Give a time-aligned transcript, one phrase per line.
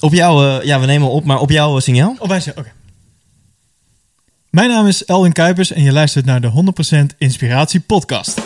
[0.00, 2.16] Op jou, eh, ja, we nemen op, maar op jouw eh, signaal.
[2.26, 2.72] Wij zijn, oké.
[4.50, 8.40] Mijn naam is Elwin Kuipers en je luistert naar de 100% Inspiratie Podcast.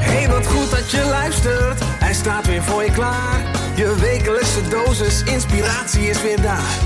[0.00, 1.80] Hey, wat goed dat je luistert.
[1.84, 3.40] Hij staat weer voor je klaar.
[3.76, 6.78] Je wekelijkse dosis inspiratie is weer daar.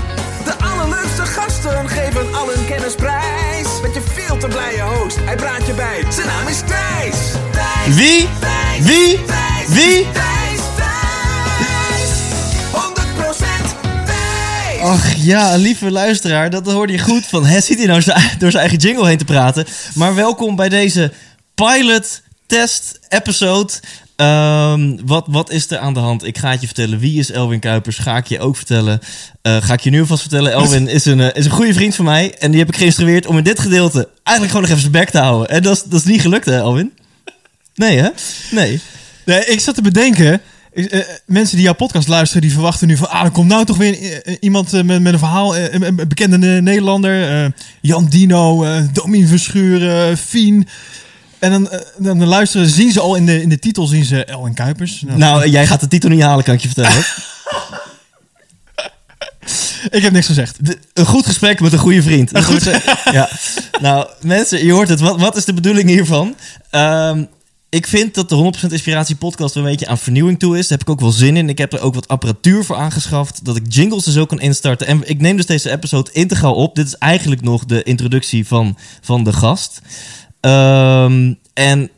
[0.45, 3.81] De allerleukste gasten geven al hun kennis prijs.
[3.81, 6.11] Met je veel te blije host, hij praat je bij.
[6.11, 7.46] Zijn naam is Thijs.
[7.95, 8.27] Wie?
[8.81, 9.19] Wie?
[9.67, 10.07] Wie?
[10.13, 12.09] Thijs, Thijs.
[12.71, 12.77] 100%
[14.05, 14.81] Thijs.
[14.81, 17.25] Ach ja, lieve luisteraar, dat hoorde je goed.
[17.25, 18.01] Van, hè, zit hij nou
[18.39, 19.65] door zijn eigen jingle heen te praten.
[19.95, 21.11] Maar welkom bij deze
[21.55, 23.73] pilot test episode.
[24.15, 26.25] Ehm, wat, wat is er aan de hand?
[26.25, 26.99] Ik ga het je vertellen.
[26.99, 27.97] Wie is Elwin Kuipers?
[27.97, 28.99] Ga ik je ook vertellen.
[29.41, 30.51] Eh, ga ik je nu alvast vertellen.
[30.51, 32.35] Elwin is een, eh, is een goede vriend van mij.
[32.39, 35.09] En die heb ik geïnstrueerd om in dit gedeelte eigenlijk gewoon nog even zijn bek
[35.09, 35.49] te houden.
[35.49, 36.91] En dat is, dat is niet gelukt, hè, Elwin?
[37.77, 38.09] Nee, hè?
[38.51, 38.79] Nee.
[39.25, 40.41] Nee, ik zat te bedenken.
[40.73, 43.09] eh, mensen die jouw podcast luisteren, die verwachten nu van...
[43.09, 45.57] Ah, er komt nou toch weer eh, iemand eh, met, met een verhaal.
[45.57, 47.51] een, een bekende Nederlander.
[47.81, 50.67] Jan Dino, Domien Verschuren, Fien.
[51.39, 54.53] En dan, dan luisteren, zien ze al in de, in de titel zien ze Elwin
[54.53, 55.03] Kuipers.
[55.05, 57.05] Nou, Nou, jij gaat de titel niet halen, kan ik je vertellen.
[59.97, 60.65] ik heb niks gezegd.
[60.65, 62.31] De- een goed gesprek met een goede vriend.
[62.47, 62.79] Wordt, eh,
[63.13, 63.29] ja.
[63.81, 64.99] Nou, mensen, je hoort het.
[64.99, 66.35] Wat, wat is de bedoeling hiervan?
[66.69, 67.23] Ehm,
[67.69, 70.67] ik vind dat de 100% Inspiratie podcast een beetje aan vernieuwing toe is.
[70.67, 71.49] Daar heb ik ook wel zin in.
[71.49, 73.45] Ik heb er ook wat apparatuur voor aangeschaft.
[73.45, 74.87] Dat ik jingles dus ook kan instarten.
[74.87, 76.75] En ik neem dus deze episode integraal op.
[76.75, 79.81] Dit is eigenlijk nog de introductie van, van de gast.
[80.39, 81.89] Ehm, en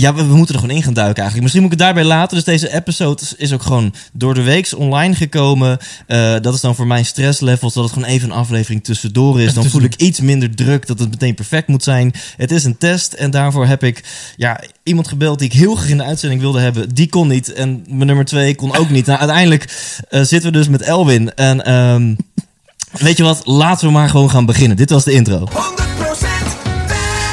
[0.00, 1.42] ja, we, we moeten er gewoon in gaan duiken eigenlijk.
[1.42, 2.36] Misschien moet ik het daarbij laten.
[2.36, 5.78] Dus deze episode is, is ook gewoon door de weeks online gekomen.
[6.06, 7.74] Eh, dat is dan voor mijn stresslevels.
[7.74, 9.54] Dat het gewoon even een aflevering tussendoor is.
[9.54, 12.12] Dan voel ik iets minder druk dat het meteen perfect moet zijn.
[12.36, 13.12] Het is een test.
[13.12, 14.04] En daarvoor heb ik
[14.36, 16.94] ja, iemand gebeld die ik heel graag in de uitzending wilde hebben.
[16.94, 17.52] Die kon niet.
[17.52, 19.06] En mijn nummer twee kon ook niet.
[19.06, 19.64] Nou, uiteindelijk
[20.08, 21.34] eh, zitten we dus met Elwin.
[21.34, 22.14] En ehm,
[22.92, 23.46] weet je wat?
[23.46, 24.76] Laten we maar gewoon gaan beginnen.
[24.76, 25.48] Dit was de intro.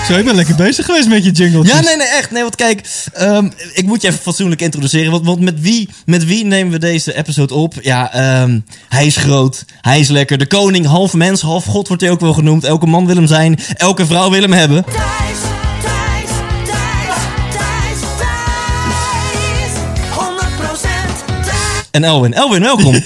[0.07, 0.15] 100% Thijs.
[0.15, 1.63] Zo, ik ben lekker bezig geweest met je jingle.
[1.65, 2.31] Ja, nee, nee, echt.
[2.31, 2.81] Nee, want kijk,
[3.13, 5.11] ehm, ik moet je even fatsoenlijk introduceren.
[5.11, 7.73] Want, want met, wie, met wie nemen we deze episode op?
[7.81, 8.59] Ja, ehm,
[8.89, 10.37] hij is groot, hij is lekker.
[10.37, 12.63] De koning, half mens, half god wordt hij ook wel genoemd.
[12.63, 14.83] Elke man wil hem zijn, elke vrouw wil hem hebben.
[14.83, 14.97] Thijs,
[15.81, 16.29] Thijs,
[16.65, 17.19] Thijs,
[17.51, 19.71] Thijs, Thijs.
[20.11, 21.87] 100% Thijs.
[21.91, 22.95] En Elwin, Elwin, welkom.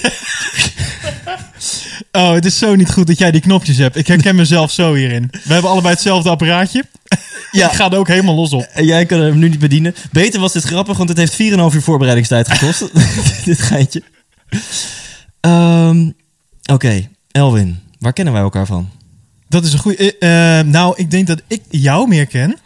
[2.12, 3.96] Oh, het is zo niet goed dat jij die knopjes hebt.
[3.96, 5.28] Ik herken mezelf zo hierin.
[5.44, 6.84] We hebben allebei hetzelfde apparaatje.
[7.52, 7.66] Ja.
[7.66, 8.62] Ik ga er ook helemaal los op.
[8.62, 9.94] En jij kan hem nu niet bedienen.
[10.12, 12.90] Beter was dit grappig, want het heeft 4,5 uur voorbereidingstijd gekost.
[13.44, 14.02] dit geintje.
[15.40, 16.10] Ehm,
[16.72, 18.90] Oké, Elwin, waar kennen wij elkaar van?
[19.52, 20.14] Dat is een goede.
[20.66, 22.56] nou, ik denk dat ik jou meer ken.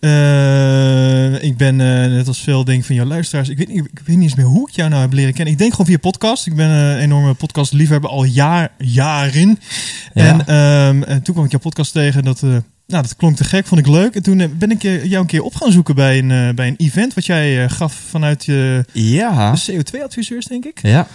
[0.00, 3.48] Eh, ik ben eh, net als veel denk van jouw luisteraars.
[3.48, 5.52] Ik weet, niet, ik weet niet eens meer hoe ik jou nou heb leren kennen.
[5.52, 6.46] Ik denk gewoon via podcast.
[6.46, 9.58] Ik ben een enorme podcastliefhebber al jaar, jaren.
[10.14, 10.24] Ja.
[10.24, 12.24] En, ehm, en toen kwam ik jouw podcast tegen.
[12.24, 12.48] Dat, eh,
[12.86, 14.14] nou, dat klonk te gek, vond ik leuk.
[14.14, 16.54] En toen eh, ben ik eh, jou een keer op gaan zoeken bij een, eh,
[16.54, 19.54] bij een event wat jij eh, gaf vanuit je Ja.
[19.70, 20.78] CO2-adviseurs, denk ik.
[20.82, 21.06] Ja,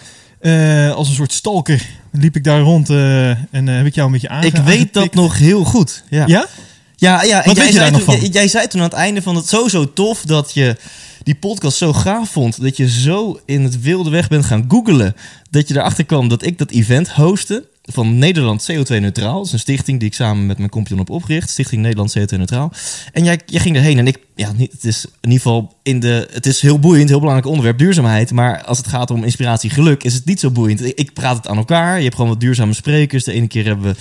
[0.47, 4.07] Eh, als een soort stalker liep ik daar rond eh, en eh, heb ik jou
[4.07, 6.03] een beetje aange ik weet dat nog heel goed.
[6.09, 6.23] Ja.
[6.27, 6.47] Ja?
[6.95, 7.43] Ja, ja.
[7.43, 8.19] En Wat jij, weet je zei daar nog toen, van?
[8.19, 10.75] jij, jij zei toen aan het einde van het sowieso tof dat je
[11.23, 12.61] die podcast zo gaaf vond.
[12.61, 15.15] Dat je zo in het wilde weg bent gaan googelen.
[15.49, 19.35] Dat je erachter kwam dat ik dat event hostte van Nederland CO2 Neutraal.
[19.37, 21.49] Dat is een stichting die ik samen met mijn compagnon heb opgericht.
[21.49, 22.71] Stichting Nederland CO2 Neutraal.
[23.13, 25.99] En jij, jij ging erheen en ik, ja, niet, het is in ieder geval in
[25.99, 28.31] de, het is heel boeiend, heel belangrijk onderwerp, duurzaamheid.
[28.31, 30.85] Maar als het gaat om inspiratie, geluk, is het niet zo boeiend.
[30.85, 31.97] Ik, ik praat het aan elkaar.
[31.97, 33.23] Je hebt gewoon wat duurzame sprekers.
[33.23, 33.95] De ene keer hebben we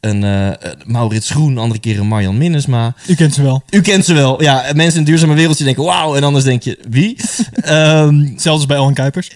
[0.00, 2.94] een eh, Maurits Groen, de andere keer een Marjan Minnesma.
[3.06, 3.62] U kent ze wel.
[3.70, 4.42] U kent ze wel.
[4.42, 6.16] Ja, mensen in het duurzame wereldje denken wauw.
[6.16, 7.16] En anders denk je, wie?
[7.54, 9.30] Ehm, als bij Ellen Kuipers.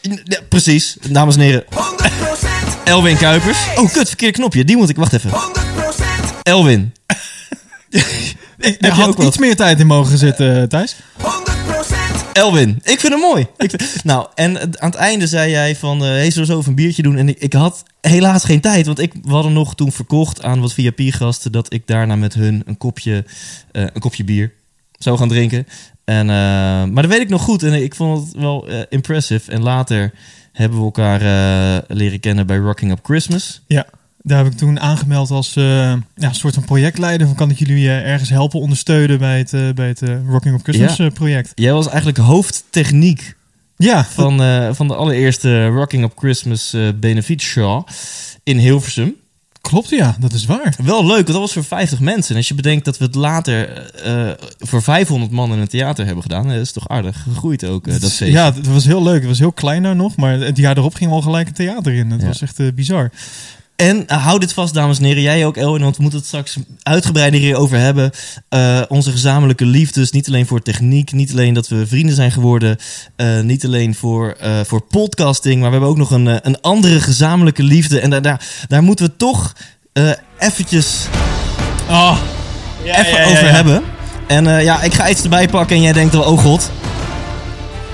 [0.00, 0.96] ja, precies.
[1.10, 2.53] Dames en heren, 100%
[2.84, 3.58] Elwin Kuipers.
[3.76, 4.64] Oh, kut, verkeerde knopje.
[4.64, 5.30] Die moet ik, wacht even.
[5.30, 5.34] 100%
[6.42, 6.92] Elwin.
[8.58, 10.96] Ik had iets meer tijd in mogen zitten, Thijs.
[11.20, 11.24] 100%
[12.32, 12.80] Elwin.
[12.82, 13.46] Ik vind hem mooi.
[13.56, 16.70] Ik nou, en aan het einde zei jij van, eh hey, zullen we zo even
[16.70, 17.16] een biertje doen?
[17.16, 20.60] En ik, ik had helaas geen tijd, want ik, we hadden nog toen verkocht aan
[20.60, 21.52] wat VIP-gasten...
[21.52, 23.24] dat ik daarna met hun een kopje,
[23.72, 24.52] eh, een kopje bier
[24.98, 25.66] zou gaan drinken.
[26.04, 26.36] En, eh,
[26.84, 29.50] maar dat weet ik nog goed en ik vond het wel eh, impressive.
[29.50, 30.12] En later
[30.54, 33.62] hebben we elkaar eh, leren kennen bij Rocking Up Christmas.
[33.66, 33.86] Ja,
[34.22, 37.26] daar heb ik toen aangemeld als eh, ja, een soort van projectleider.
[37.26, 40.96] Van kan ik jullie eh, ergens helpen, ondersteunen bij het, bij het Rocking of Christmas
[40.96, 41.08] Ja.
[41.08, 41.52] project.
[41.54, 43.34] Jij was eigenlijk hoofdtechniek
[43.76, 44.38] Ja, van,
[44.74, 47.86] van de allereerste Rocking Up Christmas Benefit Show
[48.42, 49.14] in Hilversum.
[49.68, 50.74] Klopt, ja, dat is waar.
[50.84, 52.30] Wel leuk, want dat was voor 50 mensen.
[52.30, 56.04] En als je bedenkt dat we het later eh, voor 500 man in een theater
[56.04, 58.16] hebben gedaan, eh, dat is toch aardig gegroeid ook, eh, dat.
[58.18, 59.18] Ja, het was heel leuk.
[59.20, 61.92] Het was heel klein nou nog, maar het jaar erop ging al gelijk een theater
[61.94, 62.10] in.
[62.10, 62.26] Het Ja.
[62.26, 63.10] was echt eh, bizar.
[63.76, 65.22] En uh, hou dit vast, dames en heren.
[65.22, 68.10] Jij ook, Elwin, want we moeten het straks uitgebreider hierover hebben.
[68.50, 72.76] Uh, onze gezamenlijke liefdes, niet alleen voor techniek, niet alleen dat we vrienden zijn geworden,
[73.16, 77.62] uh, niet alleen voor, voor podcasting, maar we hebben ook nog een, een andere gezamenlijke
[77.62, 78.00] liefde.
[78.00, 79.52] En daar, daar, daar moeten we toch
[80.38, 81.06] eventjes
[81.88, 82.18] oh.
[82.84, 83.82] ja, even ja, ja, over hebben.
[84.26, 86.70] En ja, ik ga iets erbij pakken en jij denkt wel, oh god.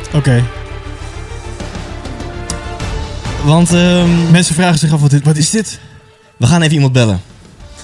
[0.06, 0.16] Oké.
[0.16, 0.59] Okay.
[3.44, 5.80] Want um, mensen vragen zich af, wat, dit, wat is dit?
[6.36, 7.20] We gaan even iemand bellen.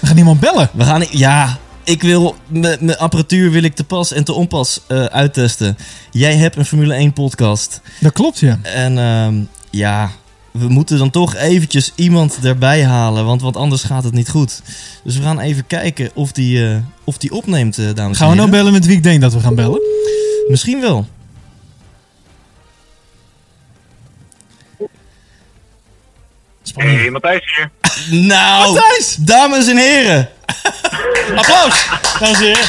[0.01, 0.71] We gaan iemand bellen?
[0.73, 5.05] We gaan, ja, ik wil, mijn apparatuur wil ik te pas en te onpas uh,
[5.05, 5.77] uittesten.
[6.11, 7.81] Jij hebt een Formule 1 podcast.
[8.01, 8.59] Dat klopt, ja.
[8.63, 10.11] En um, ja,
[10.51, 14.63] we moeten dan toch eventjes iemand erbij halen, want, want anders gaat het niet goed.
[15.05, 18.13] Dus we gaan even kijken of die, uh, of die opneemt, uh, dames gaan en
[18.13, 18.19] heren.
[18.19, 19.81] Gaan we nou bellen met wie ik denk dat we gaan bellen?
[20.49, 21.07] Misschien wel.
[26.75, 27.71] Hé, hey, Matthijs hier.
[28.27, 29.17] Nou, Matthijs!
[29.19, 30.29] dames en heren.
[31.37, 31.87] Applaus,
[32.19, 32.67] dames en heren.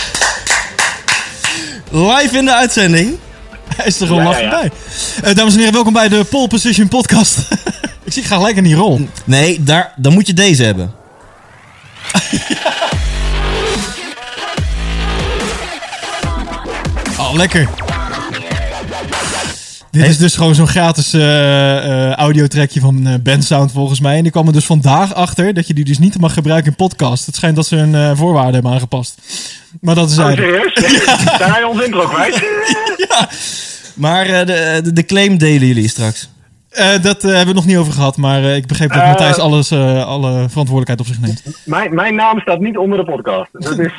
[1.92, 3.18] Live in de uitzending.
[3.76, 4.72] Hij is er gewoon ja, bij.
[5.24, 7.38] Uh, dames en heren, welkom bij de Pole Position podcast.
[8.06, 9.10] ik zie ga gelijk in die rol.
[9.24, 10.94] Nee, daar, dan moet je deze hebben.
[17.18, 17.87] oh, lekker.
[19.98, 24.18] Dit is dus gewoon zo'n gratis uh, uh, audiotrackje van uh, Bandsound volgens mij.
[24.18, 26.76] En die kwam er dus vandaag achter dat je die dus niet mag gebruiken in
[26.76, 27.26] podcast.
[27.26, 29.22] Het schijnt dat ze hun voorwaarden hebben aangepast.
[29.82, 30.74] Maar dat is oh, serieus?
[31.08, 31.38] Ja.
[31.38, 32.36] Daar ga je ons intro kwijt.
[33.10, 33.30] ja.
[33.94, 36.30] Maar de, de, de claim delen jullie straks.
[36.80, 39.08] Uh, dat uh, hebben we nog niet over gehad, maar uh, ik begreep dat uh,
[39.08, 41.44] Matthijs alles, alle verantwoordelijkheid op zich neemt.
[41.66, 43.50] Mijn, mijn naam staat niet onder de podcast.
[43.52, 43.94] Dat is,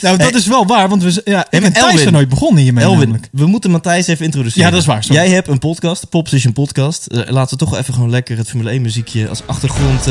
[0.00, 2.98] nou, dat is wel waar, want we, ja, en Thijs zijn nooit begonnen hiermee Elwin,
[2.98, 3.28] namelijk.
[3.32, 4.64] we moeten Matthijs even introduceren.
[4.64, 5.04] Ja, dat is waar.
[5.04, 5.22] Sorry.
[5.22, 7.06] Jij hebt een podcast, de Pop Position Podcast.
[7.10, 10.08] laten we toch even gewoon lekker het Formule 1 muziekje als achtergrond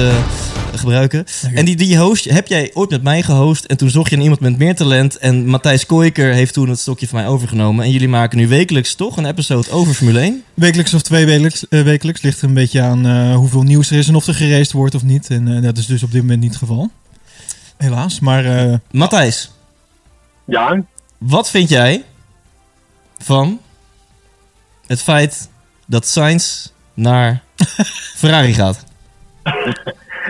[0.75, 1.25] gebruiken.
[1.53, 4.21] En die, die host heb jij ooit met mij gehost en toen zocht je een
[4.21, 5.17] iemand met meer talent.
[5.17, 7.85] En Matthijs Kooiker heeft toen het stokje van mij overgenomen.
[7.85, 10.43] En jullie maken nu wekelijks toch een episode over Formule 1?
[10.53, 11.64] Wekelijks of twee wekelijks.
[11.69, 12.21] Uh, wekelijks.
[12.21, 14.95] Ligt er een beetje aan uh, hoeveel nieuws er is en of er gereisd wordt
[14.95, 15.29] of niet.
[15.29, 16.89] En uh, dat is dus op dit moment niet het geval.
[17.77, 18.79] Helaas, maar...
[18.91, 19.51] Matthijs.
[20.45, 20.83] Ja?
[21.17, 22.03] Wat vind jij
[23.17, 23.59] van
[24.87, 25.49] het feit
[25.85, 27.41] dat Sainz naar
[28.19, 28.83] Ferrari gaat?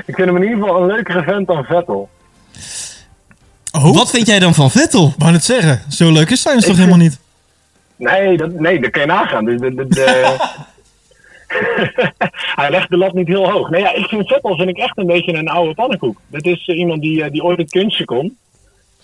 [0.05, 2.09] Ik vind hem in ieder geval een leukere vent dan Vettel.
[3.71, 3.95] Oh?
[3.95, 5.13] Wat vind jij dan van Vettel?
[5.17, 5.81] Wou het zeggen.
[5.91, 7.19] Zo leuk is Sainz toch helemaal niet?
[7.95, 9.45] Nee, dat, nee, dat kan je nagaan.
[9.45, 10.35] De, de...
[12.61, 13.69] hij legt de lat niet heel hoog.
[13.69, 16.21] Nee, ja, ik vind Vettel vind ik echt een beetje een oude pannenkoek.
[16.27, 18.37] Dat is uh, iemand die, uh, die ooit een kunstje kon.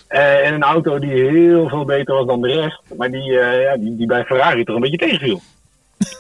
[0.09, 2.81] Uh, en een auto die heel veel beter was dan de rest.
[2.97, 5.41] Maar die, ja, die, die bij Ferrari toch een beetje tegenviel.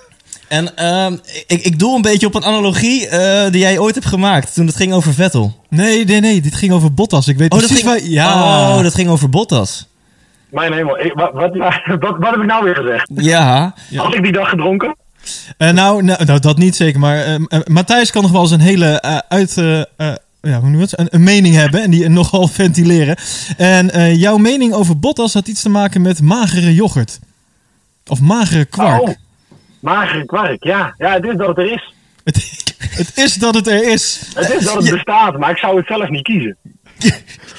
[0.51, 4.07] En uh, ik, ik doe een beetje op een analogie uh, die jij ooit hebt
[4.07, 5.55] gemaakt toen het ging over Vettel.
[5.69, 6.41] Nee, nee, nee.
[6.41, 7.27] Dit ging over Bottas.
[7.27, 8.11] Ik weet oh, precies dat ging, waar...
[8.11, 8.77] Ja.
[8.77, 9.87] Oh, dat ging over Bottas.
[10.49, 10.99] Mijn hemel.
[10.99, 13.11] Ik, wat, wat, wat, wat, heb ik nou weer gezegd?
[13.13, 13.73] Ja.
[13.89, 14.03] ja.
[14.03, 14.95] Had ik die dag gedronken?
[15.57, 16.99] Uh, nou, nou, dat niet zeker.
[16.99, 19.53] Maar uh, Matthijs kan nog wel eens een hele uh, uit...
[20.41, 20.99] ja, hoe noem je het?
[20.99, 23.15] Een, een, mening hebben en die nogal ventileren.
[23.57, 27.19] En jouw mening over Bottas had iets te maken met magere yoghurt.
[28.07, 29.01] Of magere kwark.
[29.01, 29.09] Oh,
[29.79, 30.93] magere kwark, ja.
[30.97, 31.93] Ja, het is dat het er is.
[32.91, 34.21] Het, het is dat het er is.
[34.33, 34.91] Het is dat het ja.
[34.91, 36.57] bestaat, maar ik zou het zelf niet kiezen.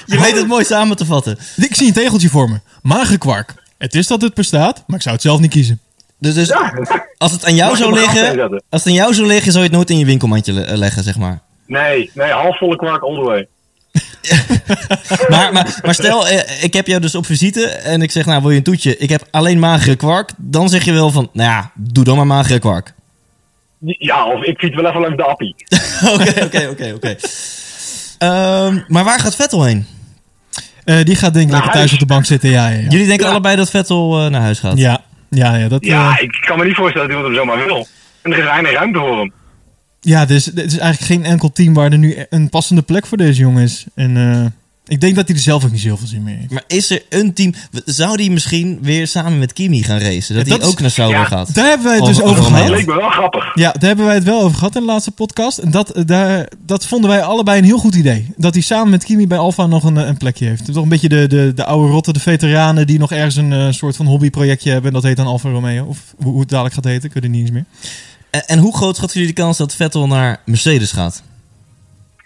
[0.06, 1.38] Je weet het mooi samen te vatten.
[1.56, 2.60] Ik zie een tegeltje voor me.
[2.82, 3.54] Magere kwark.
[3.78, 5.80] Het is dat het bestaat, maar ik zou het zelf niet kiezen.
[6.22, 6.72] Dus, dus ja.
[7.18, 9.76] als het aan jou zou liggen, als het aan jou zou liggen, zou je het
[9.76, 11.40] nooit in je winkelmandje leggen, zeg maar.
[11.66, 13.46] Nee, nee, halfvolle kwark all the way.
[15.28, 18.42] maar, maar, maar stel, eh, ik heb jou dus op visite en ik zeg, nou
[18.42, 18.96] wil je een toetje?
[18.96, 20.30] Ik heb alleen magere kwark.
[20.36, 22.94] Dan zeg je wel van, nou ja, doe dan maar magere kwark.
[23.78, 25.54] Ja, of ik fiets wel even langs de appie.
[26.14, 27.16] Oké, oké, oké, oké.
[28.18, 29.86] Ehm, Maar waar gaat Vettel heen?
[30.84, 32.68] Uh, die gaat denk ik lekker thuis op de bank zitten, ja.
[32.68, 32.88] ja, ja.
[32.88, 33.32] Jullie denken ja.
[33.32, 34.78] allebei dat Vettel uh, naar huis gaat?
[34.78, 35.00] Ja,
[35.36, 35.68] ja, ja.
[35.68, 36.22] Dat, ja, uh...
[36.22, 37.86] ik kan me niet voorstellen dat iemand hem zomaar wil.
[38.22, 39.32] En er is weinig ruimte voor hem.
[40.00, 43.18] Ja, dus het is eigenlijk geen enkel team waar er nu een passende plek voor
[43.18, 43.86] deze jongen is.
[43.94, 44.46] En uh,
[44.92, 46.50] ik denk dat hij er zelf ook niet zoveel zin meer heeft.
[46.50, 47.54] Maar is er een team...
[47.84, 50.34] Zou die misschien weer samen met Kimi gaan racen?
[50.36, 51.54] Dat, Ja, hij ook naar Sauber ja, gaat?
[51.54, 52.76] Daar hebben wij het dus Over- over over Dat gehad.
[52.76, 53.54] leek me wel grappig.
[53.54, 55.58] Ja, daar hebben wij het wel over gehad in de laatste podcast.
[55.58, 58.26] En dat, eh, daar, dat vonden wij allebei een heel goed idee.
[58.36, 60.72] Dat hij samen met Kimi bij Alfa nog een, eh, een plekje heeft.
[60.72, 63.66] Toch een beetje de, de, de oude rotte, de veteranen die nog ergens een eh,
[63.70, 64.88] soort van hobbyprojectje hebben.
[64.88, 65.84] En dat heet dan Alfa Romeo.
[65.84, 67.64] Of hoe, hoe het dadelijk gaat heten, ik weet het niet eens meer.
[68.30, 71.22] En, en hoe groot schatten jullie de kans dat Vettel naar Mercedes gaat?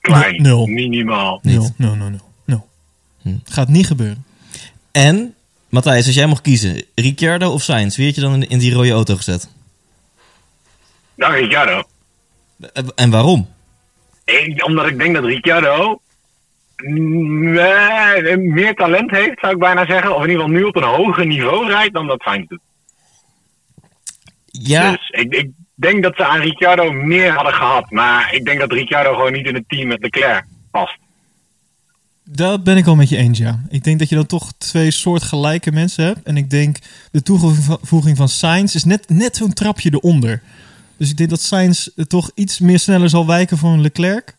[0.00, 0.42] klein.
[0.42, 0.66] Nul.
[0.66, 1.38] Minimaal.
[1.42, 2.20] Nul, nul, nul, nul.
[3.26, 3.40] Nul.
[3.44, 3.52] Hm.
[3.52, 4.24] Gaat niet gebeuren.
[4.92, 5.34] En,
[5.68, 8.72] Matthijs, als jij mocht kiezen, Ricciardo of Sainz, wie had je dan in, in die
[8.72, 9.48] rode auto gezet?
[11.14, 11.82] Nou, Ricciardo.
[12.72, 13.48] Eh, En waarom?
[14.24, 16.00] Ik, omdat ik denk dat Ricciardo
[16.76, 20.14] nee, meer talent heeft, zou ik bijna zeggen.
[20.14, 22.60] Of in ieder geval nu op een hoger niveau rijdt dan dat Sainz doet.
[24.46, 27.90] Ja, Dus ik, ik denk dat ze aan Ricciardo meer hadden gehad.
[27.90, 30.98] Maar ik denk dat Ricciardo gewoon niet in het team met Leclerc past.
[32.28, 33.60] Dat ben ik wel met je eens, ja.
[33.68, 36.22] Ik denk dat je dan toch twee soortgelijke mensen hebt.
[36.22, 36.76] En ik denk
[37.10, 40.42] de toevoeging van Sainz is net, net zo'n trapje eronder.
[40.96, 44.36] Dus ik denk dat Sainz toch iets meer sneller zal wijken voor een Leclerc.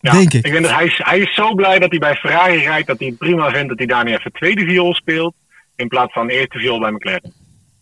[0.00, 0.44] Ja, Denk ik.
[0.44, 2.86] Ik denk dat hij, is, hij is zo blij dat hij bij Ferrari rijdt.
[2.86, 5.34] Dat hij het prima vindt dat hij daar nu even tweede viool speelt.
[5.76, 7.32] In plaats van eerste viool bij McLaren.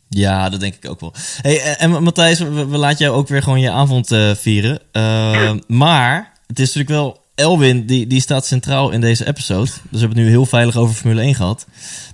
[0.09, 1.15] ja, dat denk ik ook wel.
[1.41, 4.81] Hey, eh, en Matthijs, we, we laten jou ook weer gewoon je avond eh, vieren.
[4.93, 5.53] Eh,
[5.83, 7.25] maar het is natuurlijk wel...
[7.37, 9.65] Elwin, die, die staat centraal in deze episode.
[9.65, 11.67] Dus we hebben het nu heel veilig over Formule 1 gehad.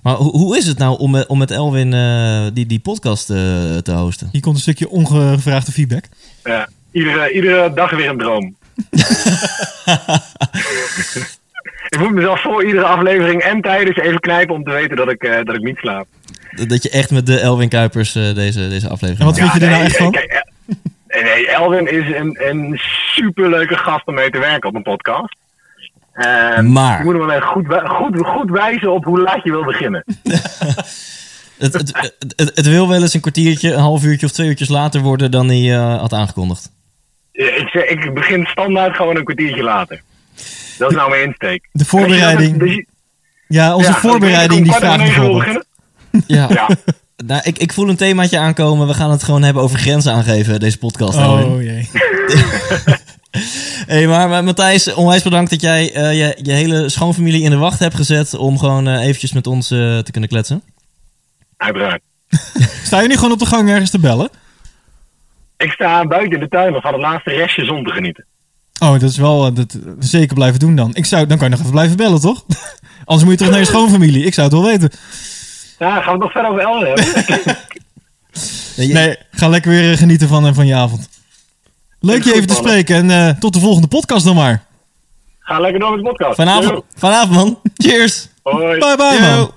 [0.03, 3.29] Maar hoe, hoe is het nou om, met- om met Elwin eh, die, die podcast
[3.29, 3.35] eh,
[3.77, 4.29] te hosten?
[4.31, 6.03] Hier komt een stukje ongevraagde feedback.
[6.43, 8.55] Ja, iedere, iedere dag weer een droom.
[11.89, 15.23] ik moet mezelf voor iedere aflevering en tijdens even knijpen om te weten dat ik,
[15.23, 16.07] eh, dat ik niet slaap.
[16.67, 19.59] Dat je echt met de Elwin Kuipers eh, deze, deze aflevering En wat vind je
[19.59, 20.11] er nou nee, echt van?
[20.11, 20.43] kijk,
[21.07, 22.79] eh, nee, Elwin is een, een
[23.13, 25.35] superleuke gast om mee te werken op een podcast.
[26.13, 29.63] Eh, Maar- Je moet hem alleen goed, goed, goed wijzen op hoe laat je wil
[29.63, 30.03] beginnen.
[31.57, 31.73] Het,
[32.35, 35.31] het, het, wil wel eens een kwartiertje, een half uurtje of twee uurtjes later worden
[35.31, 36.71] dan hij eh, had aangekondigd.
[37.31, 40.01] Ik, zeg, ik begin standaard gewoon een kwartiertje later.
[40.77, 41.67] Dat is nou mijn insteek.
[41.71, 42.59] De voorbereiding.
[42.63, 42.85] Je- je-
[43.47, 45.65] Ja, onze ja, voorbereiding die vraagt bijvoorbeeld.
[46.27, 46.47] Ja.
[46.49, 46.69] Ja.
[47.17, 48.87] Nou, ik, ik voel een themaatje aankomen.
[48.87, 51.17] We gaan het gewoon hebben over grenzen aangeven, deze podcast.
[51.17, 51.89] Oh jee.
[53.87, 57.57] Hey, maar, maar Matthijs, onwijs bedankt dat jij eh, je, je hele schoonfamilie in de
[57.57, 60.63] wacht hebt gezet om gewoon eh, eventjes met ons eh, te kunnen kletsen.
[61.57, 62.01] Uiteraard.
[62.83, 64.29] Sta je nu gewoon op de gang ergens te bellen?
[65.57, 68.25] Ik sta buiten in de tuin om van het laatste restje zon te genieten.
[68.79, 70.95] Oh, dat is wel dat, zeker blijven doen dan.
[70.95, 72.45] Ik zou, dan kan je nog even blijven bellen, toch?
[73.05, 74.25] Anders moet je toch naar je schoonfamilie.
[74.25, 74.91] Ik zou het wel weten.
[75.83, 77.57] Ja, gaan we het nog verder over Elwin hebben?
[78.75, 81.09] Nee, ga lekker weer eh, genieten van, eh, van je avond.
[81.99, 84.65] Leuk je even te spreken en eh, tot de volgende podcast dan maar.
[85.39, 86.35] Ga lekker door met de podcast.
[86.35, 87.59] Vanavond, vanavond man.
[87.75, 88.27] Cheers.
[88.43, 88.79] Hoi.
[88.79, 89.35] Bye bye Yo.
[89.35, 89.51] man.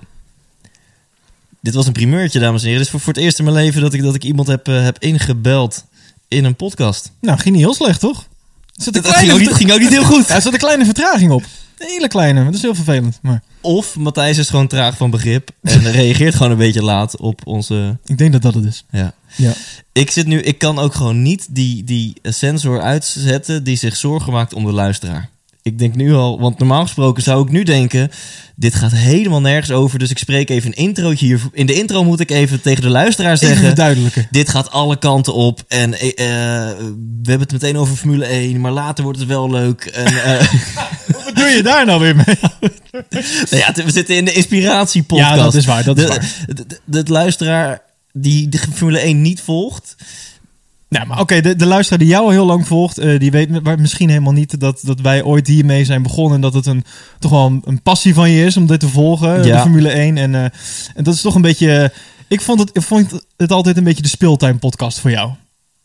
[1.61, 2.78] Dit was een primeurtje, dames en heren.
[2.78, 4.66] Dit is voor, voor het eerst in mijn leven dat ik, dat ik iemand heb,
[4.66, 5.85] heb ingebeld
[6.28, 7.12] in een podcast.
[7.21, 8.26] Nou, ging niet heel slecht, toch?
[8.73, 10.28] Zat een Dat ging ook, niet, ging ook niet heel goed.
[10.28, 11.42] Ja, er zat een kleine vertraging op.
[11.76, 13.18] Een hele kleine, maar dat is heel vervelend.
[13.23, 17.40] Maar Of Matthijs is gewoon traag van begrip en reageert gewoon een beetje laat op
[17.47, 17.99] onze...
[18.04, 18.85] ik denk dat dat het is.
[18.90, 19.14] Ja.
[19.37, 19.52] Ja.
[19.92, 24.33] Ik zit nu, ik kan ook gewoon niet die, die sensor uitzetten die zich zorgen
[24.33, 25.30] maakt om de luisteraar.
[25.66, 28.11] Ik denk nu al, want normaal gesproken zou ik nu denken:
[28.54, 29.99] dit gaat helemaal nergens over.
[29.99, 31.40] Dus ik spreek even een introotje hier.
[31.52, 34.26] In de intro moet ik even tegen de luisteraar zeggen: verduidelijken.
[34.30, 35.64] dit gaat alle kanten op.
[35.68, 36.76] En eh, eh,
[37.23, 39.85] we hebben het meteen over Formule 1, maar later wordt het wel leuk.
[39.85, 40.52] En, eh,
[41.37, 42.25] Wat doe je daar nou weer mee?
[43.50, 45.31] nou ja, we zitten in de inspiratiepodcast.
[45.37, 46.33] Ja, dat is waar, dat is de, waar.
[46.47, 49.97] De, de- de luisteraar die de Formule 1 niet volgt,
[50.88, 53.78] Nou, maar oké, de, de luisteraar die jou al heel lang volgt, eh, die weet
[53.78, 56.35] misschien helemaal niet dat, dat wij ooit hiermee zijn begonnen.
[56.35, 56.85] En dat het een,
[57.19, 59.55] toch wel een, een passie van je is om dit te volgen, Ja.
[59.57, 60.16] de Formule 1.
[60.16, 60.43] En, eh,
[60.95, 61.76] en dat is toch een beetje.
[61.83, 61.88] eh,
[62.28, 65.31] ik vond het, ik vond het altijd een beetje de speeltime podcast voor jou.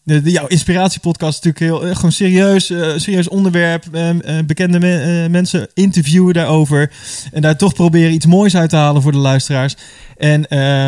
[0.04, 3.86] De, de- jouw inspiratiepodcast is natuurlijk heel, eh, gewoon serieus, eh, serieus onderwerp.
[3.92, 4.10] eh,
[4.46, 6.92] bekende me- mensen interviewen daarover.
[7.32, 9.76] En daar toch proberen iets moois uit te halen voor de luisteraars.
[10.18, 10.46] En,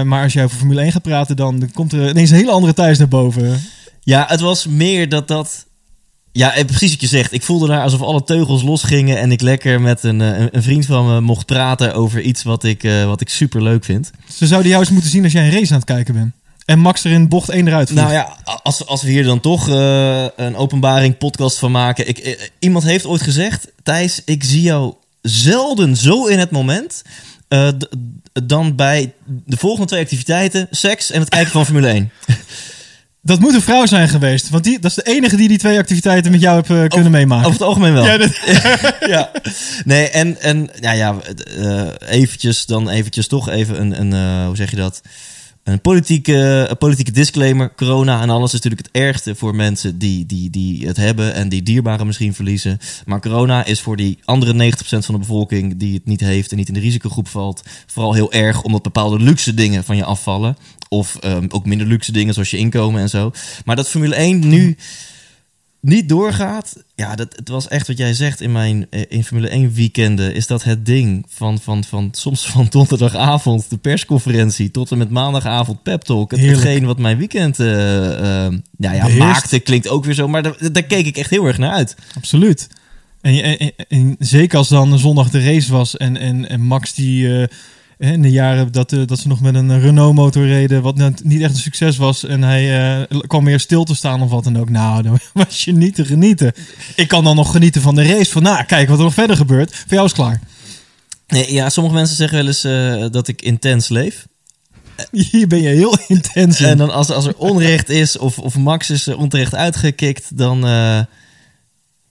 [0.08, 2.74] maar als jij over Formule 1 gaat praten, dan komt er ineens een hele andere
[2.74, 3.62] thuis naar boven.
[4.01, 5.65] Ja, het was meer dat dat.
[6.32, 7.34] Ja, precies wat je zegt.
[7.34, 11.08] Ik voelde daar alsof alle teugels losgingen en ik lekker met een, een- vriend van
[11.08, 14.12] me mocht praten over iets wat ik, wat ik super leuk vind.
[14.34, 16.34] Ze zouden jou eens moeten zien als jij een race aan het kijken bent.
[16.65, 18.03] En Max er in bocht 1 eruit vliegt.
[18.03, 22.08] Nou ja, als, als we hier dan toch eh, een openbaring podcast van maken.
[22.08, 27.01] Ik, eh, iemand heeft ooit gezegd: Thijs, ik zie jou zelden zo in het moment.
[27.48, 27.67] eh,
[28.43, 29.13] dan bij
[29.46, 32.12] de volgende twee activiteiten: seks en het kijken van Formule 1.
[33.25, 34.50] Dat moet een vrouw zijn geweest.
[34.50, 37.46] Want die, dat is de enige die die twee activiteiten met jou heeft kunnen meemaken.
[37.48, 38.05] Over het algemeen wel.
[38.05, 38.39] Ja, dat-
[39.15, 39.32] ja.
[39.86, 41.15] Nee, en, en ja, ja,
[42.08, 45.01] eventjes dan eventjes toch even een, een hoe zeg je dat?
[45.63, 47.75] Een politieke, een politieke disclaimer.
[47.75, 51.50] Corona en alles is natuurlijk het ergste voor mensen die, die, die het hebben en
[51.50, 52.79] die dierbaren misschien verliezen.
[53.05, 56.58] Maar corona is voor die andere 90% van de bevolking die het niet heeft en
[56.58, 60.58] niet in de risicogroep valt, vooral heel erg omdat bepaalde luxe dingen van je afvallen.
[60.89, 63.32] Of ehm, ook minder luxe dingen zoals je inkomen en zo.
[63.65, 64.77] Maar dat Formule 1 nu
[65.83, 66.83] niet doorgaat.
[66.95, 70.33] Ja, dat, het was echt wat jij zegt in mijn eh, in Formule 1 weekenden.
[70.35, 75.09] Is dat het ding van, van, van soms van donderdagavond de persconferentie tot en met
[75.09, 76.31] maandagavond pep talk.
[76.31, 79.17] Het, hetgeen wat mijn weekend eh, ja, ja, Beheerst.
[79.17, 80.27] maakte klinkt ook weer zo.
[80.27, 81.95] Maar daar, daar keek ik echt heel erg naar uit.
[82.15, 82.67] Absoluut.
[83.21, 86.93] En, en, en- en zeker als dan zondag de race was en, en, en Max
[86.93, 87.47] die
[88.12, 91.13] in de jaren dat, eh, dat ze nog met een Renault motor reden, wat nou
[91.24, 94.43] niet echt een succes was en hij eh, kwam meer stil te staan of wat
[94.43, 94.69] dan ook.
[94.69, 96.53] Nou, dan was je niet te genieten.
[96.95, 98.31] Ik kan dan nog genieten van de race.
[98.31, 99.75] Van nou, kijk wat er nog verder gebeurt.
[99.75, 100.41] Voor jou is klaar.
[101.27, 104.27] Nee, ja, sommige mensen zeggen wel eens eh, dat ik intens leef.
[105.31, 106.67] Hier ben je heel intens in.
[106.67, 110.60] En dan als, als er onrecht is of, of Max is onterecht uitgekikt, dan...
[110.60, 111.07] ja,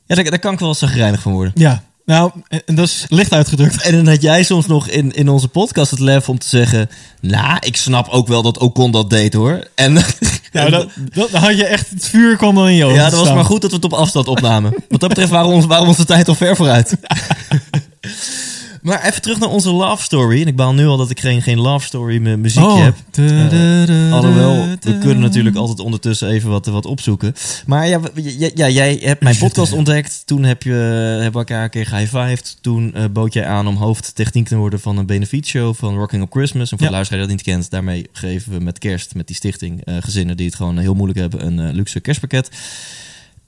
[0.06, 1.52] daar, daar kan ik wel zagrijnig van worden.
[1.54, 3.82] Ja, nou, en dat is licht uitgedrukt.
[3.82, 6.90] En dan had jij soms nog in, in onze podcast het lef om te zeggen...
[7.21, 9.66] Nou, ik snap ook wel dat Ocon dat deed, hoor.
[9.75, 10.04] En
[10.52, 13.35] Nou, dat, dat, had je echt het vuur kwam dan in je ja, dat was
[13.35, 14.75] maar goed dat we het op afstand opnamen.
[14.88, 16.94] Wat dat betreft waren, ons, waren onze tijd al ver vooruit.
[18.82, 20.40] maar even terug naar onze love story.
[20.40, 22.82] En ik baal nu al dat ik geen, geen love story mu- muziekje Oh.
[22.82, 22.94] heb.
[23.10, 27.34] Da, Alhoewel, we kunnen natuurlijk altijd ondertussen even wat, wat opzoeken.
[27.66, 30.22] Maar ja, w- ja, ja, jij hebt mijn podcast ontdekt.
[30.24, 32.58] Toen heb je, hebben we elkaar een keer gehighfived.
[32.60, 36.30] Toen eh, bood jij aan om hoofdtechniek te worden van een benefietshow van Rocking Up
[36.30, 36.70] Christmas.
[36.70, 36.86] En voor Ja.
[36.86, 39.94] de luisteraar die dat niet kent, daarmee geven we met kerst, met die stichting, eh,
[40.00, 42.50] gezinnen die het gewoon heel moeilijk hebben, een luxe kerstpakket.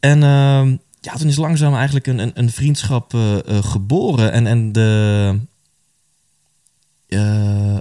[0.01, 4.33] En ehm, ja, toen is langzaam eigenlijk een, een, een vriendschap eh, eh, geboren.
[4.33, 5.39] En, en de...
[7.09, 7.77] eh,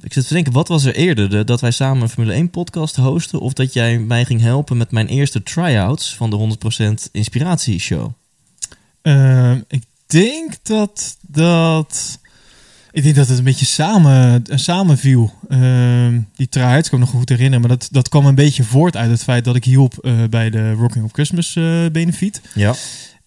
[0.00, 1.30] ik zit te denken, wat was er eerder?
[1.30, 3.40] De- dat wij samen een Formule 1 podcast hosten...
[3.40, 6.14] of dat jij mij ging helpen met mijn eerste try-outs...
[6.14, 6.56] van de
[7.06, 8.10] 100% Inspiratieshow?
[9.02, 12.18] Ehm, ik denk dat dat.
[12.96, 15.32] Ik denk dat het een beetje samen, samenviel.
[15.48, 17.60] Ehm die kan ik me nog goed herinneren.
[17.60, 20.50] Maar dat, dat kwam een beetje voort uit het feit dat ik hielp eh, bij
[20.50, 22.40] de Rocking of Christmas eh benefiet.
[22.54, 22.74] Ja.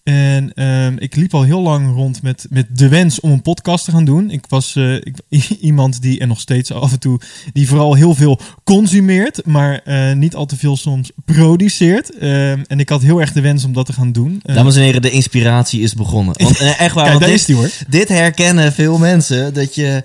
[0.02, 3.84] En ehm, ik liep al heel lang rond met, met de wens om een podcast
[3.84, 4.30] te gaan doen.
[4.30, 5.16] Ik was eh, ik,
[5.60, 7.20] iemand die, en nog steeds af en toe,
[7.52, 12.18] die vooral heel veel consumeert, maar eh, niet al te veel soms produceert.
[12.18, 14.40] Ehm, en ik had heel erg de wens om dat te gaan doen.
[14.42, 16.34] Eh, Dames en heren, de inspiratie is begonnen.
[16.42, 17.70] Want, echt waar, Kijk, want dit, is die hoor.
[17.88, 19.54] dit herkennen veel mensen.
[19.54, 20.02] Dat je.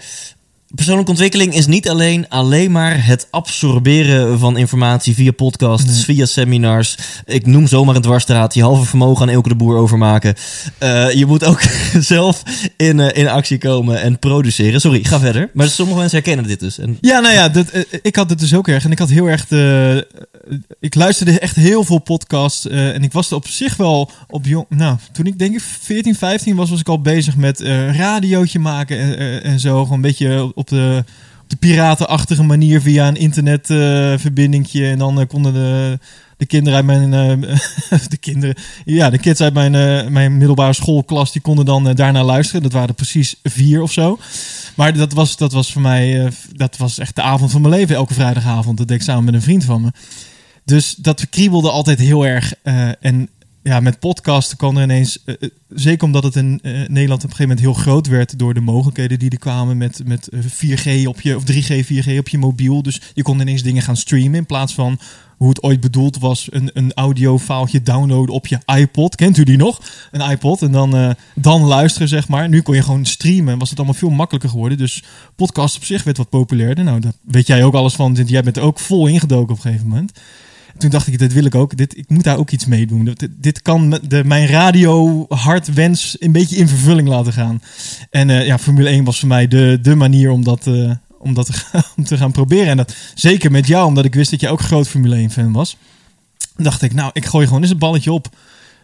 [0.76, 6.04] Persoonlijke ontwikkeling is niet alleen, alleen maar het absorberen van informatie via podcasts, Nee.
[6.04, 6.98] via seminars.
[7.26, 10.36] Ik noem zomaar een dwarsstraat, je halve vermogen aan Elke de Boer overmaken.
[10.78, 11.62] Eh, je moet ook
[12.00, 12.44] zelf
[12.78, 14.82] in, eh, in actie komen en produceren.
[14.82, 15.50] Sorry, ga verder.
[15.54, 16.80] Maar sommige mensen herkennen dit dus.
[16.80, 18.84] En, Ja, nou ja, dat, eh, ik had het dus ook erg.
[18.86, 20.08] En ik had heel erg de.
[20.80, 22.68] ik luisterde echt heel veel podcasts.
[22.68, 24.66] en ik was er op zich wel op jong.
[24.70, 27.60] Nou, toen ik denk ik 14, 15 was, was ik al bezig met
[27.92, 29.82] radiootje maken en, en zo.
[29.82, 31.04] Gewoon een beetje op de,
[31.44, 34.88] op de piratenachtige manier via een internetverbindingje.
[34.88, 36.00] en dan eh, konden de.
[36.38, 37.14] De kinderen uit mijn.
[37.14, 38.56] eh, de kinderen.
[38.86, 41.32] Ja, de kids uit mijn, eh, mijn middelbare schoolklas.
[41.32, 42.62] die konden dan daarna luisteren.
[42.62, 44.20] Dat waren precies vier of zo.
[44.76, 47.96] Maar dat was, dat was voor mij, dat was echt de avond van mijn leven,
[47.96, 48.78] elke vrijdagavond.
[48.78, 49.92] Dat deed ik samen met een vriend van me.
[50.66, 52.54] Dus dat kriebelde altijd heel erg.
[53.00, 53.30] en
[53.68, 57.30] ja, met podcasten kwam er ineens, eh, eh, zeker omdat het in eh, Nederland op
[57.30, 60.40] een gegeven moment heel groot werd door de mogelijkheden die er kwamen met, met eh,
[60.40, 62.82] 4G op je, of 3G, 4G op je mobiel.
[62.82, 65.00] Dus je kon ineens dingen gaan streamen in plaats van
[65.38, 69.16] hoe het ooit bedoeld was, een, een audiofaaltje downloaden op je iPod.
[69.16, 69.82] Kent u die nog?
[70.12, 70.62] Een iPod.
[70.62, 72.50] En dan, dan luisteren, zeg maar.
[72.50, 73.54] Nu kon je gewoon streamen.
[73.54, 74.78] en Was het allemaal veel makkelijker geworden.
[74.78, 75.04] Dus
[75.36, 76.84] podcast op zich werd wat populairder.
[76.84, 78.14] Nou, daar weet jij ook alles van.
[78.26, 80.12] Jij bent er ook vol ingedoken op een gegeven moment.
[80.78, 81.78] Toen dacht ik, dit wil ik ook.
[81.78, 83.06] Dit, ik moet daar ook iets mee doen.
[83.06, 87.62] Dit, dit kan de, mijn radio hartwens een beetje in vervulling laten gaan.
[88.10, 91.34] En eh, ja, Formule 1 was voor mij de, de manier om dat, eh, om
[91.34, 92.68] dat te, gaan, om te gaan proberen.
[92.68, 95.52] En dat zeker met jou, omdat ik wist dat jij ook groot Formule 1 fan
[95.52, 95.78] was.
[96.58, 98.30] Dacht ik, nou, ik gooi gewoon eens een balletje op.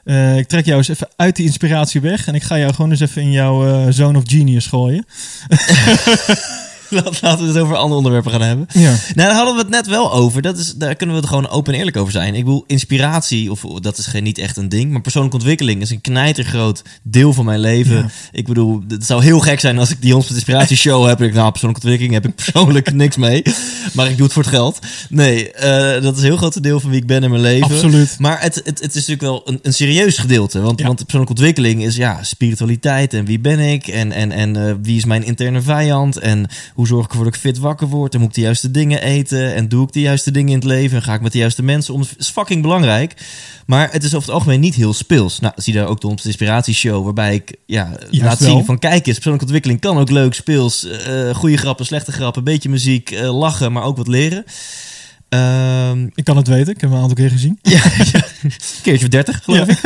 [0.03, 2.27] Eh, ik trek jou eens even uit die inspiratie weg.
[2.27, 5.05] En ik ga jou gewoon eens even in jouw Zone of Genius gooien.
[7.21, 8.65] Laten we het over andere onderwerpen gaan hebben.
[8.73, 8.89] Ja.
[8.89, 10.41] Nou, daar hadden we het net wel over.
[10.41, 12.35] Dat is, daar kunnen we het gewoon open en eerlijk over zijn.
[12.35, 14.91] Ik bedoel, inspiratie, of dat is geen, niet echt een ding.
[14.91, 17.95] Maar persoonlijke ontwikkeling is een knijtergroot deel van mijn leven.
[17.97, 18.09] Ja.
[18.31, 21.21] Ik bedoel, het zou heel gek zijn als ik die 100% inspiratie show heb.
[21.21, 23.43] Ik, nou, persoonlijke ontwikkeling heb ik persoonlijk niks mee.
[23.93, 24.79] Maar ik doe het voor het geld.
[25.09, 27.71] Nee, eh, dat is een heel groot deel van wie ik ben in mijn leven.
[27.71, 28.15] Absoluut.
[28.19, 30.61] Maar het, het, het is natuurlijk wel een, een serieus gedeelte.
[30.61, 30.85] Want, Ja.
[30.85, 33.87] want persoonlijke ontwikkeling is ja, spiritualiteit en wie ben ik?
[33.87, 36.17] En, en, en eh, wie is mijn interne vijand?
[36.17, 38.13] En hoe zorg ik ervoor dat ik fit wakker word?
[38.13, 39.55] En moet ik de juiste dingen eten?
[39.55, 40.97] En doe ik de juiste dingen in het leven?
[40.97, 42.03] En ga ik met de juiste mensen om?
[42.17, 43.13] Is fucking belangrijk.
[43.65, 45.39] Maar het is over het algemeen niet heel speels.
[45.39, 48.49] Nou, zie daar ook de 100% Inspiratieshow, waarbij ik ja, laat wel.
[48.49, 52.43] zien van kijk eens, persoonlijke ontwikkeling kan ook leuk, speels, eh goede grappen, slechte grappen,
[52.43, 54.43] beetje muziek, eh, lachen, maar ook wat leren.
[55.29, 57.59] Ehm, Ik kan het weten, ik heb hem een aantal keer gezien.
[57.63, 58.23] ja, ja.
[58.81, 59.79] keertje of 30, geloof ik.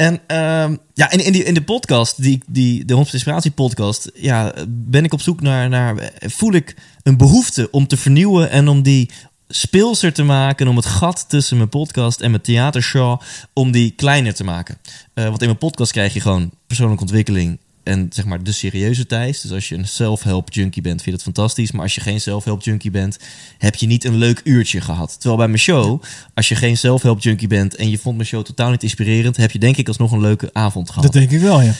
[0.00, 4.10] En ehm, ja, in, in, die, in de podcast, die, die, de 100% Inspiratie podcast,
[4.14, 8.68] ja, ben ik op zoek naar, naar, voel ik een behoefte om te vernieuwen en
[8.68, 9.10] om die
[9.48, 13.20] speelser te maken, om het gat tussen mijn podcast en mijn theatershow,
[13.52, 14.78] om die kleiner te maken.
[15.14, 17.58] Eh, want in mijn podcast krijg je gewoon persoonlijke ontwikkeling
[17.90, 19.40] en zeg maar de serieuze Thijs.
[19.40, 21.72] Dus als je een self-help junkie bent, vind je dat fantastisch.
[21.72, 23.18] Maar als je geen self-help junkie bent,
[23.58, 25.12] heb je niet een leuk uurtje gehad.
[25.12, 26.02] Terwijl bij mijn show,
[26.34, 29.50] als je geen self-help junkie bent en je vond mijn show totaal niet inspirerend, heb
[29.50, 31.02] je denk ik alsnog een leuke avond gehad.
[31.02, 31.72] Dat denk ik wel, ja.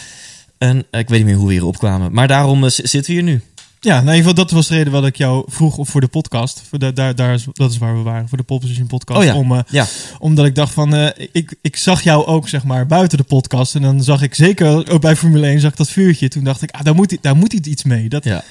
[0.59, 2.12] En eh, ik weet niet meer hoe we hier opkwamen.
[2.12, 3.42] Maar daarom eh, zitten we hier nu.
[3.83, 6.09] Ja, nou, in ieder geval, dat was de reden wat ik jou vroeg voor de
[6.09, 6.62] podcast.
[6.69, 9.19] Voor de, daar, daar is, dat is waar we waren, voor de Pole Position podcast.
[9.21, 9.35] Oh ja.
[9.35, 9.87] Om, eh, Ja,
[10.19, 13.75] omdat ik dacht van, eh, ik, ik zag jou ook zeg maar buiten de podcast.
[13.75, 16.29] En dan zag ik zeker ook bij Formule 1 zag ik dat vuurtje.
[16.29, 18.09] Toen dacht ik, ah, daar moet, daar moet iets mee.
[18.09, 18.45] Dat, ja,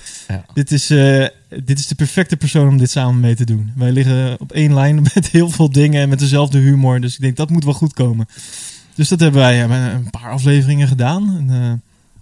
[0.54, 1.26] dit, is, eh,
[1.63, 3.72] dit is de perfecte persoon om dit samen mee te doen.
[3.76, 7.02] Wij liggen op één lijn met heel veel dingen en met dezelfde humor.
[7.02, 8.28] Dus ik denk, dat moet wel goed komen.
[8.96, 11.36] Dus dat hebben wij een paar afleveringen gedaan.
[11.38, 11.82] En,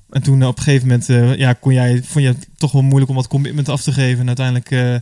[0.10, 2.82] en toen op een gegeven moment eh, ja, kon jij, vond je het toch wel
[2.82, 4.20] moeilijk om wat commitment af te geven.
[4.20, 4.96] En uiteindelijk eh,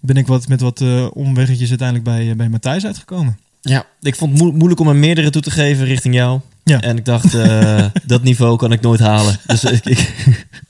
[0.00, 3.38] ben ik wat, met wat eh, omweggetjes uiteindelijk bij, eh, bij Matthijs uitgekomen.
[3.60, 6.40] Ja, ik vond het moe- moeilijk om er meerdere toe te geven richting jou.
[6.64, 6.80] Ja.
[6.80, 9.38] En ik dacht, eh, dat niveau kan ik nooit halen.
[9.46, 10.14] Dus ik, ik,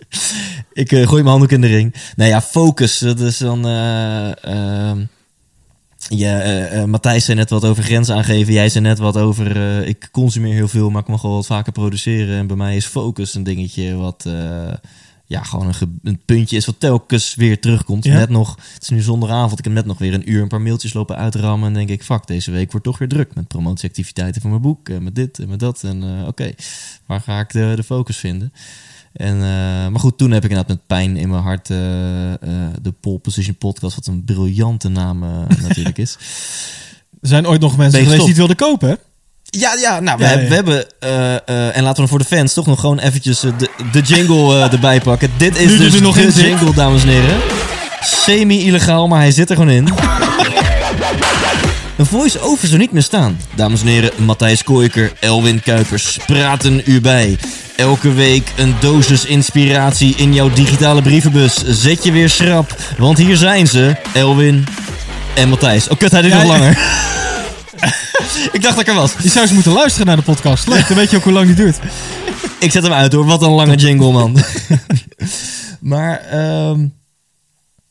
[0.83, 1.95] ik eh, gooi mijn handdoek in de ring.
[2.17, 2.99] Nou ja, focus.
[2.99, 3.65] Dat is dan...
[6.19, 8.53] ja, eh, eh, Matthijs zei net wat over grenzen aangeven.
[8.53, 9.57] Jij zei net wat over...
[9.57, 12.39] eh, ik consumeer heel veel, maar ik mag wel wat vaker produceren.
[12.39, 14.29] En bij mij is focus een dingetje wat...
[15.27, 15.73] ja, gewoon
[16.03, 18.05] een, puntje is wat telkens weer terugkomt.
[18.05, 18.15] Ja.
[18.15, 20.61] Net nog, het is nu zondagavond, ik heb net nog weer een uur een paar
[20.61, 21.69] mailtjes lopen uitrammen.
[21.69, 24.89] En denk ik, fuck, deze week wordt toch weer druk met promotieactiviteiten van mijn boek.
[24.89, 25.83] En met dit en met dat.
[25.85, 26.53] En oké,
[27.07, 28.53] waar ga ik de, de focus vinden?
[29.13, 32.39] En, eh, maar goed, toen heb ik inderdaad met pijn in mijn hart eh, eh,
[32.83, 35.19] de Pole Position Podcast, wat een briljante naam
[35.69, 36.17] natuurlijk is.
[37.21, 38.95] Er zijn ooit nog mensen geweest die het wilden kopen, hè?
[39.59, 40.49] Ja, ja, nou, we, Ja, hebben, ja.
[40.49, 43.41] we hebben eh, eh, en laten we dan voor de fans toch nog gewoon eventjes
[43.41, 45.31] de, de jingle erbij pakken.
[45.37, 47.41] Dit is Nu dus nog de jingle, dames en heren.
[48.01, 49.89] Semi-illegaal, maar hij zit er gewoon in.
[52.03, 53.39] Een voice-over zou niet meer staan.
[53.55, 57.39] Dames en heren, Matthijs Kooiker, Elwin Kuipers praten u bij.
[57.77, 61.63] Elke week een dosis inspiratie in jouw digitale brievenbus.
[61.67, 64.65] Zet je weer schrap, want hier zijn ze, Elwin
[65.35, 65.89] en Matthijs.
[65.89, 66.47] Oh kut, hij Ja, nog ja.
[66.49, 66.71] langer.
[68.57, 69.13] ik dacht dat ik er was.
[69.23, 70.69] Je zou eens moeten luisteren naar de podcast.
[70.69, 71.79] Leuk, dan weet je ook hoe lang die duurt.
[72.59, 73.25] Ik zet hem uit hoor.
[73.25, 74.39] Wat een lange jingle, man.
[75.81, 76.87] maar, ehm,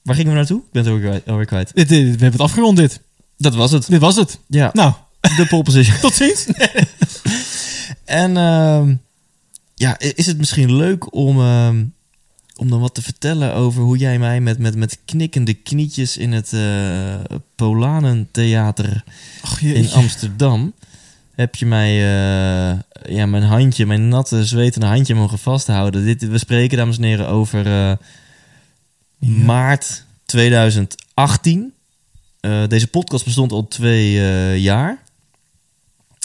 [0.04, 0.58] waar gingen we naartoe?
[0.60, 1.72] Ik ben het alweer kwijt.
[1.74, 3.02] we hebben het afgerond, dit.
[3.42, 3.90] Dat was het.
[3.90, 4.40] Dit was het.
[4.48, 6.00] Ja, Nou, de pole position.
[6.10, 6.46] tot ziens.
[8.06, 8.96] En ehm,
[9.76, 11.86] ja, is het misschien leuk om, ehm,
[12.56, 16.32] om dan wat te vertellen over hoe jij mij met, met, met knikkende knietjes in
[16.32, 19.04] het eh Polanentheater
[19.62, 19.92] in.
[19.92, 20.74] Amsterdam.
[21.36, 22.80] Heb je mij eh,
[23.16, 26.06] ja, mijn handje, mijn natte, zwetende handje mogen vasthouden.
[26.06, 27.94] Dit, we spreken, dames en heren, over eh,
[29.20, 31.74] maart 2018.
[32.42, 35.04] Eh, deze podcast bestond al twee eh, jaar.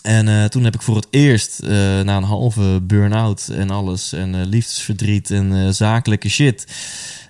[0.03, 4.45] En eh, toen heb ik voor het eerst, na een halve burn-out en alles, en
[4.45, 6.67] liefdesverdriet en zakelijke shit.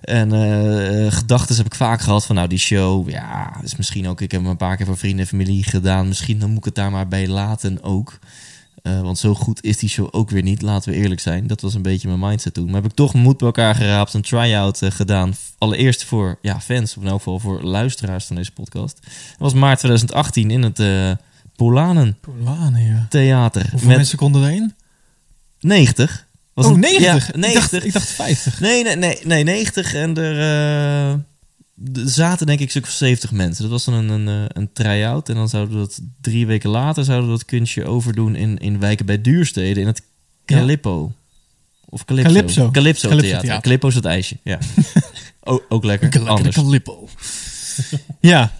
[0.00, 0.30] En
[1.12, 4.20] gedachten heb ik vaak gehad van, nou, die show, ja, is misschien ook.
[4.20, 6.08] Ik heb hem een paar keer voor vrienden en familie gedaan.
[6.08, 8.18] Misschien dan moet ik het daar maar bij laten ook.
[8.86, 11.46] Eh, want zo goed is die show ook weer niet, laten we eerlijk zijn.
[11.46, 12.64] Dat was een beetje mijn mindset toen.
[12.64, 15.34] Maar heb ik toch moed bij elkaar geraapt, een try-out eh, gedaan.
[15.58, 18.98] Allereerst voor ja, fans, of in elk geval voor luisteraars van deze podcast.
[19.02, 21.10] Dat was maart 2018 in het eh
[21.56, 23.06] Polanen Polanen, ja.
[23.08, 23.66] Theater.
[23.70, 24.74] Hoeveel met mensen konden erin?
[25.60, 26.26] 90.
[26.54, 27.26] Was oh, een- 90.
[27.26, 27.70] Ja, Ik, 90.
[27.70, 28.60] dacht, ik dacht 50.
[28.60, 31.20] Nee, nee, nee, nee, 90 en er
[31.94, 33.62] er zaten denk ik stuk of 70 mensen.
[33.62, 36.70] Dat was dan een, een, eh, een try-out en dan zouden we dat drie weken
[36.70, 40.02] later zouden we dat kunstje overdoen in, in wijken bij Duurstede in het
[40.46, 40.56] Ja.
[40.56, 41.12] Calippo.
[41.88, 42.32] Of Calypso.
[42.32, 42.70] Calypso.
[42.70, 43.40] Calypso, Calypso theater.
[43.46, 43.62] theater.
[43.62, 44.58] Calypso is het ijsje, ja.
[45.44, 46.56] ook, ook lekker, anders.
[46.56, 47.08] Calippo.
[48.20, 48.52] ja.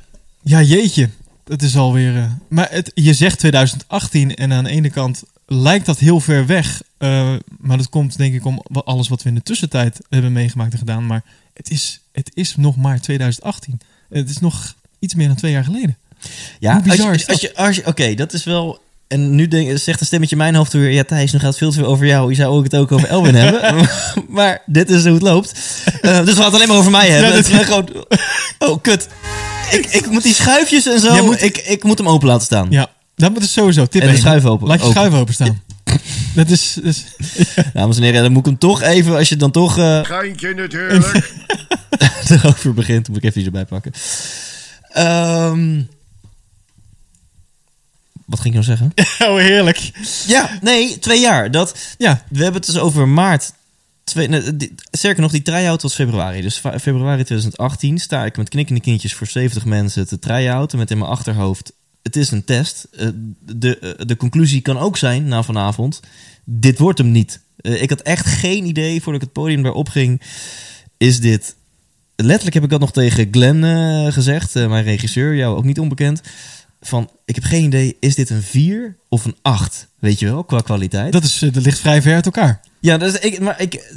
[0.42, 1.08] Ja, jeetje.
[1.44, 2.16] Het is alweer...
[2.16, 6.46] eh, maar het, je zegt 2018 en aan de ene kant lijkt dat heel ver
[6.46, 6.82] weg.
[6.98, 10.72] eh, maar dat komt denk ik om alles wat we in de tussentijd hebben meegemaakt
[10.72, 11.06] en gedaan.
[11.06, 11.24] Maar
[11.56, 13.80] het is, het is nog maar 2018.
[14.10, 15.96] Het is nog iets meer dan twee jaar geleden.
[16.58, 18.84] Ja, als je, als je, als je, Oké, dat is wel...
[19.08, 20.90] En nu denk, zegt een stemmetje in mijn hoofd weer...
[20.90, 22.30] Ja, Thijs, nu gaat het veel te veel over jou.
[22.30, 23.88] Je zou ook het ook over Elwin hebben.
[24.28, 25.52] maar dit is hoe het loopt.
[26.02, 27.30] Eh, dus we gaan het alleen maar over mij hebben.
[27.32, 27.88] Ja, is gewoon...
[28.58, 29.08] Oh, kut.
[29.70, 31.24] Ik, ik moet die schuifjes en zo...
[31.24, 32.66] Moet- ik, ik moet hem open laten staan.
[32.70, 33.86] Ja, dat moet het sowieso.
[33.86, 34.66] Tip En de schuif open.
[34.68, 34.96] Laat je Open.
[34.96, 35.62] schuif openstaan.
[36.34, 36.78] Dat is...
[36.78, 37.04] is
[37.72, 39.16] Dames en heren, dan moet ik hem toch even...
[39.16, 41.32] Als je dan toch eh Geintje natuurlijk.
[42.28, 43.08] erover begint...
[43.08, 43.92] moet ik even die erbij pakken.
[44.92, 45.82] Ehm,
[48.26, 48.92] wat ging ik nou zeggen?
[49.28, 49.90] Oh, heerlijk.
[50.26, 51.50] ja, nee, twee jaar.
[51.50, 53.52] Dat, Ja, we hebben het dus over maart.
[54.04, 56.40] Twee, nee, die- sterker nog, die try-out was februari.
[56.40, 60.78] Dus februari 2018 sta ik met knikkende kindjes voor 70 mensen te try-outen.
[60.78, 61.72] Met in mijn achterhoofd,
[62.06, 62.88] het is een test.
[62.96, 63.08] Eh,
[63.56, 66.00] de, eh, de conclusie kan ook zijn, na vanavond,
[66.44, 67.40] dit wordt hem niet.
[67.56, 70.20] Eh, ik had echt geen idee, voordat ik het podium weer opging,
[70.96, 71.56] is dit...
[72.16, 76.20] Letterlijk heb ik dat nog tegen Glenn gezegd, mijn regisseur, jou ook niet onbekend.
[76.80, 79.88] Van, ik heb geen idee, is dit een 4 of een 8?
[79.98, 81.12] Weet je wel, qua kwaliteit.
[81.12, 82.60] dat, is, dat ligt vrij ver uit elkaar.
[82.80, 83.92] Ja, dus ik, maar ik,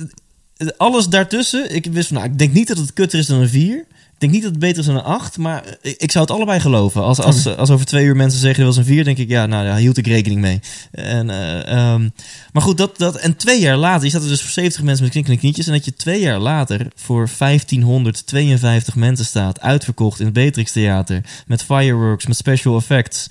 [0.77, 3.49] alles daartussen, ik wist van, nou, ik denk niet dat het kutter is dan een
[3.49, 3.85] 4.
[4.19, 6.33] Ik denk niet dat het beter is dan een 8, maar ik, ik zou het
[6.33, 7.03] allebei geloven.
[7.03, 9.45] Als, als, als over twee uur mensen zeggen dat was een 4, denk ik, ja,
[9.45, 10.59] nou, daar hield ik rekening mee.
[10.91, 12.09] En, eh, ehm,
[12.53, 15.03] maar goed, dat, dat, en twee jaar later, je zat er dus voor 70 mensen
[15.03, 20.25] met knikkende knietjes, en dat je twee jaar later voor 1552 mensen staat, uitverkocht in
[20.25, 23.27] het Beatrix Theater, met fireworks, met special effects.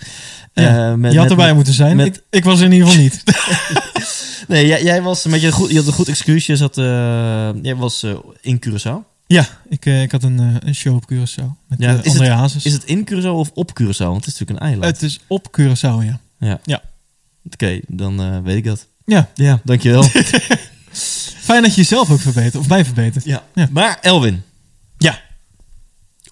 [0.53, 1.96] Ja, Eh, met- je had met- erbij moeten zijn.
[1.96, 3.22] met- ik, ik was er in ieder geval niet.
[4.48, 6.46] Nee, jij, jij was met je, goed, je had een goed excuus.
[6.46, 6.85] Je zat, eh,
[7.62, 9.16] jij was eh, in Curaçao.
[9.28, 11.66] Ja, ik, eh, ik had een, eh, een show op Curaçao.
[11.68, 12.64] Met Ja, ja, is André het- Hazes.
[12.64, 13.96] Is het in Curaçao of op Curaçao?
[14.06, 14.84] Want het is natuurlijk een eiland.
[14.92, 16.20] Het is op Curaçao, ja.
[16.38, 16.60] ja.
[16.64, 16.82] ja.
[17.52, 18.86] Oké, dan eh, weet ik dat.
[19.04, 20.02] Ja, Ja, dankjewel.
[21.48, 22.56] fijn dat je jezelf ook verbetert.
[22.56, 23.24] Of mij verbetert.
[23.24, 23.42] ja.
[23.54, 23.68] Ja.
[23.70, 24.42] Maar Elwin,
[24.98, 25.20] Ja.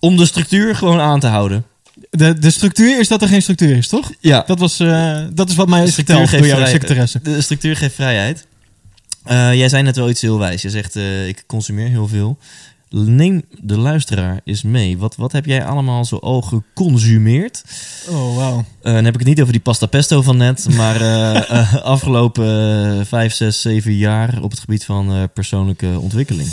[0.00, 1.64] om de structuur gewoon aan te houden.
[2.10, 4.12] De, de structuur is dat er geen structuur is, toch?
[4.20, 7.20] Ja, Dat, was, eh, dat is wat mij is verteld door jouw secretaresse.
[7.22, 8.46] De structuur geeft vrijheid.
[9.24, 10.62] Eh, jij zei net wel iets heel wijs.
[10.62, 12.38] Je zegt, eh, ik consumeer heel veel.
[12.88, 14.98] Neem de luisteraar eens mee.
[14.98, 17.64] Wat, wat heb jij allemaal zo al geconsumeerd?
[18.08, 18.64] Oh, wauw.
[18.82, 22.98] Eh, dan heb ik het niet over die pasta pesto van net, maar eh, afgelopen
[22.98, 26.48] eh, vijf, zes, zeven jaar op het gebied van persoonlijke ontwikkeling.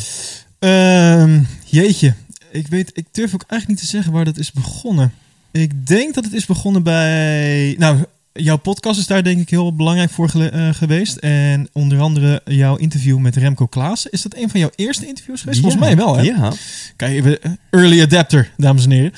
[0.60, 2.13] Ehm, jeetje.
[2.52, 5.13] Ik, weet, ik durf ook eigenlijk niet te zeggen waar dat is begonnen.
[5.52, 7.76] Ik denk dat het is begonnen bij...
[7.78, 11.17] Nou, jouw podcast is daar denk ik heel belangrijk voor eh, geweest.
[11.17, 14.12] En onder andere jouw interview met Remco Klaassen.
[14.12, 15.60] Is dat een van jouw eerste interviews geweest?
[15.60, 16.22] Volgens mij wel, hè?
[16.22, 16.52] Ja.
[16.96, 19.13] Kijk, eh, early adapter, dames en heren.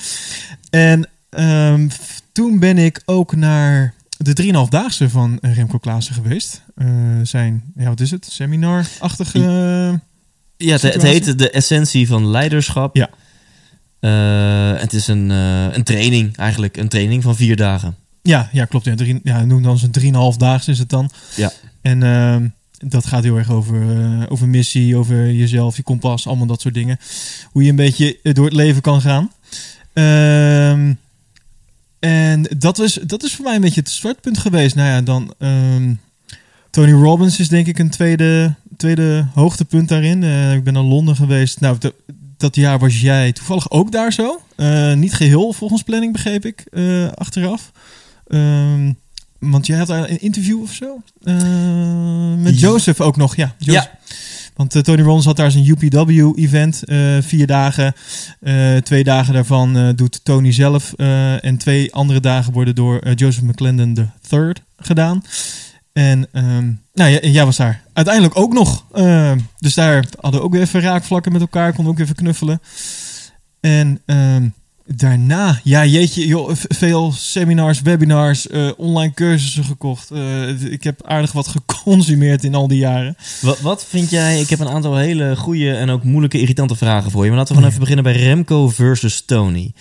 [0.70, 1.88] En ehm,
[2.32, 6.62] toen ben ik ook naar de 3,5-daagse van Remco Klaassen geweest.
[6.74, 6.86] Eh,
[7.22, 8.26] zijn, ja, wat is het?
[8.30, 9.38] Seminar-achtige...
[10.58, 11.24] Ja, het, het Situatie?
[11.24, 12.96] heet de essentie van leiderschap.
[12.96, 13.10] Ja.
[14.76, 17.96] Het is een, een training eigenlijk, een training van vier dagen.
[18.26, 18.84] Ja, ja klopt.
[18.84, 19.90] Ja, drie, ja, noem dan zo'n
[20.32, 21.10] 3,5 daags is het dan.
[21.36, 21.52] Ja.
[21.82, 22.48] En ehm,
[22.90, 26.74] dat gaat heel erg over, eh, over missie, over jezelf, je kompas, allemaal dat soort
[26.74, 26.98] dingen.
[27.52, 29.30] Hoe je een beetje eh, door het leven kan gaan.
[29.92, 30.92] Ehm,
[31.98, 34.74] en dat is, dat is voor mij een beetje het startpunt geweest.
[34.74, 35.94] Nou ja, dan ehm,
[36.70, 40.22] Tony Robbins is denk ik een tweede, tweede hoogtepunt daarin.
[40.22, 41.60] Eh, ik ben naar Londen geweest.
[41.60, 41.94] Nou, dat-
[42.36, 44.40] dat jaar was jij toevallig ook daar zo.
[44.94, 46.64] Niet geheel volgens planning, begreep ik,
[47.14, 47.72] achteraf.
[48.26, 48.92] Ehm,
[49.38, 51.02] want jij had daar een interview of zo?
[51.22, 51.34] Eh,
[52.42, 52.68] met Ja.
[52.68, 53.54] Joseph ook nog, ja.
[53.58, 53.84] Joseph.
[53.84, 53.98] Ja.
[54.54, 56.84] Want eh, Tony Robbins had daar zijn UPW-event.
[56.84, 57.94] eh vier dagen.
[58.82, 60.92] Twee dagen daarvan doet Tony zelf.
[61.40, 65.22] en twee andere dagen worden door Joseph McClendon III gedaan.
[65.92, 68.84] En ehm, nou, jij was daar uiteindelijk ook nog.
[68.92, 71.72] Eh, dus daar hadden we ook weer even raakvlakken met elkaar.
[71.72, 72.60] Konden ook even knuffelen.
[73.60, 74.48] En ehm,
[74.86, 80.10] daarna, ja jeetje, joh, veel seminars, webinars, eh, online cursussen gekocht.
[80.10, 83.16] Eh, ik heb aardig wat geconsumeerd in al die jaren.
[83.40, 87.10] Wat, wat vind jij, ik heb een aantal hele goede en ook moeilijke, irritante vragen
[87.10, 87.28] voor je.
[87.30, 89.72] Maar laten we gewoon even beginnen bij Remco versus Tony.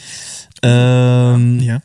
[0.59, 1.81] Ehm, Ja.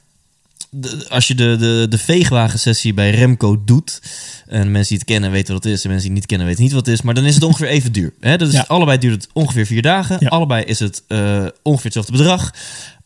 [0.70, 4.02] de- als je de, de, de veegwagen-sessie bij Remco doet.
[4.46, 5.82] En mensen die het kennen weten wat het is.
[5.84, 7.02] En mensen die het niet kennen weten niet wat het is.
[7.02, 8.12] Maar dan is het ongeveer even duur.
[8.20, 8.36] Hè?
[8.38, 8.64] Dus Ja.
[8.68, 10.16] allebei duurt het ongeveer vier dagen.
[10.20, 10.28] Ja.
[10.28, 12.54] Allebei is het eh, ongeveer hetzelfde bedrag.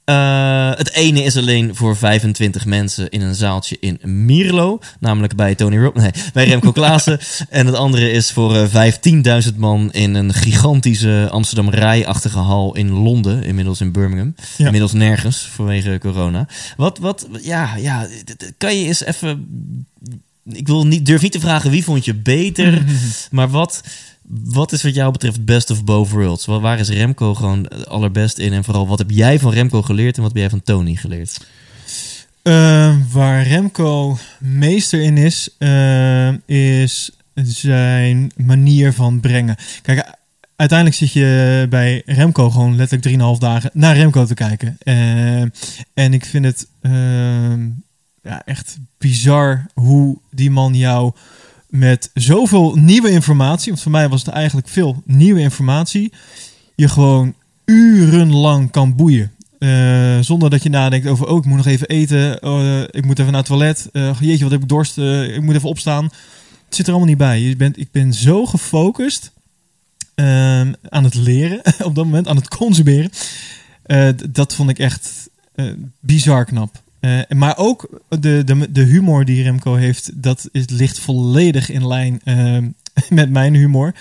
[0.05, 4.79] Eh, het ene is alleen voor 25 mensen in een zaaltje in Mierlo.
[5.01, 7.19] Namelijk bij Tony Rob, nee, bij Remco Klaassen.
[7.49, 8.93] en het andere is voor eh
[9.47, 13.43] 15.000 man in een gigantische Amsterdam Rij-achtige hal in Londen.
[13.43, 14.35] Inmiddels in Birmingham.
[14.57, 14.65] Ja.
[14.65, 16.49] Inmiddels nergens vanwege corona.
[16.77, 18.07] Wat, wat, ja, ja,
[18.59, 19.47] kan je eens even...
[20.45, 22.85] Ik wil niet, durf niet te vragen wie vond je beter,
[23.31, 23.83] maar wat,
[24.29, 26.47] wat is wat jou betreft best of both worlds?
[26.47, 28.53] Waar is Remco gewoon allerbest in?
[28.53, 31.47] En vooral, wat heb jij van Remco geleerd en wat heb jij van Tony geleerd?
[32.43, 37.11] Eh, waar Remco meester in is, eh, is
[37.43, 39.57] zijn manier van brengen.
[39.83, 40.17] Kijk,
[40.57, 44.77] uiteindelijk zit je bij Remco gewoon letterlijk 3,5 dagen naar Remco te kijken.
[44.79, 45.41] Eh,
[45.95, 47.55] en ik vind het eh,
[48.23, 51.13] ja, echt bizar hoe die man jou
[51.75, 56.13] met zoveel nieuwe informatie, want voor mij was het eigenlijk veel nieuwe informatie,
[56.75, 57.35] je gewoon
[57.65, 59.33] urenlang kan boeien.
[59.59, 62.41] Eh, zonder dat je nadenkt over, oh, ik moet nog even eten.
[62.41, 63.89] eh, ik moet even naar het toilet.
[63.93, 64.99] eh, jeetje, wat heb ik dorst.
[64.99, 66.05] ik moet even opstaan.
[66.65, 67.41] Het zit er allemaal niet bij.
[67.41, 69.33] Je bent, ik ben zo gefocust
[70.15, 71.59] ehm, aan het leren
[71.89, 73.11] op dat moment, aan het consumeren.
[74.31, 75.29] Dat vond ik echt
[76.01, 76.83] bizar knap.
[77.05, 81.87] Eh, maar ook de, de, de humor die Remco heeft, dat is, ligt volledig in
[81.87, 82.69] lijn ehm,
[83.09, 83.95] met mijn humor.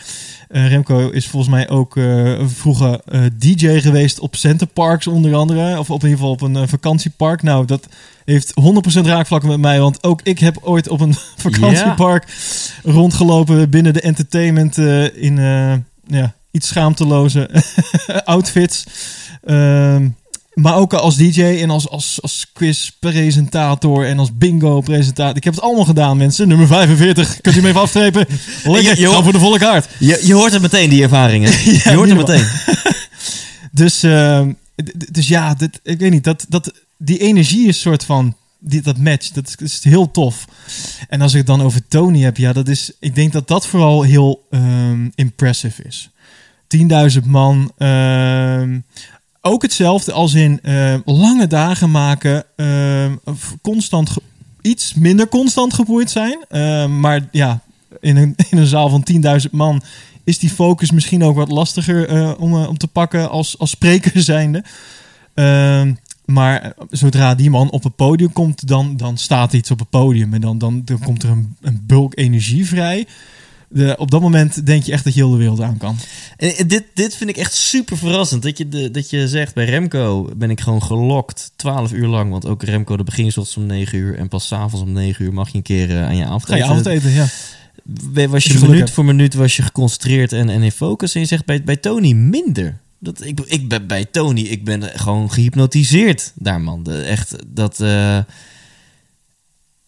[0.49, 5.79] Eh, Remco is volgens mij ook eh, vroeger eh, DJ geweest op Centerparks onder andere.
[5.79, 7.41] Of op in ieder geval op een eh, vakantiepark.
[7.41, 7.87] Nou, dat
[8.25, 8.53] heeft
[9.01, 9.79] 100% raakvlakken met mij.
[9.79, 12.27] Want ook ik heb ooit op een vakantiepark
[12.83, 15.73] rondgelopen binnen de entertainment eh, in eh,
[16.05, 17.63] ja, iets schaamteloze
[18.25, 18.83] outfits.
[19.43, 20.07] Ehm,
[20.53, 25.35] maar ook als DJ en als, als, als quizpresentator en als bingo-presentator.
[25.37, 26.47] Ik heb het allemaal gedaan, mensen.
[26.47, 27.41] Nummer 45.
[27.41, 28.27] Kunt u me even aftrepen?
[28.63, 29.87] Lekker, Je- voor de volle kaart.
[29.99, 31.51] Je, je hoort het meteen, die ervaringen.
[31.83, 32.45] je hoort het meteen.
[33.71, 34.51] Dus, ehm,
[35.11, 36.23] dus ja, dit, ik weet niet.
[36.23, 38.35] Dat, dat, die energie is soort van...
[38.59, 40.45] Die, dat match, dat is, is heel tof.
[41.09, 42.91] En als ik het dan over Tony heb, ja, dat is...
[42.99, 46.09] Ik denk dat dat vooral heel ehm, impressive is.
[47.19, 47.71] 10.000 man.
[47.77, 48.79] ehm,
[49.45, 52.45] ook hetzelfde als in eh, lange dagen maken.
[53.23, 54.09] of constant...
[54.61, 56.45] iets minder constant geboeid zijn.
[56.49, 57.61] Ehm, maar ja,
[57.99, 59.05] in een, in een zaal van
[59.45, 59.81] 10.000 man
[60.23, 63.69] is die focus misschien ook wat lastiger eh, om, eh, om te pakken als, als
[63.69, 64.63] spreker zijnde.
[65.33, 65.93] Ehm,
[66.25, 69.89] maar eh, zodra die man op het podium komt, dan, dan staat iets op het
[69.89, 70.33] podium.
[70.33, 73.07] En dan, dan, dan komt er een, een bulk energie vrij.
[73.73, 75.95] De, op dat moment denk je echt dat je heel de wereld aan kan.
[76.37, 78.43] En dit, dit vind ik echt super verrassend.
[78.43, 82.31] Dat je, de, dat je zegt, bij Remco ben ik gewoon gelokt 12 uur lang.
[82.31, 84.17] Want ook Remco, de begin is ochtends om 9 uur.
[84.17, 86.29] En pas 's avonds om 9 uur mag je een keer eh, aan je Ga
[86.29, 86.57] avondeten.
[86.57, 88.27] je avondeten, ja.
[88.27, 88.91] Was je je minuut hebt.
[88.91, 91.13] voor minuut was je geconcentreerd en, en in focus.
[91.15, 92.79] En je zegt bij, bij Tony minder.
[92.99, 96.83] Dat, ik, ik ben bij Tony, ik ben gewoon gehypnotiseerd daar, man.
[96.83, 97.79] De, echt, dat...
[97.81, 98.17] eh,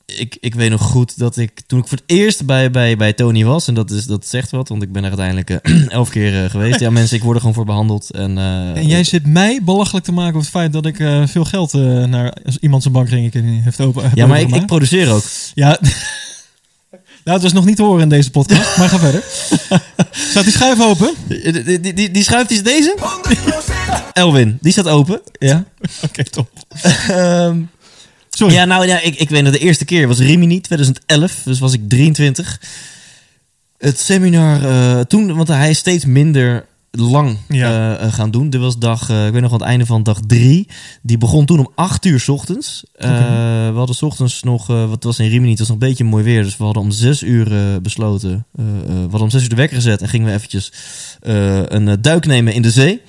[0.06, 3.14] ik, ik weet nog goed dat ik toen ik voor het eerst bij, bij, bij
[3.14, 6.10] Tony was, en dat, is, dat zegt wat, want ik ben er uiteindelijk eh, elf
[6.10, 6.80] keer eh, geweest.
[6.80, 8.10] Ja, mensen, ik word er gewoon voor behandeld.
[8.10, 10.96] En, eh, En jij zit mij belachelijk te maken over het feit dat ik
[11.30, 11.74] veel geld
[12.08, 14.12] naar iemand zijn bankrekening heeft open.
[14.14, 15.24] Ja, maar ik, ik produceer ook.
[15.54, 15.80] Ja.
[17.24, 19.24] nou, het was nog niet te horen in deze podcast, maar ga verder.
[20.30, 21.14] Staat die schuif open?
[21.28, 22.98] Die, die, die, die, schuift is deze?
[24.10, 25.22] 100% Elwin, die staat open.
[25.40, 25.66] Ja.
[26.08, 26.50] Oké, top.
[27.08, 27.62] Ehm,
[28.36, 28.54] Sorry.
[28.54, 31.42] Ja, nou ja, ik, ik weet nog, de eerste keer was Rimini, 2011.
[31.44, 32.62] Dus was ik 23.
[33.78, 37.72] Het seminar eh, toen, want hij is steeds minder lang Ja.
[37.98, 38.50] eh, eh, gaan doen.
[38.50, 40.68] Dit was dag, ik weet nog aan het einde van dag drie.
[41.02, 42.84] Die begon toen om 8 uur 's ochtends.
[42.96, 43.10] Eh,
[43.70, 46.24] we hadden 's ochtends nog, wat was in Rimini, het was nog een beetje mooi
[46.24, 46.44] weer.
[46.44, 48.46] Dus we hadden om 6 uur besloten.
[48.52, 48.64] we
[49.02, 50.72] hadden om 6 uur de wekker gezet en gingen we eventjes
[51.68, 53.02] een duik nemen in de zee.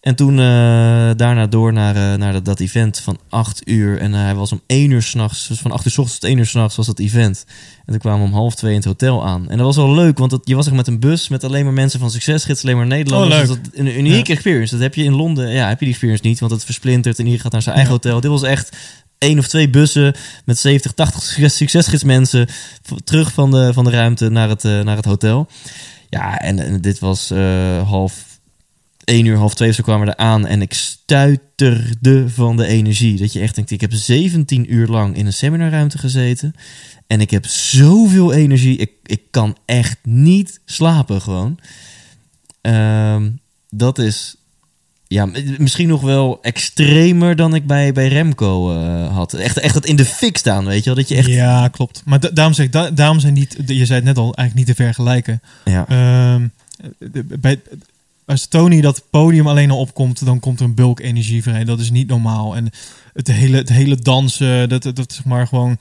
[0.00, 3.98] En toen eh, daarna door naar, eh, naar dat, dat event van 8 uur.
[3.98, 5.48] En eh, hij was om 1 uur s'nachts.
[5.48, 7.44] Dus van 8 uur s ochtends tot 1 uur s'nachts was dat event.
[7.78, 9.48] En toen kwamen we om half twee in het hotel aan.
[9.48, 11.64] En dat was wel leuk, want dat, je was echt met een bus met alleen
[11.64, 13.40] maar mensen van Succesgids, alleen maar Nederlanders.
[13.40, 13.46] Oh.
[13.48, 14.72] Dus dat, een, unieke experience.
[14.72, 17.24] Dat heb je in Londen, ja, heb je die experience niet, want het versplintert en
[17.24, 18.20] iedereen gaat naar zijn eigen hotel.
[18.20, 18.76] Dit was echt
[19.18, 22.48] één of twee bussen met 70, 80 succes- succesgidsmensen
[23.04, 25.48] terug van de, van de ruimte naar het, naar het hotel.
[26.08, 27.32] Ja, en, en dit was
[27.84, 28.29] half
[29.10, 30.46] 1 uur, half twee of zo kwamen we er aan.
[30.46, 33.16] En ik stuiterde van de energie.
[33.16, 36.54] Dat je echt denkt, ik heb 17 uur lang in een seminarruimte gezeten.
[37.06, 38.76] En ik heb zoveel energie.
[38.76, 41.58] Ik, ik kan echt niet slapen gewoon.
[42.60, 43.30] Ehm,
[43.70, 44.34] dat is
[45.06, 49.32] ja, misschien nog wel extremer dan ik bij, bij Remco eh, had.
[49.34, 50.94] Echt, echt dat in de fik staan, weet je wel.
[50.94, 51.28] Dat je echt...
[51.28, 52.02] Ja, klopt.
[52.04, 54.76] Maar da- daarom zeg da- daarom zijn niet, je zei het net al, eigenlijk niet
[54.76, 55.42] te vergelijken.
[55.64, 55.88] Ja.
[55.88, 56.46] Ehm,
[57.40, 57.60] bij,
[58.30, 61.64] als Tony dat podium alleen al opkomt, dan komt er een bulk energie vrij.
[61.64, 62.56] Dat is niet normaal.
[62.56, 62.70] En
[63.12, 65.78] het hele, het hele dansen, dat, dat, dat zeg maar gewoon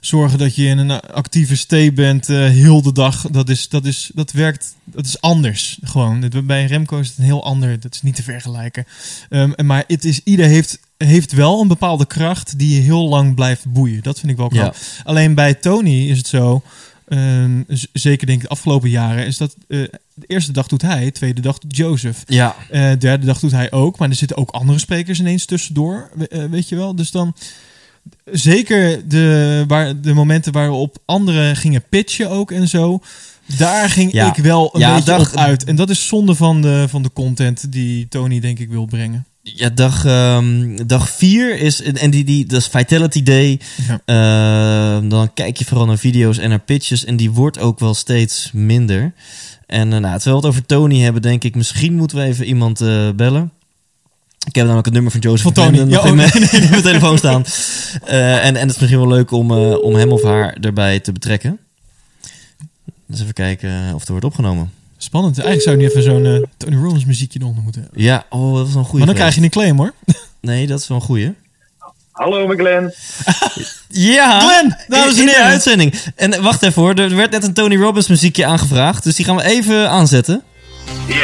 [0.00, 3.26] zorgen dat je in een actieve state bent, eh, heel de dag.
[3.30, 5.78] Dat is, dat is, dat werkt, dat is anders.
[5.82, 6.30] Gewoon.
[6.44, 8.86] Bij Remco is het een heel ander, dat is niet te vergelijken.
[9.28, 13.34] En maar het is, ieder heeft, heeft wel een bepaalde kracht die je heel lang
[13.34, 14.02] blijft boeien.
[14.02, 14.74] Dat vind ik wel knap.
[14.74, 15.02] Ja.
[15.04, 16.62] Alleen bij Tony is het zo,
[17.08, 19.78] ehm, zeker denk ik de afgelopen jaren, is dat eh,
[20.14, 22.22] de eerste dag doet hij, de tweede dag doet Joseph.
[22.26, 22.56] Ja.
[22.70, 26.44] De derde dag doet hij ook, maar er zitten ook andere sprekers ineens tussendoor, eh,
[26.44, 26.94] weet je wel.
[26.96, 27.34] Dus dan
[28.24, 33.00] zeker de, waar, de momenten waarop anderen gingen pitchen ook en zo,
[33.56, 34.28] daar ging Ja.
[34.36, 35.64] ik wel een Ja, beetje dag- op uit.
[35.64, 39.26] En dat is zonde van de, van de content die Tony denk ik wil brengen.
[39.54, 43.60] Ja, dag, ehm, dag vier is, en die, die, dat is Vitality Day.
[43.88, 44.00] Ja.
[44.04, 47.04] Ehm, dan kijk je vooral naar video's en naar pitches.
[47.04, 49.12] En die wordt ook wel steeds minder.
[49.66, 52.44] En eh, nou, terwijl we het over Tony hebben, denk ik, misschien moeten we even
[52.44, 53.52] iemand eh, bellen.
[54.46, 55.78] Ik heb namelijk het nummer van Joseph Van Tony.
[55.78, 57.44] Nog Ja, in, oh, mijn, in mijn telefoon staan.
[58.04, 61.12] Eh, en, en het is misschien wel leuk om, om hem of haar erbij te
[61.12, 61.58] betrekken.
[63.06, 64.72] Dus even kijken of er wordt opgenomen.
[64.98, 65.38] Spannend.
[65.38, 68.02] Eigenlijk zou je nu even zo'n eh, Tony Robbins muziekje eronder moeten hebben.
[68.02, 68.98] Ja, oh, dat is wel een goede.
[68.98, 69.92] Maar dan krijg je een claim hoor.
[70.40, 71.34] Nee, dat is wel een goede.
[72.12, 72.94] Hallo, mijn Glenn.
[73.88, 75.44] Ja, Glenn, dames en de heren.
[75.46, 75.94] uitzending.
[76.14, 79.04] En eh, wacht even hoor, er werd net een Tony Robbins muziekje aangevraagd.
[79.04, 80.42] Dus die gaan we even aanzetten.
[81.06, 81.16] Yes.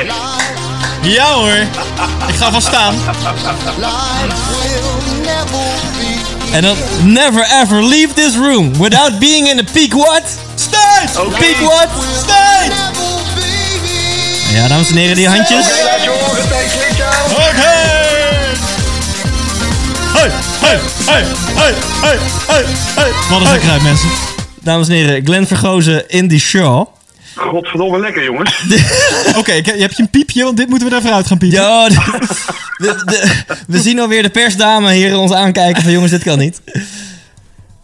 [1.03, 1.57] Ja hoor.
[2.29, 2.95] Ik ga van staan.
[6.53, 10.22] En dan never ever leave this room without being in a peak what?
[10.55, 11.20] State!
[11.20, 11.37] Oké.
[11.39, 11.89] Peak what?
[12.22, 13.14] State!
[14.55, 15.66] Ja, dames en heren, die handjes.
[23.30, 24.09] Wat is lekker uit mensen.
[24.62, 26.86] Dames en heren, Glenn Vergozen in die show.
[27.34, 28.64] Godverdomme lekker, jongens.
[29.38, 31.26] Oké, ik heb- je hebt je een piepje, want dit moeten we er even uit
[31.26, 31.61] gaan piepen.
[31.61, 31.94] Ja, de-
[32.78, 36.61] de- de- we zien alweer de persdame hier ons aankijken van jongens, dit kan niet.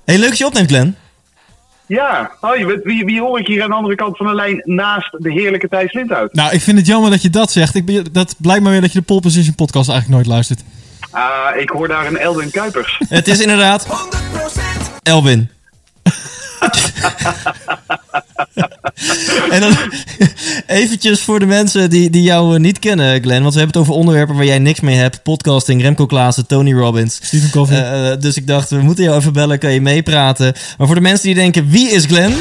[0.04, 0.96] Hey, leuk dat je opneemt, Glenn.
[1.90, 4.34] Ja, oh, je weet, wie, wie hoor ik hier aan de andere kant van de
[4.34, 6.32] lijn naast de heerlijke Thijs Lindhout?
[6.32, 7.74] Nou, ik vind het jammer dat je dat zegt.
[7.74, 10.64] Ik ben, dat blijkt maar weer dat je de Pole Position podcast eigenlijk nooit luistert.
[11.10, 13.00] Ah, ik hoor daar een Elden Kuipers.
[13.08, 13.90] Het is inderdaad 100%
[15.02, 15.50] Elwin.
[19.50, 19.76] en dan
[20.66, 23.42] eventjes voor de mensen die, die jou eh, niet kennen, Glenn.
[23.42, 25.22] Want we hebben het over onderwerpen waar jij niks mee hebt.
[25.22, 27.18] Podcasting, Remco Klaassen, Tony Robbins.
[27.22, 27.76] Stephen Covey.
[27.76, 30.54] Eh, eh, dus ik dacht, we moeten jou even bellen, kan je meepraten.
[30.78, 32.32] Maar voor de mensen die denken, wie is Glenn?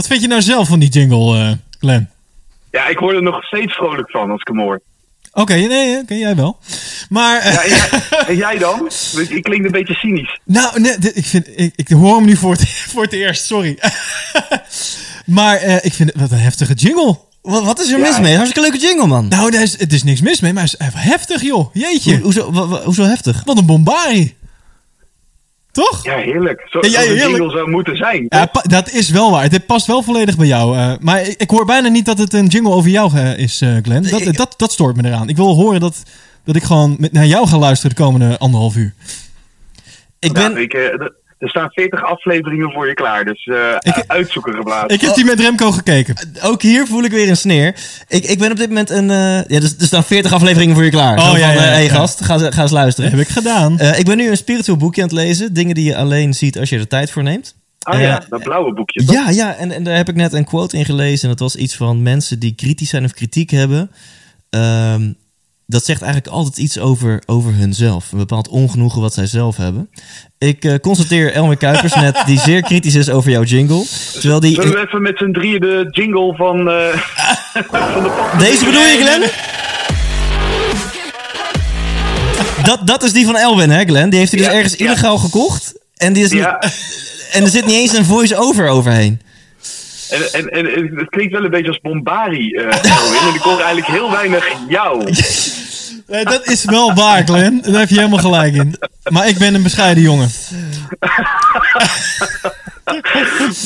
[0.00, 2.08] Wat vind je nou zelf van die jingle, eh Glenn?
[2.70, 4.80] Ja, ik word er nog steeds vrolijk van als ik hem hoor.
[5.32, 6.58] Oké, nee, oké, jij wel.
[7.08, 7.88] Maar, eh, Ja, en, jij,
[8.28, 8.78] en jij dan?
[9.14, 10.40] Want Ik klink een beetje cynisch.
[10.44, 13.78] nou, nee, ik, vind, ik, ik hoor hem nu voor het, voor het eerst, sorry.
[15.26, 17.18] maar eh, ik vind het wat een heftige jingle.
[17.42, 18.36] Wat, wat is er mis mee?
[18.36, 19.28] Hartstikke leuke jingle, man.
[19.28, 21.74] Nou, daar is, het is niks mis mee, maar het is even heftig, joh.
[21.74, 22.12] Jeetje.
[22.14, 23.42] Hoe, hoezo, wa- wa- hoezo heftig?
[23.44, 24.34] Wat een bombari.
[25.72, 26.04] Toch?
[26.04, 26.66] Ja, heerlijk.
[26.70, 28.26] Zo, Ja, ja, zoals een jingle zou moeten zijn.
[28.28, 29.48] Ja, dat is wel waar.
[29.48, 30.76] Dit past wel volledig bij jou.
[30.78, 33.60] eh, maar ik, ik hoor bijna niet dat het een jingle over jou eh, is,
[33.60, 34.02] eh, Glenn.
[34.10, 35.28] Dat, ik- dat, dat stoort me eraan.
[35.28, 36.02] Ik wil horen dat,
[36.44, 38.94] dat ik gewoon met, naar jou ga luisteren de komende anderhalf uur.
[40.18, 40.62] Ik Nou, ben...
[40.62, 40.72] ik,
[41.40, 44.88] er- staan 40 afleveringen voor je klaar, dus eh Ik- uitzoeken geblazen.
[44.88, 46.14] Ik heb die met Remco gekeken.
[46.42, 47.74] Ook hier voel ik weer een sneer.
[48.08, 49.10] Ik, ik ben op dit moment een...
[49.10, 51.18] eh, ja, er, er staan 40 afleveringen voor je klaar.
[51.18, 51.90] Oh, Zo ja, van, ja, eh, hey ja.
[51.94, 53.10] gast, ga, eens- ga eens luisteren.
[53.10, 53.78] Dat heb ik gedaan.
[53.78, 55.54] Eh, ik ben nu een spiritueel boekje aan het lezen.
[55.54, 57.54] Dingen die je alleen ziet als je er tijd voor neemt.
[57.82, 59.04] Ah ja, Eh, dat blauwe boekje.
[59.04, 59.14] toch?
[59.14, 61.22] Ja, ja en, en daar heb ik net een quote in gelezen.
[61.22, 63.90] En dat was iets van mensen die kritisch zijn of kritiek hebben.
[64.50, 65.12] Ehm,
[65.70, 68.12] dat zegt eigenlijk altijd iets over, over hunzelf.
[68.12, 69.90] Een bepaald ongenoegen wat zij zelf hebben.
[70.38, 73.84] Ik eh, constateer Elmer Kuipers net, die zeer kritisch is over jouw jingle.
[74.12, 74.54] Terwijl die...
[74.54, 76.96] Zullen we even met z'n drieën de jingle van, eh
[77.92, 79.30] van de pop- Deze bedoel je, Glenn?
[82.64, 84.10] Dat, dat is die van Elwin, hè, Glenn?
[84.10, 84.84] Die heeft hij dus ergens ja.
[84.84, 85.74] illegaal gekocht.
[85.96, 86.58] En, die is Ja,
[87.32, 89.20] en er zit niet eens een voice-over overheen.
[90.10, 93.28] en, en, en, het klinkt wel een beetje als Bombari, eh Elwin.
[93.28, 95.02] En ik hoor eigenlijk heel weinig jou.
[96.10, 97.60] Eh, dat is wel waar, Glenn.
[97.62, 98.74] Daar heb je helemaal gelijk in.
[99.10, 100.28] Maar ik ben een bescheiden jongen.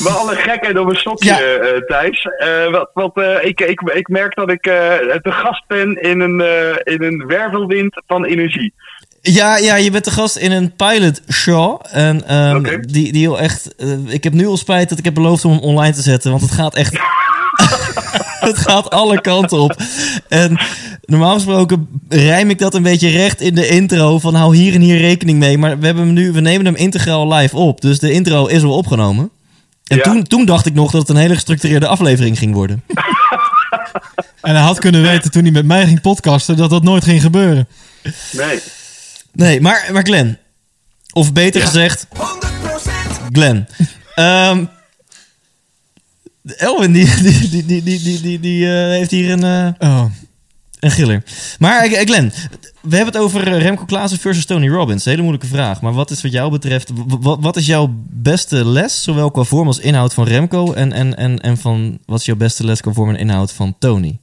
[0.03, 1.39] Maar alle gekheid op een stokje, Ja.
[1.39, 2.27] eh, Thijs.
[2.37, 4.73] Eh, wat, wat, eh, ik, ik, ik merk dat ik eh
[5.21, 8.73] te gast ben in een, eh, in een wervelwind van energie.
[9.21, 11.81] Ja, ja, je bent de gast in een pilot show.
[11.91, 13.75] En ehm, die, die heel echt.
[13.75, 16.29] eh, ik heb nu al spijt dat ik heb beloofd om hem online te zetten.
[16.31, 16.93] Want het gaat echt.
[18.49, 19.75] het gaat alle kanten op.
[20.29, 20.59] En
[21.05, 24.19] normaal gesproken rijm ik dat een beetje recht in de intro.
[24.19, 25.57] Van hou hier en hier rekening mee.
[25.57, 27.81] Maar we, hebben hem nu, we nemen hem integraal live op.
[27.81, 29.29] Dus de intro is al opgenomen.
[29.87, 30.03] En Ja.
[30.03, 32.83] toen, toen dacht ik nog dat het een hele gestructureerde aflevering ging worden.
[34.41, 37.21] En hij had kunnen weten toen hij met mij ging podcasten dat dat nooit ging
[37.21, 37.67] gebeuren.
[38.31, 38.59] Nee.
[39.31, 40.37] Nee, maar, maar Glenn.
[41.13, 42.19] Of beter gezegd, 100%
[43.31, 43.67] Glenn.
[44.15, 44.65] Ehm
[46.45, 50.05] Elwin, die, die, die, die, die, die, eh, heeft hier een, eh, oh,
[50.79, 51.23] een giller.
[51.59, 52.31] Maar uh, Glenn,
[52.81, 55.05] we hebben het over Remco Klaassen versus Tony Robbins.
[55.05, 55.81] Hele moeilijke vraag.
[55.81, 59.67] Maar wat is wat jou betreft, wat, wat is jouw beste les, zowel qua vorm
[59.67, 60.73] als inhoud van Remco?
[60.73, 63.75] En, en, en, en van, wat is jouw beste les qua vorm en inhoud van
[63.79, 64.19] Tony?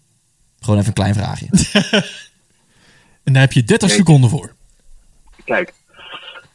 [0.60, 1.46] Gewoon even een klein vraagje.
[3.24, 4.54] en daar heb je 30 seconden voor.
[5.44, 5.72] Kijk,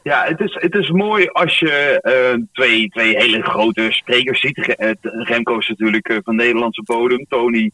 [0.08, 4.58] ja, het is, het is mooi als je eh, twee, twee hele grote sprekers ziet.
[4.58, 7.26] Eh, Remco is natuurlijk eh, van Nederlandse bodem.
[7.30, 7.72] Tony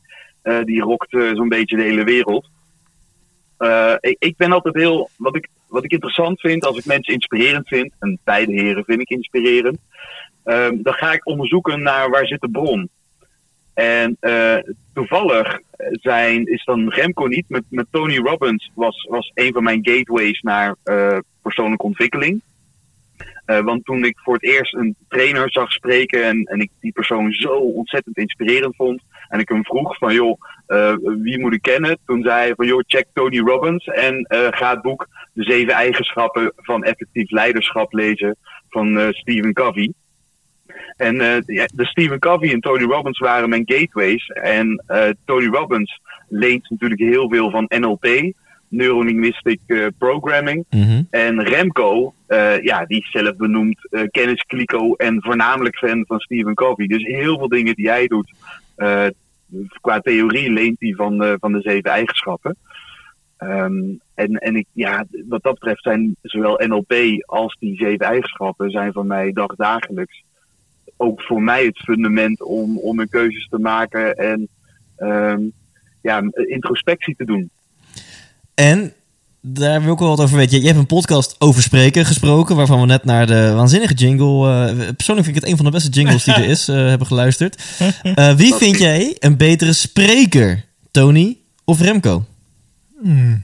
[0.64, 2.50] die rokt zo'n beetje de hele wereld.
[4.00, 5.10] Ik, ik ben altijd heel.
[5.18, 9.02] Wat ik, wat ik interessant vind als ik mensen inspirerend vind, en beide heren vind
[9.02, 9.78] ik inspirerend,
[10.44, 12.90] ehm, dan ga ik onderzoeken naar waar zit de bron.
[13.74, 14.18] En
[14.94, 15.60] toevallig
[15.92, 20.42] zijn, is dan Remco niet, met, met Tony Robbins was, was een van mijn gateways
[20.42, 20.76] naar
[21.44, 22.42] persoonlijke ontwikkeling.
[23.46, 26.92] Eh, want toen ik voor het eerst een trainer zag spreken en, en ik die
[26.92, 29.02] persoon zo ontzettend inspirerend vond.
[29.30, 31.98] En ik hem vroeg van joh, eh, wie moet ik kennen?
[32.06, 35.74] Toen zei hij van joh, check Tony Robbins en eh, ga het boek De Zeven
[35.74, 38.36] Eigenschappen van Effectief Leiderschap lezen
[38.70, 39.94] van Stephen Covey.
[40.98, 44.28] En de Stephen Covey en Tony Robbins waren mijn gateways.
[44.28, 44.84] En
[45.26, 48.34] Tony Robbins leent natuurlijk heel veel van NLP,
[48.74, 50.66] Neurolinguistic eh, Programming.
[50.70, 51.02] Mhm.
[51.10, 56.54] En Remco, eh, ja, die is zelf benoemd uh, kenniskliko en voornamelijk fan van Stephen
[56.54, 56.88] Covey.
[56.88, 58.34] Dus heel veel dingen die hij doet,
[58.76, 59.06] eh,
[59.82, 62.56] qua theorie leent hij van, eh, van de zeven eigenschappen.
[63.38, 63.82] Ehm,
[64.14, 66.94] en, en ik, ja, wat dat betreft zijn zowel NLP
[67.26, 70.24] als die zeven eigenschappen zijn van mij dagdagelijks
[70.98, 74.48] ook voor mij het fundament om, om mijn keuzes te maken en
[74.96, 75.42] ehm,
[76.02, 77.50] ja, introspectie te doen.
[78.56, 78.94] En
[79.42, 80.56] daar wil ik wel wat over weten.
[80.56, 84.50] Je, je hebt een podcast over spreken gesproken, waarvan we net naar de waanzinnige jingle.
[84.50, 87.08] eh, persoonlijk vind ik het een van de beste jingles die er is, eh, hebben
[87.08, 87.64] geluisterd.
[88.04, 90.66] Eh, wie vind jij een betere spreker?
[90.92, 92.26] Tony of Remco?
[93.02, 93.44] Hmm,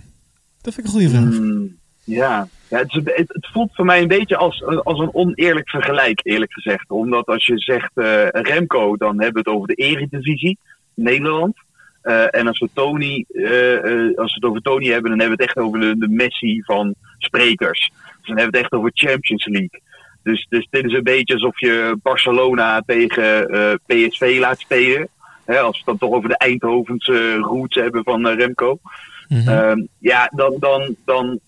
[0.61, 1.39] dat vind ik een goede vraag.
[1.39, 5.69] Mm, ja, ja het, het, het voelt voor mij een beetje als, als een oneerlijk
[5.69, 6.89] vergelijk, eerlijk gezegd.
[6.89, 10.57] Omdat als je zegt eh, Remco, dan hebben we het over de eredivisie,
[10.93, 11.55] Nederland.
[12.01, 15.37] Eh, en als we, Tony, eh, eh, als we het over Tony hebben, dan hebben
[15.37, 17.91] we het echt over de, de Messi van sprekers.
[17.93, 19.81] Dus dan hebben we het echt over Champions League.
[20.23, 23.47] Dus, dus dit is een beetje alsof je Barcelona tegen
[23.85, 25.07] PSV laat spelen.
[25.45, 28.79] Hè, als we het dan toch over de Eindhovense roots hebben van Remco.
[29.27, 29.49] Mhm.
[29.49, 31.39] Ehm, ja, dan, dan, dan,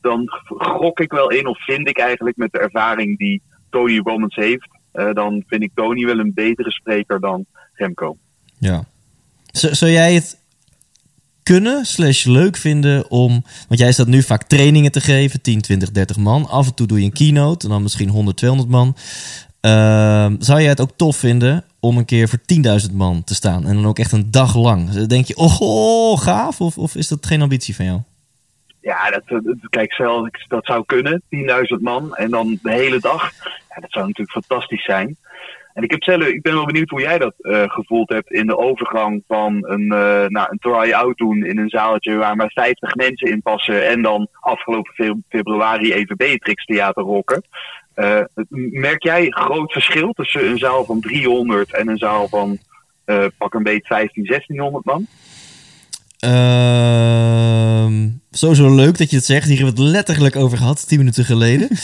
[0.00, 0.22] dan
[0.58, 4.68] gok ik wel in, of vind ik eigenlijk met de ervaring die Tony Robbins heeft,
[4.92, 7.44] dan vind ik Tony wel een betere spreker dan
[7.74, 8.16] Remco.
[8.58, 8.84] Ja.
[9.52, 10.38] Zou jij het
[11.42, 13.44] kunnen slash leuk vinden om...
[13.68, 16.48] Want jij staat nu vaak trainingen te geven, 10, 20, 30 man.
[16.48, 18.96] Af en toe doe je een keynote en dan misschien 100, 200 man.
[19.60, 23.66] Ehm, zou jij het ook tof vinden om een keer voor 10.000 man te staan?
[23.66, 24.90] En dan ook echt een dag lang.
[24.90, 26.60] Dan denk je, oh, gaaf?
[26.60, 28.00] Of, of is dat geen ambitie van jou?
[28.80, 29.22] Ja, dat,
[29.70, 29.92] kijk,
[30.26, 33.32] ik dat zou kunnen, 10.000 man en dan de hele dag.
[33.68, 35.16] Ja, dat zou natuurlijk fantastisch zijn.
[35.74, 38.46] En ik, heb zelf, ik ben wel benieuwd hoe jij dat eh, gevoeld hebt in
[38.46, 42.94] de overgang van een, eh nou, een try-out doen in een zaaltje waar maar 50
[42.94, 43.88] mensen in passen.
[43.88, 47.44] En dan afgelopen fe- februari even Beatrix Theater rocken.
[47.94, 48.20] Eh,
[48.70, 52.58] merk jij groot verschil tussen een zaal van 300 en een zaal van
[53.38, 55.06] pak een beetje 15, 1600 man?
[56.18, 59.48] Ehm sowieso leuk dat je het zegt.
[59.48, 61.68] Hier hebben we het letterlijk over gehad, 10 minuten geleden.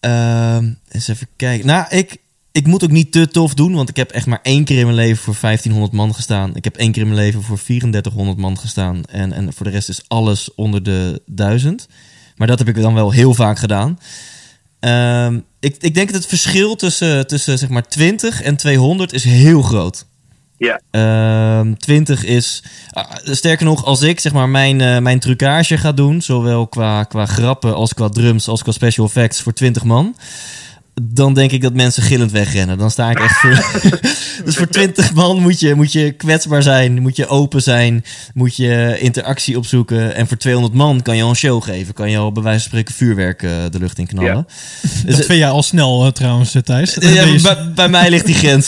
[0.00, 1.66] Ehm eens even kijken.
[1.66, 2.16] Nou, ik,
[2.58, 4.84] ik moet ook niet te tof doen, want ik heb echt maar één keer in
[4.84, 6.56] mijn leven voor 1500 man gestaan.
[6.56, 9.04] Ik heb één keer in mijn leven voor 3400 man gestaan.
[9.04, 11.88] En, en voor de rest is alles onder de 1000.
[12.36, 13.98] Maar dat heb ik dan wel heel vaak gedaan.
[14.80, 19.24] Ehm, ik, ik denk dat het verschil tussen, tussen zeg maar 20 en 200 is
[19.24, 20.06] heel groot.
[20.56, 25.78] Ja, Ehm 20 is, ah, sterker nog, als ik zeg maar mijn, eh, mijn trucage
[25.78, 29.84] ga doen, zowel qua, qua grappen als qua drums als qua special effects voor 20
[29.84, 30.16] man,
[31.02, 32.78] dan denk ik dat mensen gillend wegrennen.
[32.78, 33.80] Dan sta ik echt voor.
[34.44, 38.56] dus voor 20 man moet je, moet je kwetsbaar zijn, moet je open zijn, moet
[38.56, 40.14] je interactie opzoeken.
[40.14, 42.58] En voor 200 man kan je al een show geven, kan je al bij wijze
[42.58, 44.46] van spreken vuurwerk eh, de lucht in knallen.
[44.82, 46.96] Dus Dat vind jij al snel eh, trouwens, eh, Thijs.
[47.00, 48.66] ja, bij, bij mij ligt die grens,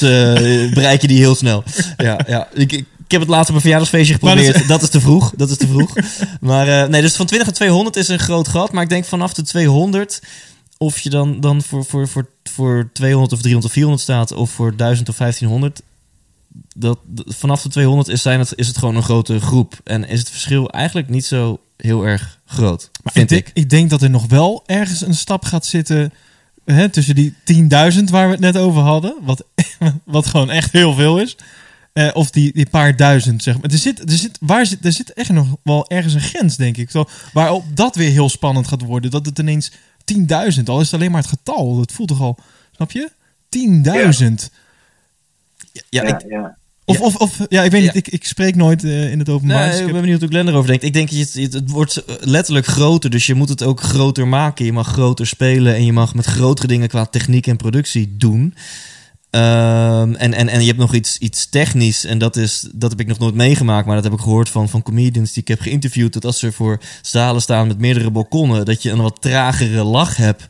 [0.74, 1.64] bereik je die heel snel.
[1.96, 2.48] Ja, ja.
[2.54, 4.68] Ik, ik, ik heb het laatst op een verjaardagsfeestje Maar dat geprobeerd.
[4.68, 5.32] Dat is te vroeg.
[5.36, 5.94] Dat is te vroeg.
[6.40, 8.72] Maar eh, nee, dus van 20 naar 200 is een groot gat.
[8.72, 10.22] Maar ik denk vanaf de 200,
[10.82, 14.50] of je dan, dan voor, voor, voor, voor 200 of 300 of 400 staat, of
[14.50, 15.82] voor 1000 of 1500.
[16.76, 19.80] Dat, vanaf de 200 is, zijn het, is het gewoon een grote groep.
[19.84, 22.90] En is het verschil eigenlijk niet zo heel erg groot.
[23.02, 23.44] Maar vind ik, ik.
[23.44, 26.12] denk, ik denk dat er nog wel ergens een stap gaat zitten
[26.64, 29.14] hè, tussen die 10.000 waar we het net over hadden.
[29.22, 29.44] Wat,
[30.04, 31.36] wat gewoon echt heel veel is.
[31.92, 33.70] eh, of die, die paar duizend, zeg maar.
[33.70, 36.76] Er zit, er, zit, waar zit, er zit echt nog wel ergens een grens, denk
[36.76, 36.90] ik.
[36.90, 39.10] Zo, waarop dat weer heel spannend gaat worden.
[39.10, 39.72] Dat het ineens
[40.14, 41.76] 10.000, al is het alleen maar het getal.
[41.76, 42.38] Dat voelt toch al,
[42.76, 43.10] snap je?
[43.48, 44.50] 10.000.
[45.72, 46.58] Ja, ja, ik, ja.
[46.84, 47.04] Of, Ja.
[47.04, 47.98] of, of, ja, ik weet niet, Ja.
[47.98, 49.58] ik, ik spreek nooit eh, in het openbaar.
[49.58, 50.84] Nee, dus ik heb- ben benieuwd hoe Glenn erover denkt.
[50.84, 54.28] Ik denk dat je het, het wordt letterlijk groter, dus je moet het ook groter
[54.28, 54.64] maken.
[54.64, 58.54] Je mag groter spelen en je mag met grotere dingen qua techniek en productie doen.
[59.30, 62.04] Ehm, en, en, en je hebt nog iets, iets technisch.
[62.04, 63.86] En dat, is, dat heb ik nog nooit meegemaakt.
[63.86, 66.12] Maar dat heb ik gehoord van, van comedians die ik heb geïnterviewd.
[66.12, 68.64] Dat als ze voor zalen staan met meerdere balkonnen.
[68.64, 70.46] Dat je een wat tragere lach hebt.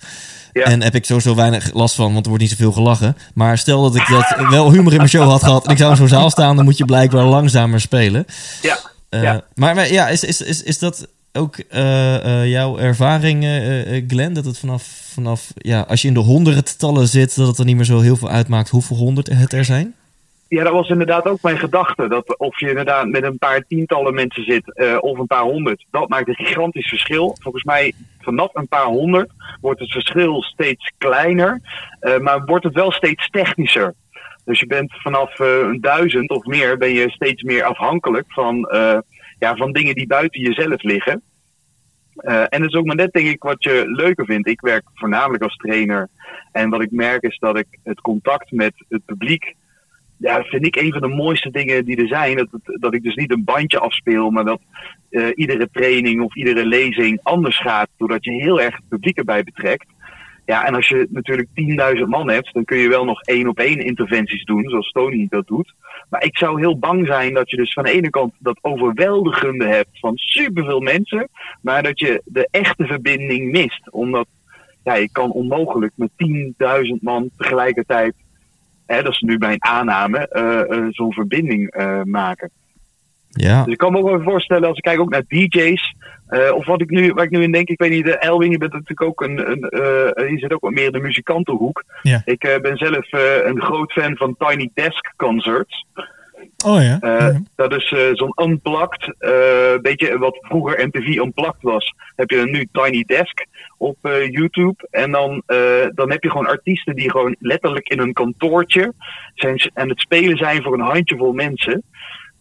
[0.52, 0.62] Ja.
[0.64, 3.16] En heb ik sowieso weinig last van, want er wordt niet zoveel gelachen.
[3.34, 5.64] Maar stel dat ik dat wel humor in mijn show had gehad.
[5.64, 6.56] En ik zou in zo'n zaal staan.
[6.56, 8.24] Dan moet je blijkbaar langzamer spelen.
[8.62, 8.78] Ja,
[9.08, 9.44] Eh, Ja.
[9.54, 14.34] Maar, maar ja, is, is, is, is dat ook eh, eh, jouw ervaring, eh, Glenn?
[14.34, 17.76] Dat het vanaf, vanaf, ja, als je in de honderdentallen zit, dat het er niet
[17.76, 19.94] meer zo heel veel uitmaakt hoeveel honderd het er zijn?
[20.48, 22.08] Ja, dat was inderdaad ook mijn gedachte.
[22.08, 26.08] Dat of je inderdaad met een paar tientallen mensen zit of een paar honderd, dat
[26.08, 27.36] maakt een gigantisch verschil.
[27.40, 31.60] Volgens mij vanaf een paar honderd wordt het verschil steeds kleiner,
[32.20, 33.94] maar wordt het wel steeds technischer.
[34.44, 38.68] Dus je bent vanaf een duizend of meer ben je steeds meer afhankelijk van,
[39.40, 41.22] ja, van dingen die buiten jezelf liggen.
[42.14, 44.48] Eh, en dat is ook maar net denk ik wat je leuker vindt.
[44.48, 46.08] Ik werk voornamelijk als trainer.
[46.52, 49.54] En wat ik merk is dat ik het contact met het publiek
[50.20, 52.36] ja, vind ik een van de mooiste dingen die er zijn.
[52.36, 54.60] Dat, dat ik dus niet een bandje afspeel, maar dat
[55.10, 59.42] eh, iedere training of iedere lezing anders gaat, doordat je heel erg het publiek erbij
[59.42, 59.86] betrekt.
[60.46, 61.48] Ja, en als je natuurlijk
[61.96, 65.26] 10.000 man hebt, dan kun je wel nog één op één interventies doen, zoals Tony
[65.28, 65.74] dat doet.
[66.10, 69.66] Maar ik zou heel bang zijn dat je dus van de ene kant dat overweldigende
[69.66, 71.28] hebt van superveel mensen,
[71.60, 73.90] maar dat je de echte verbinding mist.
[73.90, 74.26] Omdat
[74.84, 78.14] ja, je kan onmogelijk met 10.000 man tegelijkertijd
[78.90, 82.50] hè, dat is nu mijn aanname, eh, eh, zo'n verbinding eh, maken.
[83.30, 83.64] Ja.
[83.64, 85.94] Dus ik kan me ook wel voorstellen, als ik kijk ook naar DJ's,
[86.30, 88.58] eh, of wat ik nu, waar ik nu in denk, ik weet niet, Elwin, je
[88.58, 91.84] bent natuurlijk ook een, een eh, je zit ook wat meer in de muzikantenhoek.
[92.02, 92.22] Ja.
[92.24, 93.06] Ik eh, ben zelf
[93.44, 95.86] een groot fan van Tiny Desk Concerts.
[96.64, 96.98] Oh ja.
[97.00, 97.40] Ja.
[97.56, 99.14] Dat is zo'n unplugged,
[99.82, 101.94] beetje wat vroeger MTV unplugged was.
[102.16, 103.96] Heb je nu Tiny Desk op
[104.30, 104.88] YouTube.
[104.90, 105.42] En dan,
[105.94, 108.92] dan heb je gewoon artiesten die gewoon letterlijk in een kantoortje
[109.34, 111.82] zijn, aan het spelen zijn voor een handjevol mensen.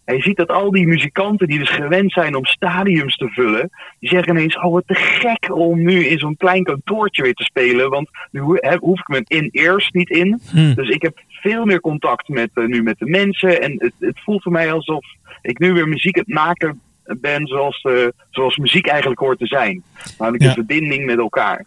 [0.09, 3.69] En je ziet dat al die muzikanten die dus gewend zijn om stadiums te vullen,
[3.99, 7.43] die zeggen ineens, oh wat te gek om nu in zo'n klein kantoortje weer te
[7.43, 8.39] spelen, want nu
[8.79, 10.41] hoef ik mijn in-ears niet in.
[10.51, 10.73] Hm.
[10.73, 14.19] Dus ik heb veel meer contact met, eh, nu met de mensen en het, het
[14.23, 15.05] voelt voor mij alsof
[15.41, 16.81] ik nu weer muziek aan het maken
[17.19, 19.83] ben zoals, eh, zoals muziek eigenlijk hoort te zijn.
[20.17, 20.49] Namelijk Ja.
[20.49, 21.65] de verbinding met elkaar.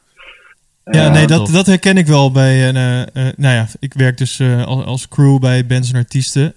[0.84, 2.68] Ja, Ja, nee, dat, dat herken ik wel bij.
[2.68, 5.99] een, eh, eh, nou ja, ik werk dus eh, als, als crew bij bands en
[5.99, 6.55] artiesten.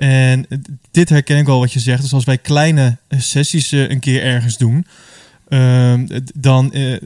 [0.00, 0.46] En
[0.90, 2.02] dit herken ik wel wat je zegt.
[2.02, 4.86] Dus als wij kleine eh, sessies eh, een keer ergens doen,
[5.48, 6.96] ehm, dan eh,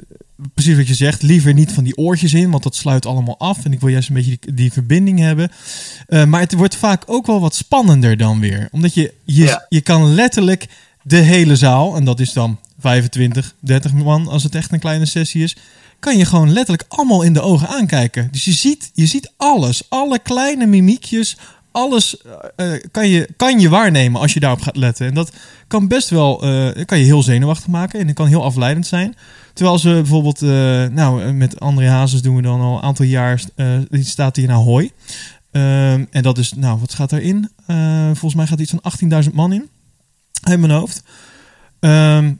[0.55, 3.65] precies wat je zegt, liever niet van die oortjes in, want dat sluit allemaal af.
[3.65, 5.51] En ik wil juist een beetje die, die verbinding hebben.
[6.29, 9.67] Maar het wordt vaak ook wel wat spannender dan weer, omdat je je, Ja.
[9.69, 10.67] je kan letterlijk
[11.03, 15.07] de hele zaal, en dat is dan 25, 30 man als het echt een kleine
[15.07, 15.57] sessie is,
[15.99, 18.29] kan je gewoon letterlijk allemaal in de ogen aankijken.
[18.31, 21.37] Dus je ziet, je ziet alles, alle kleine mimiekjes,
[21.75, 22.17] alles
[22.57, 25.07] eh, eh, kan, je, kan je waarnemen als je daarop gaat letten.
[25.07, 25.33] En dat
[25.69, 29.17] kan best wel, eh, kan je heel zenuwachtig maken en het kan heel afleidend zijn.
[29.53, 30.41] Terwijl ze bijvoorbeeld,
[30.93, 33.43] nou, met André Hazes doen we dan al een aantal jaar,
[33.89, 34.91] die staat hier naar Hooi.
[35.51, 37.51] Ehm, en dat is, nou, wat gaat daarin?
[38.05, 38.83] Volgens mij gaat iets van
[39.25, 39.69] 18.000 man in.
[40.43, 41.03] Uit mijn hoofd.
[41.81, 42.33] Ehm,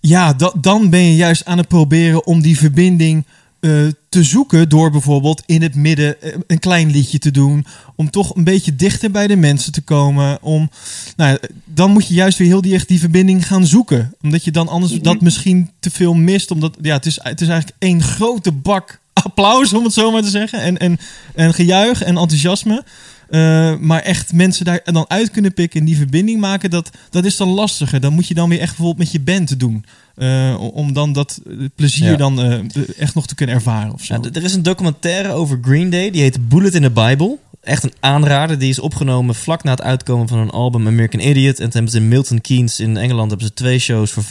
[0.00, 3.24] ja, da- dan ben je juist aan het proberen om die verbinding
[3.60, 8.10] eh, te zoeken door bijvoorbeeld in het midden eh, een klein liedje te doen, om
[8.10, 10.42] toch een beetje dichter bij de mensen te komen.
[10.42, 10.70] Om,
[11.16, 14.68] nou, dan moet je juist weer heel dicht die verbinding gaan zoeken, omdat je dan
[14.68, 18.52] anders dat misschien te veel mist, omdat ja, het is, het is eigenlijk één grote
[18.52, 20.98] bak applaus, om het zo maar te zeggen, en, en,
[21.34, 22.84] en gejuich en enthousiasme.
[23.30, 27.24] Eh, maar echt mensen daar dan uit kunnen pikken en die verbinding maken, dat, dat
[27.24, 28.00] is dan lastiger.
[28.00, 29.84] Dan moet je dan weer echt bijvoorbeeld met je band doen.
[30.16, 32.16] eh, om dan dat eh, plezier Ja.
[32.16, 34.14] dan echt nog te kunnen ervaren of zo.
[34.14, 37.38] Ja, er is een documentaire over Green Day, die heet Bullet in the Bible.
[37.62, 38.58] Echt een aanrader.
[38.58, 41.58] Die is opgenomen vlak na het uitkomen van hun album American Idiot.
[41.58, 44.22] En toen hebben ze in Milton Keynes in Engeland hebben ze twee shows voor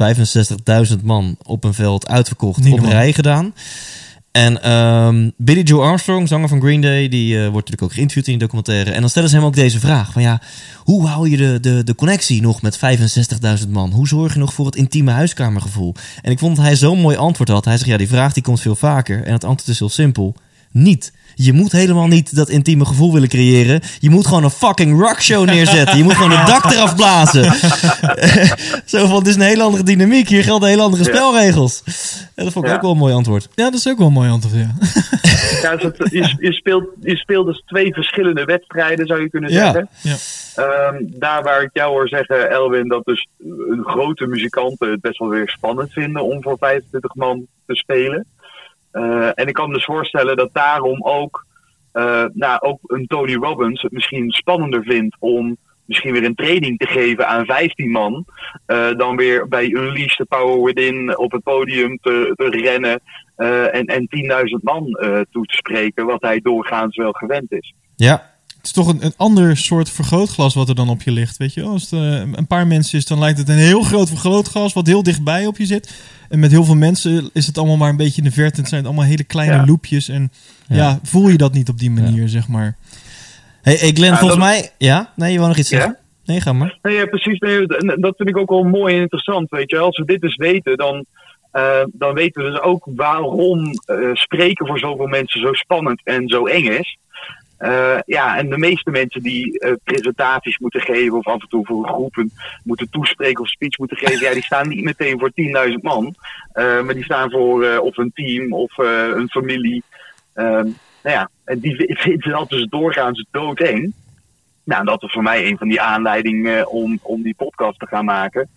[0.92, 2.98] 65.000 man op een veld uitverkocht Niet op normaal.
[2.98, 3.54] rij gedaan.
[4.38, 8.28] En ehm, Billy Joe Armstrong, zanger van Green Day, die eh, wordt natuurlijk ook geïnterviewd
[8.28, 8.92] in die documentaire.
[8.92, 10.42] En dan stellen ze hem ook deze vraag: van ja,
[10.78, 12.80] hoe hou je de, de, de connectie nog met
[13.64, 13.92] 65.000 man?
[13.92, 15.96] Hoe zorg je nog voor het intieme huiskamergevoel?
[16.22, 17.66] En ik vond dat hij zo'n mooi antwoord had.
[17.66, 19.24] Hij zegt: ja, die vraag die komt veel vaker.
[19.24, 20.36] En het antwoord is heel simpel:
[20.72, 21.14] niet.
[21.40, 23.82] Je moet helemaal niet dat intieme gevoel willen creëren.
[24.00, 25.98] Je moet gewoon een fucking rockshow neerzetten.
[25.98, 27.44] Je moet gewoon het dak eraf blazen.
[28.86, 30.28] Zo van, het is een hele andere dynamiek.
[30.30, 31.84] Hier gelden hele andere spelregels.
[32.36, 32.76] En dat vond ik Ja.
[32.78, 33.48] ook wel een mooi antwoord.
[33.56, 34.72] Ja, dat is ook wel een mooi antwoord, ja.
[35.62, 39.50] Ja, dus het- je, je, speelt, je speelt dus twee verschillende wedstrijden, zou je kunnen
[39.52, 39.90] zeggen.
[40.02, 40.16] Ja.
[40.56, 43.28] Ehm, daar waar ik jou hoor zeggen, Elwin, dat dus
[43.70, 48.26] een grote muzikanten het best wel weer spannend vinden om voor 25 man te spelen.
[48.92, 51.46] Eh, en ik kan me dus voorstellen dat daarom ook
[51.92, 56.78] eh, nou, ook een Tony Robbins het misschien spannender vindt om misschien weer een training
[56.78, 58.26] te geven aan 15 man.
[58.66, 63.02] eh, dan weer bij Unleash the Power Within op het podium te, te rennen.
[63.72, 64.08] en, en
[64.50, 64.84] 10.000 man
[65.32, 67.74] toe te spreken, wat hij doorgaans wel gewend is.
[67.96, 68.37] Ja,
[68.68, 71.38] is toch een, een ander soort vergrootglas wat er dan op je ligt.
[71.38, 74.08] Weet je, als het eh, een paar mensen is, dan lijkt het een heel groot
[74.10, 76.02] vergrootglas wat heel dichtbij op je zit.
[76.30, 78.60] En met heel veel mensen is het allemaal maar een beetje in de verte.
[78.60, 79.66] Het zijn allemaal hele kleine Ja.
[79.66, 80.10] loepjes.
[80.10, 80.32] En
[80.68, 80.76] ja.
[80.76, 81.00] Ja.
[81.04, 82.76] voel je dat niet op die manier, zeg maar.
[83.62, 84.72] hey, hey Glenn, Ja, volgens dat- mij...
[84.78, 85.12] Ja?
[85.16, 85.78] Nee, je wou nog iets Ja?
[85.78, 85.98] zeggen?
[86.26, 86.78] Nee, ga maar.
[86.82, 87.40] Nee, ja, precies.
[87.40, 87.66] Nee,
[88.00, 89.50] dat vind ik ook wel mooi en interessant.
[89.50, 91.06] Weet je, als we dit dus weten, dan,
[91.52, 96.28] eh, dan weten we dus ook waarom eh, spreken voor zoveel mensen zo spannend en
[96.28, 96.98] zo eng is.
[97.58, 101.66] Eh, ja, en de meeste mensen die eh, presentaties moeten geven of af en toe
[101.66, 102.32] voor groepen
[102.64, 105.32] moeten toespreken of speech moeten geven, ja, die staan niet meteen voor
[105.70, 106.16] 10.000 man,
[106.52, 109.84] eh, maar die staan voor of een team of een familie.
[110.34, 110.70] Ehm,
[111.04, 113.94] nou ja, en die vinden dat dus doorgaans doodeng.
[114.64, 118.06] Nou, dat was voor mij een van die aanleidingen om, om die podcast te gaan
[118.06, 118.50] maken.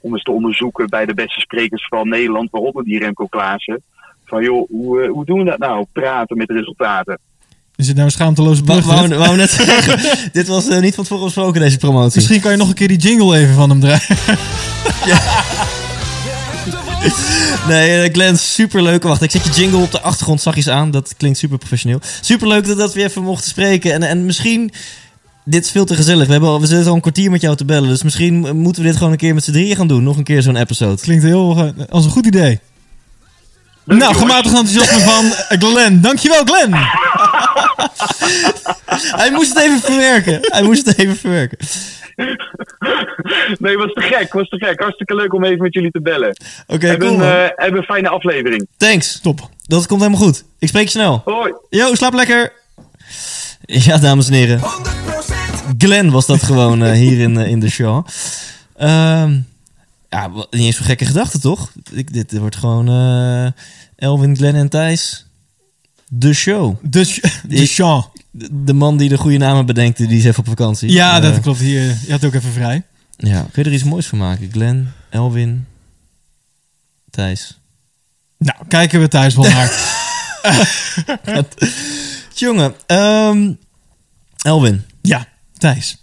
[0.00, 3.82] Om eens te onderzoeken bij de beste sprekers van Nederland, waaronder die Remco Klaassen.
[4.24, 5.86] Van joh, hoe, hoe doen we dat nou?
[5.92, 7.18] Praten met resultaten.
[7.76, 8.84] Is het nou een schaamteloze brug?
[8.84, 9.18] wou, dit?
[9.18, 10.00] wou net zeggen,
[10.32, 12.16] dit was eh, niet van tevoren besproken, deze promotie.
[12.16, 14.18] Misschien kan je nog een keer die jingle even van hem draaien.
[17.68, 19.02] Nee, eh, Glenn, superleuk.
[19.02, 20.90] Wacht, ik zet je jingle op de achtergrond zachtjes aan.
[20.90, 22.00] Dat klinkt super professioneel.
[22.20, 23.92] Superleuk dat, dat we even mochten spreken.
[23.92, 24.72] En, en misschien...
[25.44, 26.26] Dit is veel te gezellig.
[26.26, 27.88] We, hebben al, we zitten al een kwartier met jou te bellen.
[27.88, 30.02] Dus misschien moeten we dit gewoon een keer met z'n drieën gaan doen.
[30.02, 31.00] Nog een keer zo'n episode.
[31.00, 32.60] Klinkt heel eh, als een goed idee.
[33.84, 35.24] Leuk, nou, gematigd enthousiasme van
[35.58, 36.00] Glenn.
[36.00, 36.76] Dankjewel, Glenn.
[39.20, 40.38] Hij moest het even verwerken.
[40.42, 41.58] Hij moest het even verwerken.
[43.58, 44.80] Nee, was te gek, was te gek.
[44.80, 46.36] Hartstikke leuk om even met jullie te bellen.
[46.66, 48.66] Oké, hebben, cool eh, hebben een fijne aflevering.
[48.76, 49.20] Thanks.
[49.20, 49.50] Top.
[49.66, 50.44] Dat komt helemaal goed.
[50.58, 51.22] Ik spreek je snel.
[51.24, 51.54] Hoi.
[51.68, 52.52] Yo, slaap lekker.
[53.60, 54.60] Ja, dames en heren.
[54.60, 54.64] 100%
[55.78, 58.06] Glenn was dat gewoon eh, hier in, eh, in de show.
[58.76, 59.38] Ehm,
[60.08, 61.72] ja, niet eens voor gekke gedachten, toch?
[61.92, 62.88] Ik, dit wordt gewoon
[63.96, 65.25] Elvin, Glenn en Thijs.
[66.08, 66.76] De show.
[66.82, 68.10] De, sh- de Sean.
[68.50, 70.90] De, man die de goede namen bedenkt, die is even op vakantie.
[70.90, 71.58] Ja, Eh, dat klopt.
[71.58, 72.82] Hier, je had ook even vrij.
[73.16, 74.50] Ja, kun je er iets moois van maken?
[74.52, 75.66] Glenn, Elvin,
[77.10, 77.58] Thijs.
[78.38, 79.94] Nou, kijken we thuis wel naar.
[82.34, 83.52] Jongen, ehm,
[84.42, 84.84] Elvin.
[85.02, 85.28] ja,
[85.58, 85.96] Thijs.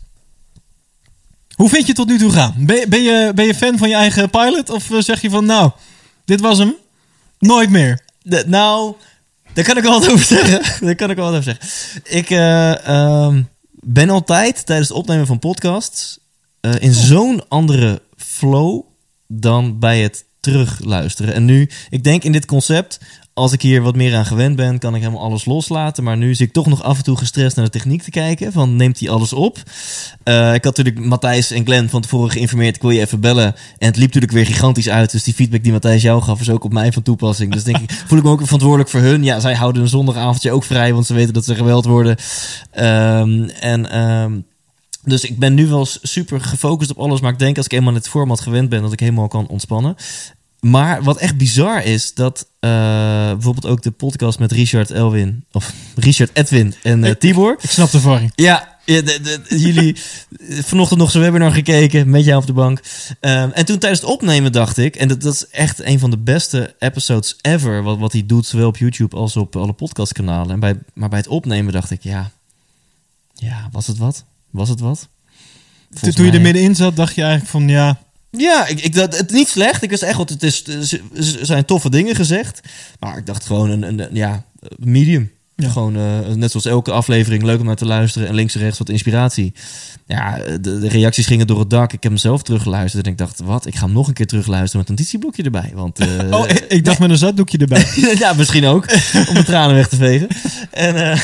[1.56, 2.54] Hoe vind je het tot nu toe gaan?
[2.58, 4.70] Ben, je- ben, je, ben je fan van je eigen pilot?
[4.70, 5.72] Of eh, zeg je van, nou,
[6.26, 6.74] dit was hem.
[7.40, 8.00] Nooit meer.
[8.22, 8.96] De- nou,
[9.54, 10.62] daar kan ik wel wat over zeggen.
[10.86, 12.16] daar kan ik wel wat over zeggen.
[12.18, 16.20] Ik eh, ehm, ben altijd tijdens het opnemen van podcasts
[16.62, 18.82] eh, in zo'n andere flow
[19.28, 21.34] dan bij het terugluisteren.
[21.34, 23.00] En nu, ik denk in dit concept,
[23.34, 26.04] als ik hier wat meer aan gewend ben, kan ik helemaal alles loslaten.
[26.04, 28.52] Maar nu zit ik toch nog af en toe gestrest naar de techniek te kijken.
[28.52, 29.58] Van neemt hij alles op?
[30.24, 32.76] Eh, ik had natuurlijk Matthijs en Glenn van tevoren geïnformeerd.
[32.76, 33.56] Ik wil je even bellen.
[33.78, 35.12] En het liep natuurlijk weer gigantisch uit.
[35.12, 37.52] Dus die feedback die Matthijs jou gaf, is ook op mij van toepassing.
[37.52, 39.24] Dus denk ik, voel ik me ook verantwoordelijk voor hun.
[39.24, 42.18] Ja, zij houden een zondagavondje ook vrij, want ze weten dat ze geweld worden.
[42.72, 44.40] Ehm, en ehm,
[45.04, 47.22] dus ik ben nu wel super gefocust op alles.
[47.22, 49.48] Maar ik denk als ik eenmaal in het format gewend ben, dat ik helemaal kan
[49.48, 49.96] ontspannen.
[50.64, 52.70] Maar wat echt bizar is, dat eh,
[53.32, 57.58] bijvoorbeeld ook de podcast met Richard Elwin, of Richard Edwin en eh, Tibor.
[57.62, 58.32] Ik snap de verwarring.
[58.36, 59.96] Ja, ja, de- de- jullie
[60.64, 62.82] vanochtend nog zijn webinar gekeken met jou op de bank.
[63.20, 66.10] Ehm, en toen tijdens het opnemen dacht ik, en dat, dat is echt een van
[66.10, 70.52] de beste episodes ever, wat, wat hij doet, zowel op YouTube als op alle podcastkanalen.
[70.52, 72.32] En bij, maar bij het opnemen dacht ik, ja,
[73.34, 74.24] ja, was het wat?
[74.50, 75.08] Was het wat?
[75.92, 78.00] Volgens Toen je er middenin zat, dacht je eigenlijk van, ja...
[78.38, 79.84] ja, ik, ik, dat, het niet slecht.
[79.84, 80.64] Ik wist echt wat het is.
[81.14, 82.62] Er zijn toffe dingen gezegd.
[83.00, 84.46] Maar ik dacht gewoon een, een, een, ja,
[84.78, 85.32] medium.
[85.56, 85.70] Ja.
[85.70, 88.28] Gewoon eh, net zoals elke aflevering leuk om naar te luisteren.
[88.28, 89.54] En links en rechts wat inspiratie.
[90.06, 91.94] Ja, de, de reacties gingen door het dak.
[91.94, 93.06] Ik heb hem zelf teruggeluisterd.
[93.06, 93.66] En ik dacht, wat?
[93.66, 95.72] Ik ga hem nog een keer terugluisteren met een notitieblokje erbij.
[95.74, 96.08] Want, eh,
[96.40, 97.86] Oh, ik, ik dacht met een zakdoekje erbij.
[98.20, 98.86] ja, misschien ook.
[99.30, 100.28] om de tranen weg te vegen.
[100.72, 101.22] En eh,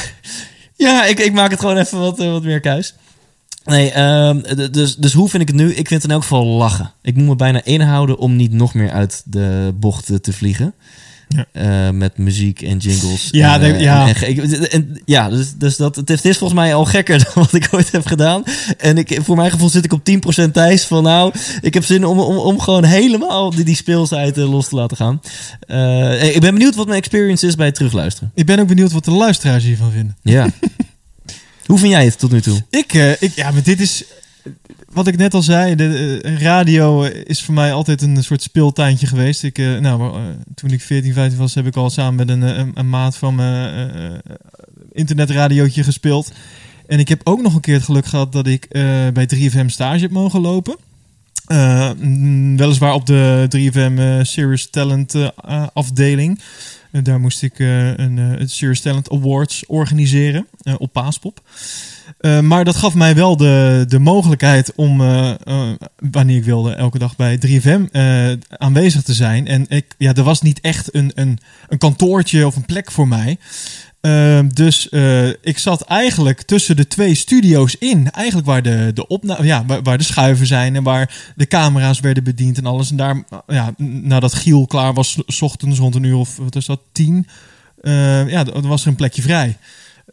[0.75, 2.93] ja, ik, ik maak het gewoon even wat, wat meer kuis.
[3.65, 5.69] Nee, ehm, dus, dus hoe vind ik het nu?
[5.69, 6.91] Ik vind het in elk geval lachen.
[7.01, 10.73] Ik moet me bijna inhouden om niet nog meer uit de bocht eh, te vliegen.
[11.27, 11.45] Ja.
[11.51, 13.27] Eh, met muziek en jingles.
[13.31, 14.01] Ja, en, eh, ja.
[14.01, 17.17] en- en ge- ik- en- ja, dus, dus dat, het, is, volgens mij al gekker
[17.23, 18.43] dan wat ik ooit heb gedaan.
[18.77, 22.05] En ik, voor mijn gevoel zit ik op 10% Thijs van nou, ik heb zin
[22.05, 25.21] om, om, om gewoon helemaal die, die speelsheid los te laten gaan.
[26.33, 28.31] Ik ben benieuwd wat mijn experience is bij het terugluisteren.
[28.35, 30.17] Ik ben ook benieuwd wat de luisteraars hiervan vinden.
[30.21, 30.47] Ja.
[31.69, 32.61] Hoe vind jij het tot nu toe?
[32.69, 34.03] Ik, eh, ik, ja, maar dit is
[34.91, 35.75] wat ik net al zei.
[35.75, 39.43] De eh, radio eh, is voor mij altijd een soort speeltuintje geweest.
[39.43, 40.21] Ik, nou,
[40.55, 44.33] toen ik 14, 15 was, heb ik al samen met een, een, maat van eh,
[44.91, 46.31] internetradiootje gespeeld.
[46.87, 48.67] En ik heb ook nog een keer het geluk gehad dat ik
[49.13, 50.77] bij 3FM stage heb mogen lopen.
[52.55, 55.15] Weliswaar op de 3FM eh, Serious Talent
[55.73, 56.39] afdeling.
[56.91, 61.41] Eh, daar moest ik eh, een eh, het Serious Talent Awards organiseren eh, op Paaspop.
[62.41, 64.97] Maar dat gaf mij wel de, de mogelijkheid om,
[66.11, 69.47] wanneer ik wilde, elke dag bij 3FM eh, aanwezig te zijn.
[69.47, 73.07] En ik, ja, er was niet echt een, een, een kantoortje of een plek voor
[73.07, 73.37] mij.
[74.01, 78.11] Eh, dus eh, ik zat eigenlijk tussen de twee studio's in.
[78.11, 81.99] Eigenlijk waar de, de, opna ja, waar, waar de schuiven zijn en waar de camera's
[81.99, 82.89] werden bediend en alles.
[82.89, 86.65] En daar, ja, nadat Giel klaar was, s ochtends rond een uur of wat is
[86.65, 87.27] dat, tien,
[87.81, 89.57] eh, ja, dan was er een plekje vrij.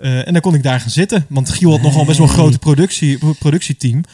[0.01, 1.27] Eh, en dan kon ik daar gaan zitten.
[1.29, 4.05] Want Giel had nogal best wel een grote productie, pro- productieteam.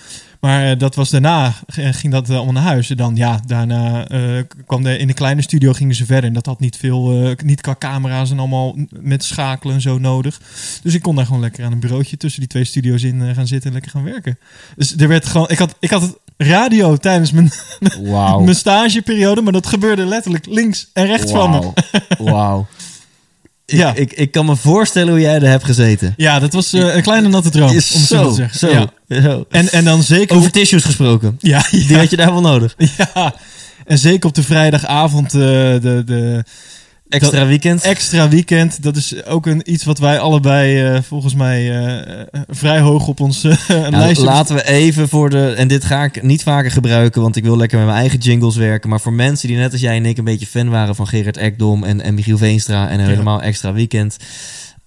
[0.43, 1.65] Maar eh, dat was daarna, g-
[1.99, 2.91] ging dat eh, allemaal naar huis.
[2.91, 4.21] En dan, ja, daarna eh,
[4.67, 6.25] kwam de, in de kleine studio gingen ze verder.
[6.29, 9.99] En dat had niet veel, eh, niet qua camera's en allemaal met schakelen en zo
[9.99, 10.41] nodig.
[10.83, 13.35] Dus ik kon daar gewoon lekker aan een bureautje tussen die twee studio's in eh,
[13.35, 14.39] gaan zitten en lekker gaan werken.
[14.77, 17.51] Dus er werd gewoon, ik had, ik had het radio tijdens mijn,
[18.45, 21.73] mijn stageperiode, maar dat gebeurde letterlijk links en rechts van me.
[22.19, 22.67] Wauw.
[23.67, 23.95] Ja.
[23.95, 26.15] ik, ik kan me voorstellen hoe jij er hebt gezeten.
[26.17, 28.59] Ja, dat was eh, een kleine natte droom, om het zo zo, te zeggen.
[28.59, 29.23] zo, Ja.
[29.23, 29.45] zo.
[29.51, 30.37] En, en dan zeker...
[30.37, 31.37] Over tissues gesproken.
[31.41, 32.75] ja, Die had je daar wel nodig.
[33.15, 33.35] ja.
[33.87, 36.45] En zeker op de vrijdagavond, eh, de, de
[37.13, 37.83] Extra weekend.
[37.83, 38.83] extra weekend.
[38.83, 43.09] Dat is ook een, iets wat wij allebei eh, volgens mij eh, eh, vrij hoog
[43.09, 44.25] op ons eh, Nou, lijstje...
[44.25, 45.55] laten we even voor de.
[45.57, 48.57] En dit ga ik niet vaker gebruiken, want ik wil lekker met mijn eigen jingles
[48.57, 48.91] werken.
[48.91, 51.37] Maar voor mensen die net als jij en ik een beetje fan waren van Gerard
[51.37, 54.17] Ekdom en, en Michiel Veenstra en helemaal extra weekend.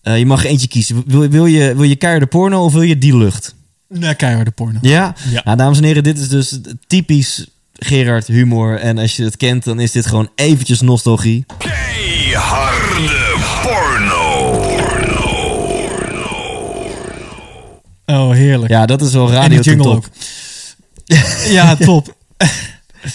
[0.01, 1.03] je mag eentje kiezen.
[1.05, 3.55] Wil, wil, je, wil je keiharde porno of wil je die lucht?
[3.89, 4.79] Nee, keiharde porno.
[4.81, 5.15] Ja?
[5.29, 5.41] Ja.
[5.43, 7.45] Nou, dames en heren, dit is dus typisch
[7.79, 8.79] Gerard humor.
[8.79, 11.45] En als je het kent, dan is dit gewoon eventjes nostalgie.
[11.57, 14.63] Keiharde porno.
[18.05, 18.71] Oh, heerlijk.
[18.71, 20.09] Ja, dat is wel en radio jingle ten ook.
[21.57, 22.15] ja, top.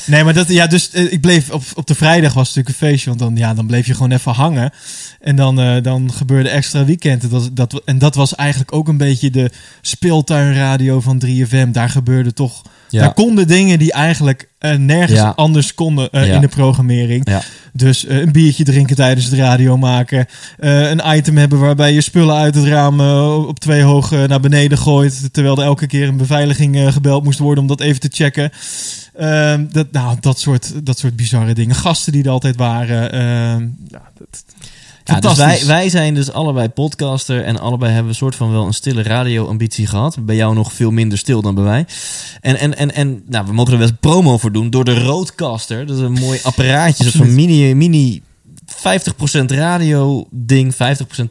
[0.06, 2.82] Nee, maar dat, ja, dus eh, ik bleef op, op de vrijdag was het natuurlijk
[2.82, 4.72] een feestje, want dan, ja, dan bleef je gewoon even hangen.
[5.20, 7.30] En dan, eh, dan gebeurde extra weekend.
[7.30, 9.50] Dat, dat, en dat was eigenlijk ook een beetje de
[9.80, 11.70] speeltuinradio van 3FM.
[11.70, 13.00] Daar gebeurde toch, Ja.
[13.00, 15.32] daar konden dingen die eigenlijk eh, nergens Ja.
[15.36, 16.34] anders konden eh, Ja.
[16.34, 17.28] in de programmering.
[17.30, 17.42] Ja.
[17.72, 20.26] Dus eh, een biertje drinken tijdens het radio maken.
[20.58, 23.00] een item hebben waarbij je spullen uit het raam
[23.46, 25.32] op twee hoog naar beneden gooit.
[25.32, 28.50] Terwijl er elke keer een beveiliging gebeld moest worden om dat even te checken.
[29.16, 31.74] Ehm, dat, nou, dat, soort, dat soort bizarre dingen.
[31.74, 33.12] Gasten die er altijd waren.
[33.12, 34.44] ehm, ja, dat,
[35.10, 38.66] Ja, dus wij, wij zijn dus allebei podcaster en allebei hebben een soort van wel
[38.66, 40.24] een stille radioambitie gehad.
[40.24, 41.86] Bij jou nog veel minder stil dan bij mij.
[42.40, 45.02] En, en, en, en nou, we mogen er wel eens promo voor doen door de
[45.02, 45.86] Roadcaster.
[45.86, 47.32] Dat is een mooi apparaatje, Absoluut.
[47.32, 48.22] mini, mini
[48.70, 50.76] 50% radio ding, 50%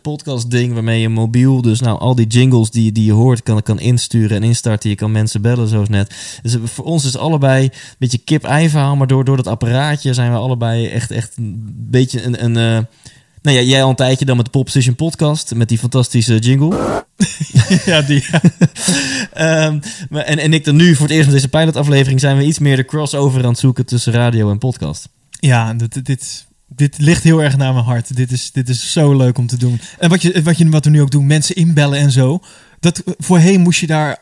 [0.01, 3.61] podcast ding, waarmee je mobiel, dus nou al die jingles die, die je hoort, kan,
[3.61, 4.89] kan insturen en instarten.
[4.89, 6.39] Je kan mensen bellen, zoals net.
[6.41, 10.31] Dus voor ons is allebei een beetje kip-ei verhaal, maar door, door dat apparaatje zijn
[10.31, 12.43] we allebei echt, echt een beetje een...
[12.43, 12.83] een eh,
[13.41, 16.39] nou ja, jij al een tijdje dan met de Pop Position podcast, met die fantastische
[16.39, 17.05] jingle.
[17.85, 18.25] ja, die,
[19.33, 19.79] Ehm,
[20.09, 22.59] maar, en, en ik dan nu voor het eerst met deze pilotaflevering zijn we iets
[22.59, 25.09] meer de crossover aan het zoeken tussen radio en podcast.
[25.39, 28.15] ja dit, dit, dit ligt heel erg naar mijn hart.
[28.15, 29.79] Dit is, dit is zo leuk om te doen.
[29.99, 32.39] En wat, je, wat, je, wat we nu ook doen, mensen inbellen en zo.
[32.79, 34.17] Dat, voorheen moest je daar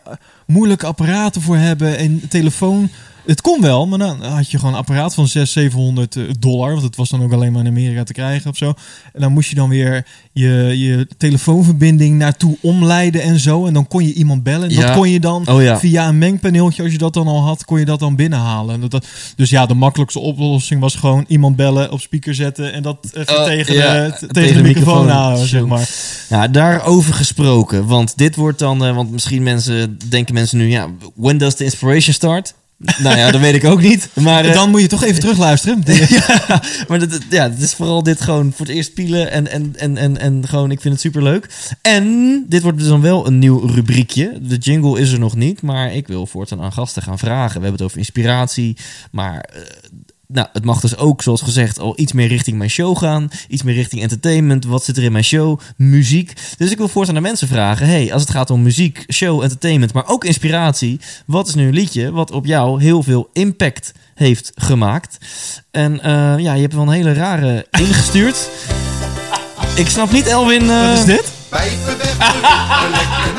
[0.45, 2.89] moeilijke apparaten voor hebben en telefoon.
[3.27, 6.71] Het kon wel, maar dan had je gewoon een apparaat van 600, 700 eh, dollar.
[6.71, 8.73] Want het was dan ook alleen maar in Amerika te krijgen of zo.
[9.13, 13.65] En dan moest je dan weer je, je telefoonverbinding naartoe omleiden en zo.
[13.65, 14.69] En dan kon je iemand bellen.
[14.69, 14.81] En Ja.
[14.81, 15.79] dat kon je dan Oh ja.
[15.79, 18.75] via een mengpaneeltje, als je dat dan al had, kon je dat dan binnenhalen.
[18.75, 19.05] En dat, dat,
[19.35, 23.37] dus ja, de makkelijkste oplossing was gewoon iemand bellen, op speaker zetten en dat even
[23.37, 25.89] Oh, tegen, ja, de, tegen, tegen de de microfoon houden, zeg maar.
[26.29, 30.87] Nou, daarover gesproken, want dit wordt dan, eh, want misschien mensen, denken mensen nu, ja,
[31.15, 32.53] when does the inspiration start?
[32.77, 34.09] Nou ja, dat weet ik ook niet.
[34.13, 35.83] Maar, eh, Dan moet je toch even terugluisteren.
[36.09, 39.73] ja, maar dat, ja, het is vooral dit gewoon voor het eerst pielen en, en,
[39.75, 41.49] en, en, en gewoon, ik vind het super leuk.
[41.81, 44.39] En dit wordt dus dan wel een nieuw rubriekje.
[44.41, 47.47] De jingle is er nog niet, maar ik wil voortaan aan gasten gaan vragen.
[47.47, 48.77] We hebben het over inspiratie,
[49.11, 49.61] maar eh,
[50.27, 53.29] nou, het mag dus ook, zoals gezegd, al iets meer richting mijn show gaan.
[53.47, 54.65] Iets meer richting entertainment.
[54.65, 55.59] Wat zit er in mijn show?
[55.77, 56.33] Muziek.
[56.57, 59.93] Dus ik wil voortaan aan mensen vragen: hey, als het gaat om muziek, show, entertainment,
[59.93, 60.99] maar ook inspiratie.
[61.25, 65.17] Wat is nu een liedje wat op jou heel veel impact heeft gemaakt?
[65.71, 68.49] En eh, ja, je hebt wel een hele rare ingestuurd.
[69.75, 70.69] Ik snap niet, Elwin.
[70.69, 71.31] eh, Wat is dit?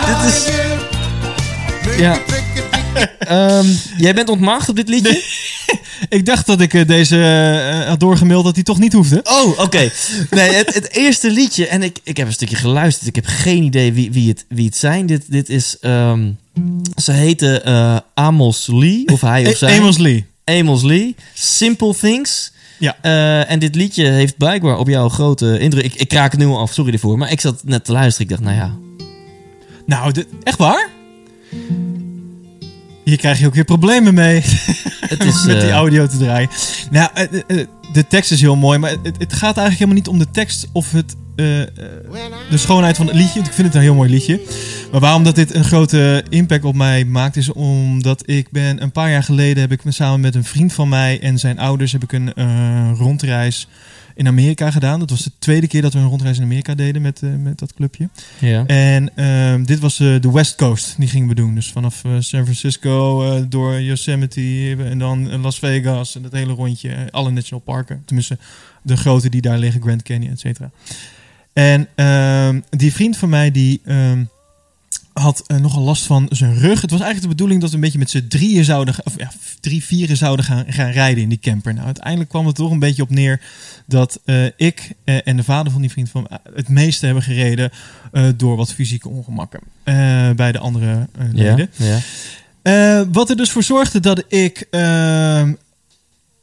[0.06, 0.44] Dit is.
[1.98, 2.18] Ja.
[3.18, 3.66] Ehm,
[3.96, 5.22] jij bent ontmaagd op dit liedje?
[6.08, 9.20] Ik dacht dat ik eh, deze eh, had doorgemaild dat hij toch niet hoefde.
[9.24, 9.90] Oh, oké.
[10.30, 11.66] Nee, het, het eerste liedje.
[11.66, 13.06] En ik, ik heb een stukje geluisterd.
[13.08, 15.06] Ik heb geen idee wie, wie, het, wie het zijn.
[15.06, 15.76] Dit, dit is.
[15.80, 16.30] ehm,
[17.02, 19.06] ze heten eh, Amos Lee.
[19.06, 19.74] Of hij of zij.
[19.74, 20.26] E- Amos Lee.
[20.44, 21.14] Amos Lee.
[21.34, 22.52] Simple Things.
[22.78, 22.96] Ja.
[23.44, 25.84] En dit liedje heeft blijkbaar op jou grote indruk.
[25.84, 27.18] Ik, ik kraak het nu al af, sorry ervoor.
[27.18, 28.30] Maar ik zat net te luisteren.
[28.30, 28.74] Ik dacht, nou ja.
[29.86, 30.88] Nou, dit- echt waar?
[33.08, 34.42] Hier krijg je ook weer problemen mee.
[35.12, 35.44] Het is.
[35.44, 36.48] met die eh, audio te draaien.
[36.90, 40.08] Nou, eh, eh, de tekst is heel mooi, maar het, het gaat eigenlijk helemaal niet
[40.08, 43.40] om de tekst of het, de schoonheid van het liedje.
[43.40, 44.40] Ik vind het een heel mooi liedje.
[44.90, 48.92] Maar waarom dat dit een grote impact op mij maakt, is omdat ik ben een
[48.92, 51.92] paar jaar geleden heb ik me samen met een vriend van mij en zijn ouders
[51.92, 53.68] heb ik een eh, rondreis
[54.18, 54.98] in Amerika gedaan.
[54.98, 57.58] Dat was de tweede keer dat we een rondreis in Amerika deden met, eh, met
[57.58, 58.08] dat clubje.
[58.40, 58.66] ja.
[58.66, 61.54] En ehm, dit was eh, de West Coast, die gingen we doen.
[61.54, 67.08] Dus vanaf eh, San Francisco door Yosemite en dan Las Vegas en dat hele rondje.
[67.10, 68.38] alle national parken, tenminste
[68.82, 70.70] de grote die daar liggen, Grand Canyon, et cetera.
[71.52, 74.24] En ehm, die vriend van mij die ehm,
[75.18, 76.80] had eh, nogal last van zijn rug.
[76.80, 79.30] Het was eigenlijk de bedoeling dat we een beetje met z'n drieën zouden, of ja,
[79.60, 81.74] drie, vieren zouden gaan, gaan rijden in die camper.
[81.74, 83.40] Nou, uiteindelijk kwam het toch een beetje op neer
[83.86, 87.70] dat eh, ik eh, en de vader van die vriend van het meeste hebben gereden
[88.36, 89.60] door wat fysieke ongemakken
[90.36, 91.32] bij de andere ja.
[91.32, 91.70] leden.
[91.76, 91.98] ja.
[92.68, 95.52] Eh, wat er dus voor zorgde dat ik ehm,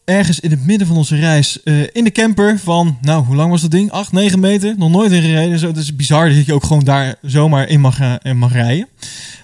[0.05, 3.51] ergens in het midden van onze reis eh, in de camper van, nou, hoe lang
[3.51, 3.91] was dat ding?
[3.91, 4.73] 8, 9 meter?
[4.77, 5.59] Nog nooit in gereden.
[5.59, 8.87] Zo, het is bizar dat je ook gewoon daar zomaar in mag, en mag rijden.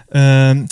[0.10, 0.64] Ehm,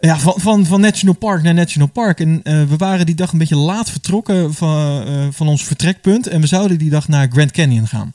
[0.00, 2.20] ja, van, van, van National Park naar National Park.
[2.20, 6.26] En eh, we waren die dag een beetje laat vertrokken van, eh, van ons vertrekpunt.
[6.26, 8.14] En we zouden die dag naar Grand Canyon gaan.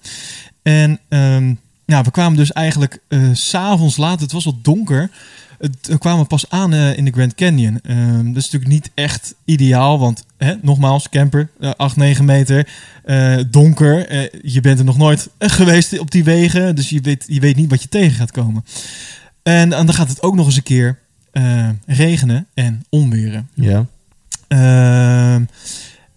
[0.61, 1.53] En ehm,
[1.85, 4.19] ja, we kwamen dus eigenlijk eh, s s'avonds laat.
[4.19, 5.09] Het was wat donker.
[5.59, 7.79] Het, we kwamen pas aan eh, in de Grand Canyon.
[7.83, 12.67] Ehm, dat is natuurlijk niet echt ideaal, want hè, nogmaals, camper, eh 8, 9 meter,
[13.03, 14.07] eh, donker.
[14.07, 17.39] eh, je bent er nog nooit eh, geweest op die wegen, dus je weet, je
[17.39, 18.65] weet niet wat je tegen gaat komen.
[19.43, 20.99] En, en dan gaat het ook nog eens een keer
[21.31, 23.49] eh, regenen en onweren.
[23.53, 23.85] ja.
[24.47, 25.43] Ehm,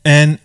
[0.02, 0.38] en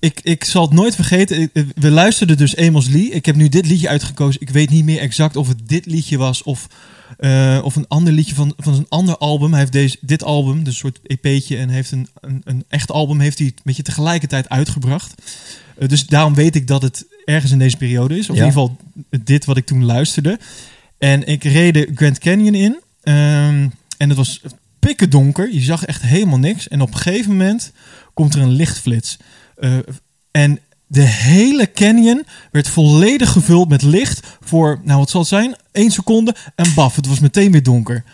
[0.00, 1.50] ik, ik zal het nooit vergeten.
[1.74, 3.10] We luisterden dus Amos Lee.
[3.10, 4.40] Ik heb nu dit liedje uitgekozen.
[4.40, 6.66] Ik weet niet meer exact of het dit liedje was of,
[7.18, 9.50] eh, of een ander liedje van, van een ander album.
[9.50, 12.90] Hij heeft deze, dit album, dus een soort EP'tje, en heeft een, een, een echt
[12.90, 15.22] album heeft hij een beetje tegelijkertijd uitgebracht.
[15.78, 18.30] Eh, dus daarom weet ik dat het ergens in deze periode is.
[18.30, 18.42] Of Ja.
[18.42, 18.76] in ieder geval
[19.24, 20.38] dit wat ik toen luisterde.
[20.98, 22.80] En ik reed de Grand Canyon in.
[23.02, 24.40] Ehm, en het was
[24.78, 25.52] pikken donker.
[25.54, 26.68] Je zag echt helemaal niks.
[26.68, 27.72] En op een gegeven moment
[28.14, 29.16] komt er een lichtflits.
[29.56, 29.76] Eh,
[30.30, 30.58] en
[30.94, 35.56] de hele canyon werd volledig gevuld met licht voor, nou wat zal het zijn?
[35.72, 38.04] 1 seconde en baf, het was meteen weer donker.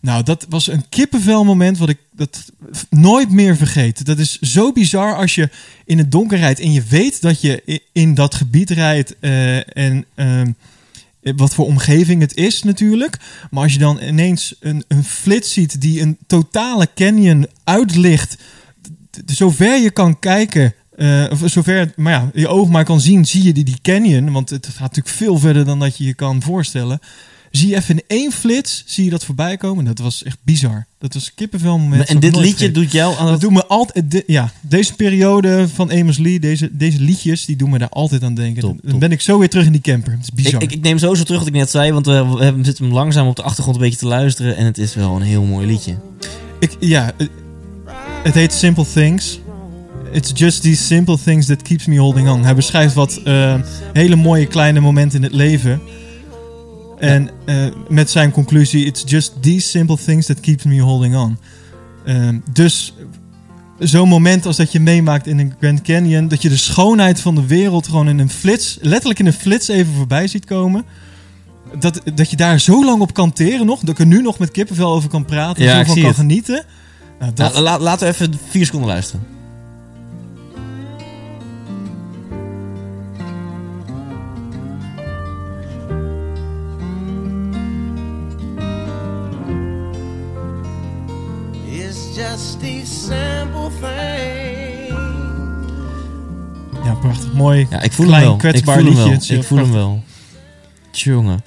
[0.00, 2.52] Nou, dat was een kippenvel moment wat ik dat
[2.90, 4.06] nooit meer vergeet.
[4.06, 5.48] Dat is zo bizar als je
[5.84, 10.04] in het donker rijdt en je weet dat je in dat gebied rijdt eh, en
[10.14, 10.52] ehm,
[11.36, 13.18] wat voor omgeving het is natuurlijk.
[13.50, 18.36] Maar als je dan ineens een, een flits ziet die een totale canyon uitlicht,
[19.26, 23.42] zover je kan kijken, eh, of zover maar ja, je oog maar kan zien, zie
[23.42, 26.42] je die, die canyon, want het gaat natuurlijk veel verder dan dat je je kan
[26.42, 26.98] voorstellen.
[27.50, 29.84] Zie je even in één flits, zie je dat voorbij komen.
[29.84, 30.86] Dat was echt bizar.
[30.98, 32.08] Dat was kippenvel moment.
[32.08, 33.40] En dit liedje doet jou aan Dat het...
[33.40, 34.10] doet me altijd.
[34.10, 38.22] de- ja, deze periode van Amos Lee, deze, deze liedjes, die doen me daar altijd
[38.22, 38.62] aan denken.
[38.62, 40.12] Top, Dan ben ik zo weer terug in die camper.
[40.12, 40.62] Het is bizar.
[40.62, 42.84] Ik, ik, ik neem sowieso terug wat ik net zei, want we, we hebben- zitten
[42.84, 44.56] hem langzaam op de achtergrond een beetje te luisteren.
[44.56, 45.96] En het is wel een heel mooi liedje.
[46.60, 47.26] Ik, ja, eh,
[48.22, 49.40] het heet Simple Things.
[50.14, 52.44] It's just these simple things that keeps me holding on.
[52.44, 53.54] Hij beschrijft wat eh,
[53.92, 55.80] hele mooie kleine momenten in het leven.
[56.98, 57.56] En eh,
[57.88, 61.38] met zijn conclusie, it's just these simple things that keeps me holding on.
[62.04, 62.94] Ehm, dus
[63.78, 67.34] zo'n moment als dat je meemaakt in een Grand Canyon, dat je de schoonheid van
[67.34, 70.84] de wereld gewoon in een flits, letterlijk in een flits even voorbij ziet komen.
[71.78, 74.38] Dat, dat je daar zo lang op kan teren nog, dat ik er nu nog
[74.38, 76.16] met kippenvel over kan praten en Ja, zo van kan het.
[76.16, 76.64] genieten.
[77.18, 79.26] Nou, dat, Nou, la- laten we even vier seconden luisteren.
[92.14, 94.94] Just these simple things.
[96.84, 97.32] ja, prachtig.
[97.32, 97.66] Mooi.
[97.70, 98.34] Ja, ik voel Klein, hem wel.
[98.34, 99.38] Ik kwetsbaar voel hem wel.
[99.38, 100.02] Ik voel hem wel.
[100.90, 101.38] Tjonge.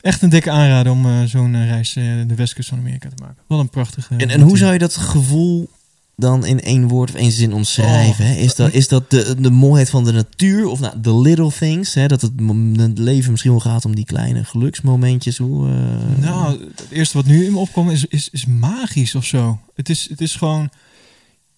[0.00, 3.22] Echt een dikke aanrader om eh, zo'n eh, reis eh, de westkust van Amerika te
[3.22, 3.42] maken.
[3.46, 4.10] Wat een prachtig.
[4.10, 5.68] En, en hoe zou je dat gevoel
[6.16, 8.24] dan in één woord of één zin omschrijven?
[8.24, 8.30] Oh.
[8.30, 8.36] hè?
[8.36, 11.94] Is dat, is dat de, de mooiheid van de natuur of nou, de little things?
[11.94, 12.06] Hè?
[12.06, 12.32] Dat het,
[12.76, 15.38] het leven misschien wel gaat om die kleine geluksmomentjes.
[15.38, 19.24] Hoe, eh, Nou, het eerste wat nu in me opkomt is, is, is magisch of
[19.24, 19.60] zo.
[19.74, 20.70] Het is, het is gewoon...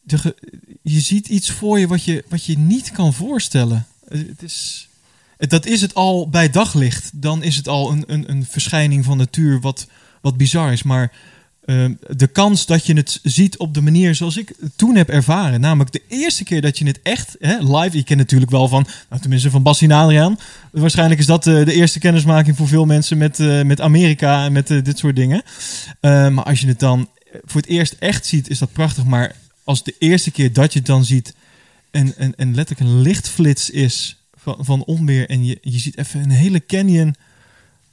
[0.02, 0.34] de,
[0.82, 3.86] je ziet iets voor je wat je, wat je niet kan voorstellen.
[4.08, 4.88] Eh, Het is,
[5.36, 7.10] het- dat is het al bij daglicht.
[7.14, 9.86] Dan is het al een, een, een verschijning van natuur wat,
[10.20, 10.82] wat bizar is.
[10.82, 11.12] Maar
[11.66, 11.84] eh,
[12.16, 15.60] de kans dat je het ziet op de manier zoals ik toen heb ervaren.
[15.60, 17.96] Namelijk de eerste keer dat je het echt hè, live...
[17.96, 20.38] Je kent natuurlijk wel van, nou, tenminste van en Adriaan.
[20.72, 24.52] Waarschijnlijk is dat eh, de eerste kennismaking voor veel mensen met, eh, met Amerika en
[24.52, 25.42] met eh, dit soort dingen.
[26.00, 27.08] Eh, maar als je het dan
[27.44, 29.04] voor het eerst echt ziet, is dat prachtig.
[29.04, 31.34] Maar als de eerste keer dat je het dan ziet
[31.90, 36.22] en, en, en letterlijk een lichtflits is van, van onweer en je, je ziet even
[36.22, 37.14] een hele canyon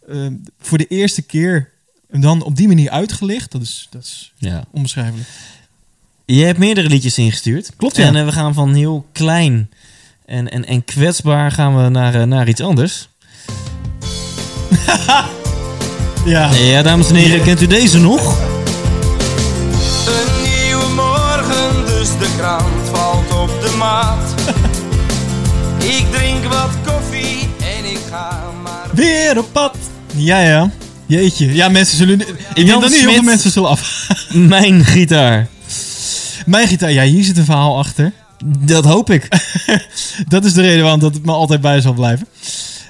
[0.07, 0.28] eh,
[0.59, 1.69] voor de eerste keer
[2.14, 4.64] en dan op die manier uitgelicht, dat is, dat is Ja.
[4.72, 5.28] onbeschrijfelijk.
[6.26, 7.72] Je hebt meerdere liedjes ingestuurd.
[7.78, 8.05] Klopt, ja.
[8.05, 9.70] En eh, we gaan van heel klein
[10.26, 13.07] en, en, en kwetsbaar gaan we naar, eh, naar iets anders.
[16.26, 18.38] Ja, Ja, dames en heren, kent u deze nog?
[20.07, 24.34] Een nieuwe morgen, dus de krant valt op de maat.
[25.97, 27.39] ik drink wat koffie
[27.78, 28.88] en ik ga maar.
[28.93, 29.78] weer op pad.
[30.16, 30.72] Ja, ja.
[31.05, 31.53] Jeetje.
[31.53, 32.19] Ja, mensen zullen...
[32.19, 34.07] Ik denk dat niet heel veel mensen zullen af.
[34.33, 35.47] Mijn gitaar.
[36.45, 38.11] Mijn gitaar, ja, hier zit een verhaal achter.
[38.45, 39.27] Dat hoop ik.
[40.27, 42.27] Dat is de reden waarom dat het me altijd bij zal blijven.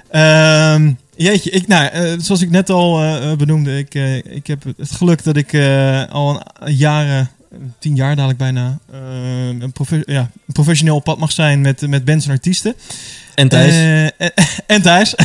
[0.10, 3.94] Ehm, jeetje, ik, nou, eh, zoals ik net al eh, eh, benoemde, ik,
[4.24, 5.54] ik heb het geluk dat ik
[6.12, 7.30] al een jaren,
[7.80, 8.80] tien jaar dadelijk bijna,
[9.60, 12.76] een, profe- ja, een professioneel op pad mag zijn met, met bands en artiesten.
[13.36, 13.50] En?
[13.50, 14.14] Eh, en,
[14.68, 15.16] en Thijs.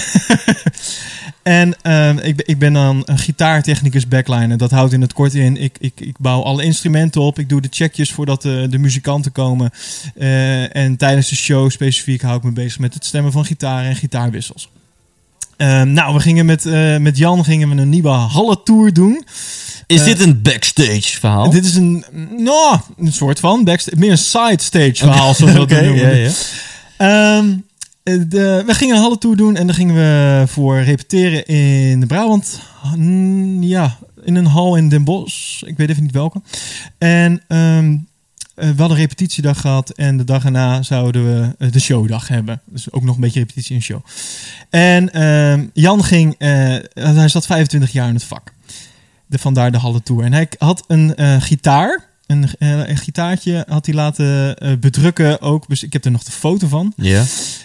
[1.49, 4.57] En ehm, ik, ben- ik ben dan een gitaartechnicus backliner.
[4.59, 5.57] Dat houdt in het kort in.
[5.57, 7.39] Ik, ik, ik bouw alle instrumenten op.
[7.39, 9.71] Ik doe de checkjes voordat de, de muzikanten komen.
[10.17, 13.85] Eh, en tijdens de show specifiek hou ik me bezig met het stemmen van gitaar
[13.85, 14.69] en gitaarwissels.
[15.57, 19.25] Ehm, nou, we gingen met, eh, met Jan gingen we een nieuwe Halle-tour doen.
[19.87, 21.51] Is eh, dit een backstage verhaal?
[21.51, 22.05] Dit is een,
[22.39, 26.33] nou, een soort van backstage, meer een side stage verhaal, zoals we dat noemen.
[26.97, 27.55] Ehm, eh,
[28.09, 32.07] de, we gingen een Halle tour doen en dan gingen we voor repeteren in de
[32.07, 32.61] Brabant.
[33.61, 35.63] Ja, in een hal in Den Bosch.
[35.63, 36.43] Ik weet even niet welke.
[36.99, 37.97] En ehm,
[38.55, 42.29] eh, we hadden een repetitiedag gehad en de dag erna zouden we eh, de showdag
[42.29, 42.61] hebben.
[42.65, 44.01] Dus ook nog een beetje repetitie en show.
[44.71, 48.53] En ehm, Jan ging, eh, hij zat 25 jaar in het vak.
[49.27, 50.25] De, vandaar de Halle Tour.
[50.25, 52.08] En hij had een eh, gitaar.
[52.29, 55.68] Een, eh, een gitaartje had hij laten eh, bedrukken ook.
[55.68, 56.93] Dus ik heb er nog de foto van.
[56.97, 57.24] Ja.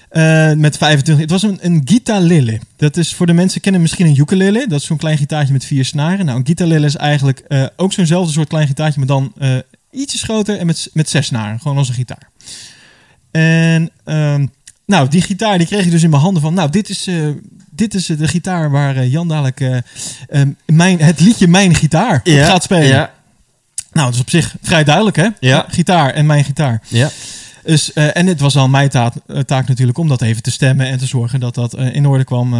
[0.10, 1.18] Eh, met 25.
[1.18, 2.60] Het was een, een guitarlille.
[2.76, 4.66] Dat is voor de mensen kennen misschien een ukulele.
[4.68, 6.26] Dat is zo'n klein gitaartje met vier snaren.
[6.26, 9.56] Nou, een guitarlille is eigenlijk ook zo'nzelfde soort klein gitaartje, maar dan eh,
[9.92, 11.60] ietsjes groter en met, met zes snaren.
[11.60, 12.30] Gewoon als een gitaar.
[13.32, 14.46] En ehm,
[14.86, 16.54] nou, die gitaar die kreeg ik dus in mijn handen van.
[16.54, 17.10] Nou, dit is,
[17.72, 19.84] dit is de gitaar waar Jan dadelijk
[20.66, 22.88] mijn, het liedje Mijn Gitaar op Ja, gaat spelen.
[22.88, 23.22] Ja.
[23.94, 25.28] Nou, dat is op zich vrij duidelijk, hè?
[25.40, 25.66] Ja.
[25.70, 26.82] Gitaar en mijn gitaar.
[26.88, 27.10] Ja.
[27.64, 30.52] Dus, eh, en het was al mijn taak, eh, taak natuurlijk om dat even te
[30.52, 32.54] stemmen en te zorgen dat dat eh, in orde kwam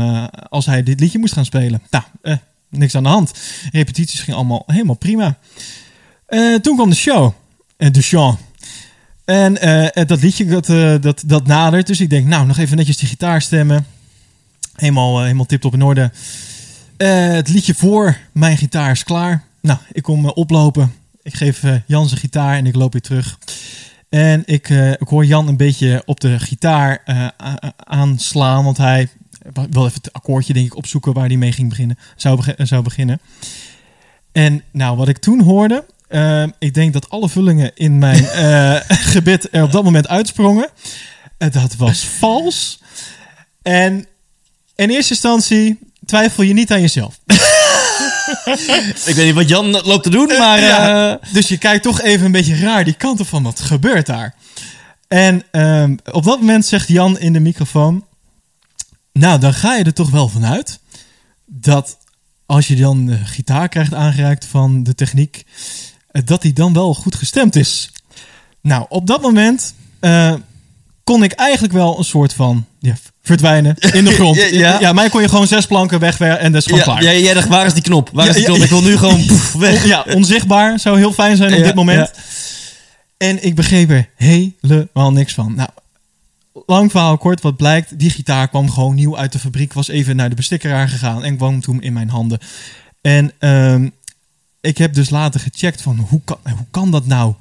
[0.50, 1.82] als hij dit liedje moest gaan spelen.
[1.90, 2.04] Nou,
[2.70, 3.32] niks aan de hand.
[3.72, 5.38] Repetities gingen allemaal helemaal prima.
[6.62, 7.34] Toen kwam de show.
[7.78, 8.36] De show.
[9.26, 9.54] En
[10.08, 10.66] dat liedje dat,
[11.02, 11.88] dat, dat nadert.
[11.88, 13.86] Dus ik denk, nou, nog even netjes die gitaar stemmen.
[14.76, 16.12] Helemaal, helemaal tip op in orde.
[16.98, 19.44] Het liedje voor mijn gitaar is klaar.
[19.62, 20.94] Nou, ik kom oplopen.
[21.24, 23.38] Ik geef eh, Jan zijn gitaar en ik loop weer terug.
[24.10, 27.28] En ik, eh, ik hoor Jan een beetje op de gitaar eh,
[27.78, 28.64] aanslaan.
[28.64, 29.10] Want hij
[29.70, 31.98] wil even het akkoordje denk ik opzoeken waar hij mee ging beginnen.
[32.16, 33.20] Zou, zou beginnen.
[34.32, 35.86] En nou, wat ik toen hoorde...
[36.60, 40.70] ik denk dat alle vullingen in mijn eh, gebit er op dat moment uitsprongen.
[41.38, 42.82] Dat was vals.
[43.62, 44.06] En
[44.76, 47.20] in eerste instantie twijfel je niet aan jezelf.
[49.06, 50.60] Ik weet niet wat Jan loopt te doen, maar...
[50.60, 51.12] Ja.
[51.12, 54.06] eh, Dus je kijkt toch even een beetje raar die kant op van wat gebeurt
[54.06, 54.36] daar.
[55.08, 58.06] En ehm, op dat moment zegt Jan in de microfoon:
[59.12, 60.80] Nou, dan ga je er toch wel vanuit
[61.46, 61.98] dat
[62.46, 65.44] als je dan de gitaar krijgt aangereikt van de techniek,
[66.12, 67.92] eh, dat die dan wel goed gestemd is.
[68.62, 70.34] Nou, op dat moment eh,
[71.04, 74.36] kon ik eigenlijk wel een soort van ja, verdwijnen in de grond.
[74.38, 74.94] Ja, ja, ja.
[74.94, 77.04] mij kon je gewoon zes planken wegwer en dat is gewoon ja, klaar.
[77.04, 78.10] jij, jij dacht, waar is die knop?
[78.14, 78.64] Waar is Ja, die ja, knop?
[78.64, 79.26] Ik wil nu gewoon
[79.70, 79.86] weg.
[79.86, 82.12] Ja, onzichtbaar zou heel fijn zijn op Ja, dit moment.
[82.16, 82.22] ja.
[83.18, 85.56] En ik begreep er helemaal niks van.
[85.56, 85.70] Nou,
[86.66, 90.16] lang verhaal kort, wat blijkt, die gitaar kwam gewoon nieuw uit de fabriek, was even
[90.16, 92.40] naar de bestikkeraar gegaan en kwam toen in mijn handen.
[93.02, 93.90] En ehm,
[94.62, 97.34] ik heb dus later gecheckt van hoe kan, hoe kan dat nou?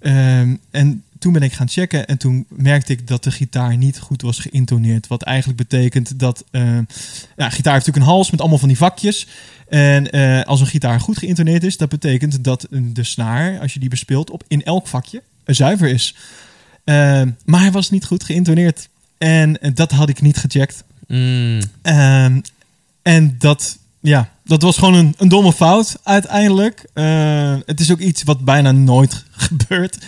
[0.00, 3.98] Ehm, en toen ben ik gaan checken en toen merkte ik dat de gitaar niet
[3.98, 5.06] goed was geïntoneerd.
[5.06, 6.44] Wat eigenlijk betekent dat...
[6.50, 6.62] eh,
[7.36, 9.26] ja, gitaar heeft natuurlijk een hals met allemaal van die vakjes.
[9.68, 13.80] En eh, als een gitaar goed geïntoneerd is, dat betekent dat de snaar, als je
[13.80, 16.14] die bespeelt, op in elk vakje zuiver is.
[16.84, 18.88] Eh, maar hij was niet goed geïntoneerd.
[19.18, 20.84] En eh, dat had ik niet gecheckt.
[21.06, 21.60] Mm.
[21.82, 22.40] Ehm,
[23.02, 26.84] en dat, ja, dat was gewoon een, een domme fout uiteindelijk.
[26.94, 29.98] Eh, het is ook iets wat bijna nooit gebeurt.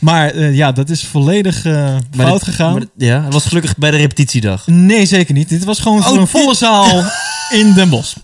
[0.00, 2.78] Maar eh, ja, dat is volledig eh, fout dit- gegaan.
[2.78, 4.66] dit- ja, het was gelukkig bij de repetitiedag.
[4.66, 5.48] Nee, zeker niet.
[5.48, 7.04] Dit was gewoon voor Oh, een volle dit- zaal
[7.60, 8.16] in Den Bosch.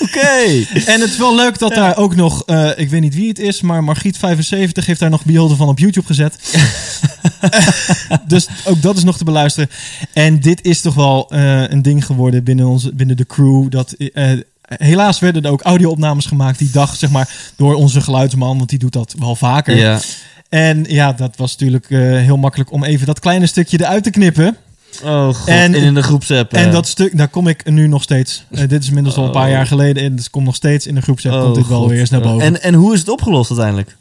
[0.00, 0.64] Oké.
[0.92, 2.44] En het is wel leuk dat daar ook nog,
[2.76, 6.06] ik weet niet wie het is, maar Margriet75 heeft daar nog beelden van op YouTube
[6.06, 6.38] gezet.
[8.26, 9.70] dus ook dat is nog te beluisteren.
[10.12, 13.70] En dit is toch wel een ding geworden binnen, onze, binnen de crew.
[13.70, 13.94] Dat,
[14.68, 18.78] helaas werden er ook audio-opnames gemaakt die dag, zeg maar, door onze geluidsman, want die
[18.78, 19.76] doet dat wel vaker.
[19.76, 20.00] Ja.
[20.48, 24.10] En ja, dat was natuurlijk eh, heel makkelijk om even dat kleine stukje eruit te
[24.10, 24.56] knippen.
[25.04, 26.52] Oh god, En- in de groepsapp.
[26.52, 26.72] En eh.
[26.72, 28.44] dat stuk, daar kom ik nu nog steeds.
[28.50, 29.50] Eh, dit is inmiddels al een paar Oh.
[29.52, 30.02] jaar geleden.
[30.02, 31.34] En het komt nog steeds in de groepsapp.
[31.34, 32.46] Oh, komt dit wel weer eens naar boven.
[32.46, 33.96] En, en hoe is het opgelost uiteindelijk?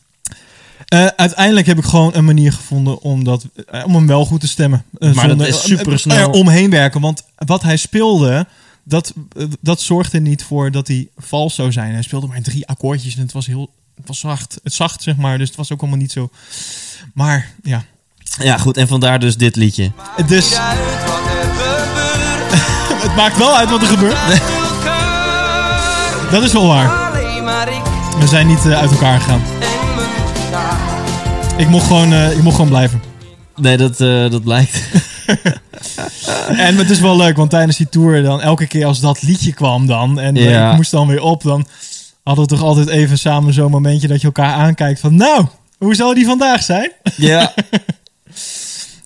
[1.15, 3.45] Uiteindelijk heb ik gewoon een manier gevonden om, dat,
[3.85, 4.84] om hem wel goed te stemmen.
[4.99, 6.18] Eh, Maar dat is supersnel.
[6.18, 7.02] Er omheen werken.
[7.02, 8.45] Want wat hij speelde,
[8.88, 11.93] dat, eh, dat zorgde niet voor dat hij vals zou zijn.
[11.93, 14.59] Hij speelde maar drie akkoordjes en het was heel het was zacht.
[14.64, 15.38] Het zacht, zeg maar.
[15.38, 16.30] Dus het was ook allemaal niet zo...
[17.14, 17.84] Maar ja.
[18.39, 18.77] Ja, goed.
[18.77, 19.91] En vandaar dus dit liedje.
[20.27, 20.59] Dus er
[23.05, 24.18] het maakt wel uit wat er gebeurt.
[26.31, 27.11] Dat is wel waar.
[28.19, 29.41] We zijn niet eh, uit elkaar gegaan.
[31.57, 33.01] Ik mocht gewoon, eh, ik mocht gewoon blijven.
[33.55, 34.81] Nee, dat, eh, dat blijkt.
[36.67, 39.53] En het is wel leuk, want tijdens die tour dan elke keer als dat liedje
[39.53, 40.69] kwam dan en Ja.
[40.69, 41.67] ik moest dan weer op, dan
[42.23, 45.45] hadden we toch altijd even samen zo'n momentje dat je elkaar aankijkt van nou,
[45.77, 46.91] hoe zou die vandaag zijn?
[47.15, 47.53] ja.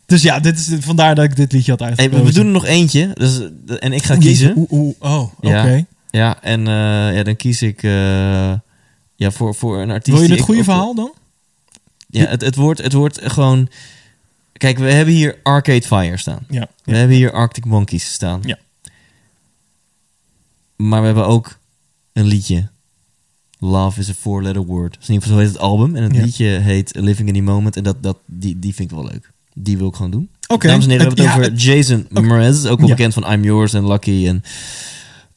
[0.05, 2.23] Dus ja, dit is, vandaar dat ik dit liedje had Hey, uitgekozen.
[2.25, 3.11] we, we doen er nog eentje.
[3.13, 3.39] Dus,
[3.79, 4.47] en ik ga kiezen.
[4.47, 5.57] jeetje, oeh, oeh, oh, oké.
[5.69, 5.85] Ja.
[6.09, 7.91] Ja, en eh, ja, dan kies ik eh,
[9.15, 10.17] ja, voor, voor een artiest.
[10.17, 11.11] Wil je het goede verhaal dan?
[12.09, 13.69] Ja, het, het, wordt, het wordt gewoon...
[14.61, 16.45] Kijk, we hebben hier Arcade Fire staan.
[16.49, 16.67] Ja.
[16.83, 18.41] We hebben hier Arctic Monkeys staan.
[18.45, 18.57] Ja.
[20.75, 21.57] Maar we hebben ook
[22.13, 22.69] een liedje.
[23.59, 24.93] Love is a four-letter word.
[24.99, 25.95] Dus in ieder geval zo heet het album.
[25.95, 26.21] En het Ja.
[26.23, 27.75] liedje heet Living in the Moment.
[27.75, 29.31] En dat, dat, die, die vind ik wel leuk.
[29.53, 30.29] Die wil ik gewoon doen.
[30.47, 30.67] Oké.
[30.67, 32.65] Dames en heren, we hebben het Ja, over Jason Mraz.
[32.65, 34.43] Ook wel bekend van I'm Yours en Lucky en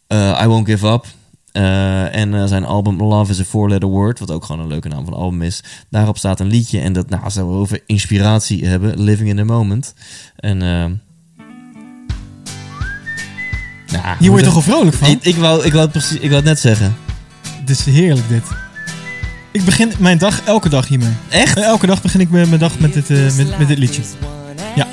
[0.06, 1.06] eh, I Won't Give Up.
[1.54, 4.88] Eh, en eh, zijn album Love is a Four-Letter Word, wat ook gewoon een leuke
[4.88, 5.62] naam van het album is.
[5.90, 9.44] Daarop staat een liedje en dat, nou, als we over inspiratie hebben, Living in the
[9.44, 9.94] Moment.
[10.36, 10.84] En, eh
[13.92, 15.08] nou, Hier word je toch al vrolijk van?
[15.08, 16.96] ik, ik, wou, ik, wou het precies, ik wou het net zeggen.
[17.64, 18.42] Dit is heerlijk dit.
[19.52, 21.12] Ik begin mijn dag elke dag hiermee.
[21.28, 21.56] Echt?
[21.56, 24.02] Elke dag begin ik mijn dag met dit, met, met dit liedje.
[24.74, 24.86] Ja.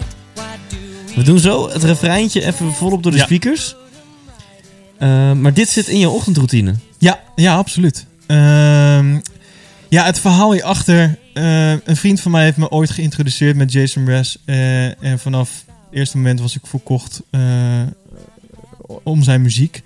[1.16, 3.24] We doen zo het refreintje even volop door de Ja.
[3.24, 3.76] speakers.
[5.02, 6.74] Eh, maar dit zit in je ochtendroutine.
[6.98, 8.06] Ja, ja, absoluut.
[8.28, 9.20] Ehm,
[9.90, 11.18] ja, het verhaal hierachter.
[11.34, 14.36] eh een vriend van mij heeft me ooit geïntroduceerd met Jason Mraz.
[14.46, 17.22] eh, en vanaf het eerste moment was ik verkocht
[19.04, 19.82] om zijn muziek.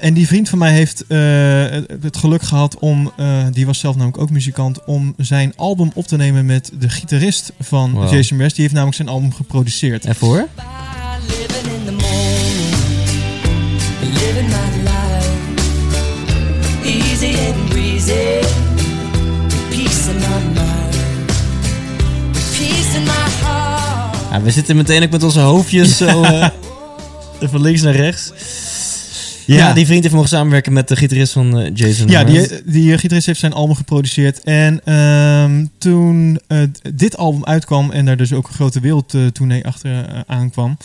[0.00, 1.04] En die vriend van mij heeft
[2.00, 3.12] het- geluk gehad om,
[3.52, 7.52] die was zelf namelijk ook muzikant, om zijn album op te nemen met de gitarist
[7.60, 8.12] van Wow.
[8.12, 8.52] Jason Mraz.
[8.52, 10.04] Die heeft namelijk zijn album geproduceerd.
[10.04, 10.48] Even hoor.
[24.30, 26.48] Ja, we zitten meteen ook met onze hoofdjes zo eh,
[27.40, 28.32] van links naar rechts.
[29.46, 29.72] Ja, Ja.
[29.72, 32.08] die vriend heeft mogen samenwerken met de gitarist van eh, Jason.
[32.08, 34.40] Ja, die, die eh, gitarist heeft zijn album geproduceerd.
[34.42, 36.40] En ehm, toen
[36.94, 40.76] dit album uitkwam en daar dus ook een grote wereldtournee achter aankwam...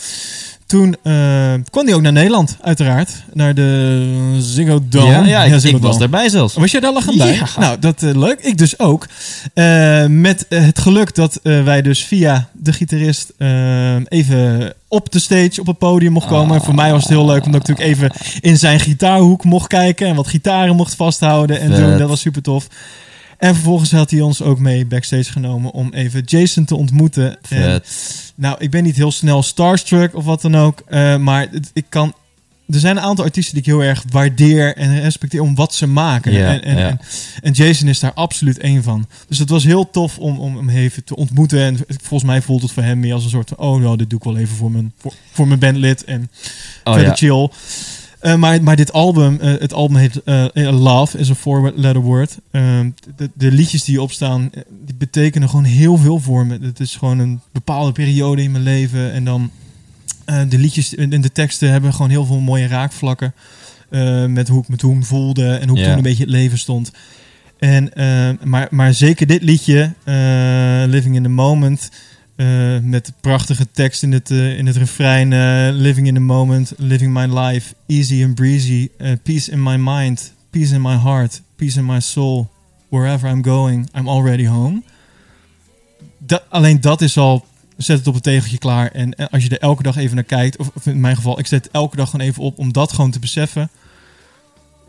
[0.66, 3.24] Toen eh, kwam hij ook naar Nederland, uiteraard.
[3.34, 5.28] Naar de Ziggo Dome.
[5.28, 6.54] ja, ja, ik, was daarbij zelfs.
[6.54, 7.34] Was jij daar lachend bij?
[7.34, 7.48] Ja.
[7.60, 8.40] Nou, dat eh, leuk.
[8.42, 9.08] Ik dus ook.
[9.54, 13.34] Eh, met het geluk dat wij dus via de gitarist
[14.08, 16.56] even op de stage, op het podium mocht komen.
[16.56, 18.12] En voor mij was het heel leuk, omdat ik natuurlijk even
[18.42, 20.08] in zijn gitaarhoek mocht kijken.
[20.08, 21.78] En wat gitaren mocht vasthouden en Vet.
[21.78, 21.98] doen.
[21.98, 22.68] Dat was super tof.
[23.38, 27.38] En vervolgens had hij ons ook mee backstage genomen om even Jason te ontmoeten.
[27.49, 27.84] En,
[28.36, 30.84] nou, ik ben niet heel snel starstruck of wat dan ook.
[30.88, 32.14] eh, maar het- ik kan.
[32.70, 35.88] Er zijn een aantal artiesten die ik heel erg waardeer en respecteer om wat ze
[35.88, 36.32] maken.
[36.34, 36.88] Ja, en, en, ja.
[36.90, 36.99] en,
[37.41, 39.07] en Jason is daar absoluut één van.
[39.28, 41.60] Dus het was heel tof om, om hem even te ontmoeten.
[41.62, 43.57] En volgens mij voelt het voor hem meer als een soort van...
[43.68, 46.03] Oh, nou, dit doe ik wel even voor mijn, voor, voor mijn bandlid.
[46.03, 46.30] En
[46.84, 47.16] Oh, verder ja.
[47.16, 47.49] chill.
[48.26, 52.38] Eh, maar, maar dit album, eh, het album heet eh, Love, is een four-letter word.
[52.52, 56.57] Ehm, de, de liedjes die hierop staan, eh, die betekenen gewoon heel veel voor me.
[56.61, 59.11] Het is gewoon een bepaalde periode in mijn leven.
[59.14, 59.52] En dan
[60.26, 63.34] de liedjes en de teksten hebben gewoon heel veel mooie raakvlakken.
[64.27, 66.91] met hoe ik me toen voelde en hoe ik toen een beetje het leven stond.
[67.60, 67.91] En,
[68.43, 69.93] maar, maar zeker dit liedje,
[70.88, 71.89] Living in the Moment,
[72.36, 76.74] eh, met prachtige tekst in het, eh, in het refrein, eh, Living in the Moment,
[76.78, 78.90] Living my life, easy and breezy,
[79.24, 82.49] peace in my mind, peace in my heart, peace in my soul,
[82.90, 84.84] wherever I'm going, I'm already home.
[86.49, 87.45] Alleen dat is al,
[87.78, 88.91] zet het op het tegeltje klaar.
[88.91, 91.70] En als je er elke dag even naar kijkt, of, in mijn geval, ik zet
[91.72, 93.70] elke dag gewoon even op om dat gewoon te beseffen.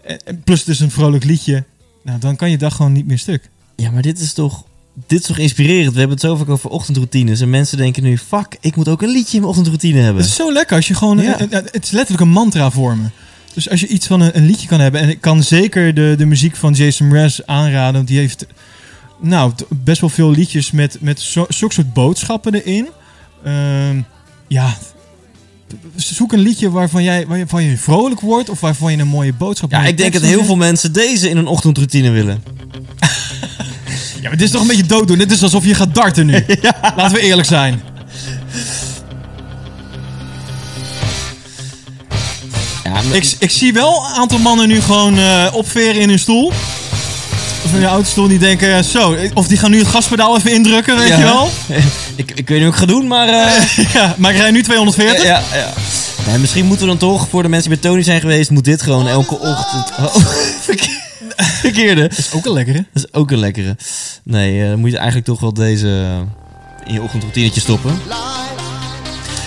[0.02, 1.64] En, en plus het is een vrolijk liedje.
[2.02, 3.50] Nou, dan kan je dag gewoon niet meer stuk.
[3.76, 4.64] Ja, maar dit is toch...
[5.06, 5.92] Dit is toch inspirerend?
[5.92, 7.40] We hebben het zo vaak over ochtendroutines.
[7.40, 10.22] En mensen denken nu, fuck, ik moet ook een liedje in mijn ochtendroutine hebben.
[10.22, 11.18] Het is zo lekker als je gewoon...
[11.18, 11.36] Ja.
[11.50, 13.04] het is letterlijk een mantra voor me.
[13.54, 15.00] Dus als je iets van een, een liedje kan hebben...
[15.00, 17.94] En ik kan zeker de, de muziek van Jason Mraz aanraden.
[17.94, 18.46] Want die heeft
[19.20, 22.88] nou, best wel veel liedjes met, met zo, zulke soort boodschappen erin.
[23.44, 24.00] Ehm,
[24.48, 24.76] ja,
[25.96, 28.48] zoek een liedje waarvan, jij, waarvan je vrolijk wordt...
[28.48, 31.36] of waarvan je een mooie boodschap Ja, ik denk dat heel veel mensen deze in
[31.36, 32.42] een ochtendroutine willen.
[34.20, 35.18] Ja, maar dit is toch een beetje dooddoen.
[35.18, 36.44] Dit is alsof je gaat darten nu.
[36.96, 37.82] Laten we eerlijk zijn.
[42.84, 46.18] Ja, maar- Ik, ik zie wel een aantal mannen nu gewoon eh, opveren in hun
[46.18, 46.52] stoel.
[47.64, 50.96] Of in de autostoel die denken, zo, of die gaan nu het gaspedaal even indrukken,
[50.98, 51.18] weet Ja.
[51.18, 51.50] je wel.
[52.16, 53.28] ik, ik weet niet wat ik ga doen, maar...
[53.28, 53.52] eh,
[53.94, 55.24] Ja, maar ik rij nu 240.
[55.24, 55.72] ja, ja.
[56.26, 58.64] Nee, misschien moeten we dan toch, voor de mensen die bij Tony zijn geweest, moet
[58.64, 59.90] dit gewoon elke ochtend...
[60.00, 60.14] Oh,
[60.60, 61.04] verke-
[61.62, 62.08] verkeerde.
[62.08, 62.84] Dat is ook een lekkere.
[62.92, 63.76] Dat is ook een lekkere.
[64.22, 67.98] Nee, eh, dan moet je eigenlijk toch wel deze eh, in je ochtendroutinetje stoppen.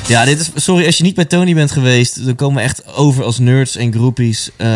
[0.08, 2.96] Ja, dit is, sorry, als je niet bij Tony bent geweest, dan komen we echt
[2.96, 4.50] over als nerds en groepies.
[4.58, 4.68] eh,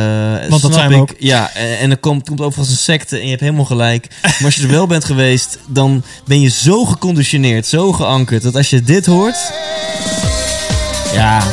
[0.49, 1.01] dat snap zijn we ik.
[1.01, 1.13] ook.
[1.19, 4.07] Ja, en, en dan komt, komt over als een secte en je hebt helemaal gelijk.
[4.21, 8.55] Maar als je er wel bent geweest, dan ben je zo geconditioneerd, zo geankerd, dat
[8.55, 9.51] als je dit hoort...
[11.13, 11.43] Ja,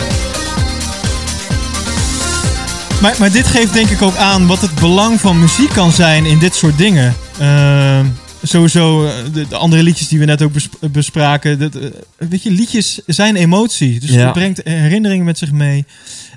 [3.00, 6.24] Maar, maar dit geeft denk ik ook aan wat het belang van muziek kan zijn
[6.26, 7.14] in dit soort dingen.
[7.38, 8.06] Ehm,
[8.42, 11.58] sowieso eh, de, de andere liedjes die we net ook besp- bespraken.
[11.58, 14.00] Dat, eh, weet je, liedjes zijn emotie.
[14.00, 14.24] Dus Ja.
[14.24, 15.84] het brengt herinneringen met zich mee.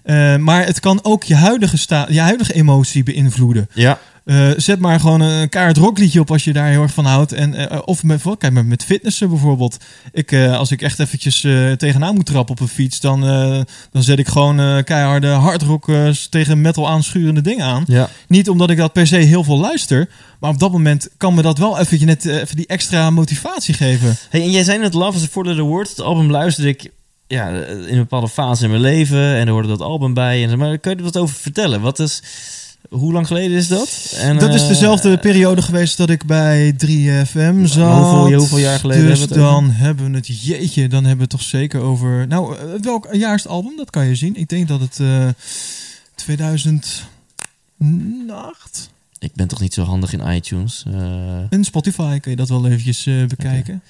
[0.04, 3.68] Eh, maar het kan ook je huidige, sta je huidige emotie beïnvloeden.
[3.74, 4.00] ja.
[4.26, 7.32] Eh, zet maar gewoon een kaart rockliedje op als je daar heel erg van houdt.
[7.32, 9.78] En, eh, of met, kijk maar met fitnessen bijvoorbeeld.
[10.12, 11.40] Ik, eh, als ik echt eventjes
[11.78, 13.22] tegenaan moet trappen op een fiets, dan,
[13.92, 15.92] dan zet ik gewoon keiharde hardrock
[16.30, 17.84] tegen metal aanschurende dingen aan.
[17.88, 18.10] ja.
[18.28, 20.10] Niet omdat ik dat per se heel veel luister,
[20.40, 24.16] maar op dat moment kan me dat wel eventjes net even die extra motivatie geven.
[24.30, 25.90] Hey, en jij zei net Love is Four Letter Word.
[25.90, 26.92] Het album luisterde ik
[27.28, 29.36] ja, in een bepaalde fase in mijn leven.
[29.36, 30.44] En er hoorde dat album bij.
[30.44, 31.82] En, maar kun je er wat over vertellen?
[31.82, 32.22] Wat is,
[32.94, 34.14] hoe lang geleden is dat?
[34.18, 38.04] En, Dat is eh, dezelfde periode geweest dat ik bij 3FM zat.
[38.04, 41.16] hoeveel- hoeveel jaar geleden Dus hebben we het dan hebben we het, jeetje, dan hebben
[41.16, 42.28] we het toch zeker over...
[42.28, 43.78] Nou, eh, welk jaar is het album?
[43.78, 44.36] Dat kan je zien.
[44.36, 45.28] Ik denk dat het eh
[47.78, 48.92] 2008...
[49.20, 50.84] Ik ben toch niet zo handig in iTunes.
[50.88, 51.38] eh.
[51.50, 53.82] En Spotify kun je dat wel eventjes eh, bekijken.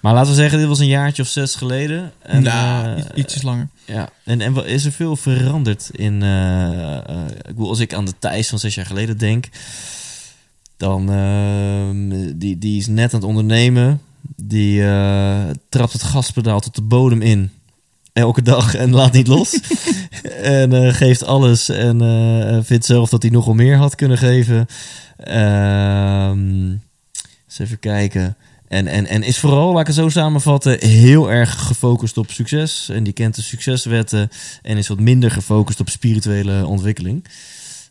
[0.00, 2.12] Maar laten we zeggen, dit was een jaartje of zes geleden.
[2.22, 3.68] En, nou, eh, iets- ietsjes langer.
[3.84, 6.22] Ja, en, en wat- is er veel veranderd in...
[6.22, 9.48] eh, eh, ik bedoel, als ik aan de Thijs van zes jaar geleden denk...
[10.76, 11.06] Dan,
[12.36, 14.00] die, die is net aan het ondernemen.
[14.36, 14.80] Die
[15.68, 17.50] trapt het gaspedaal tot de bodem in.
[18.12, 19.60] Elke dag en laat niet los.
[20.42, 21.68] en geeft alles.
[21.68, 21.98] En
[22.64, 24.66] vindt zelf dat hij nogal meer had kunnen geven.
[25.16, 28.36] Ehm, eens even kijken.
[28.72, 32.88] En, en, en is vooral, laat ik het zo samenvatten, heel erg gefocust op succes.
[32.88, 34.28] En die kent de succeswetten.
[34.62, 37.24] En is wat minder gefocust op spirituele ontwikkeling.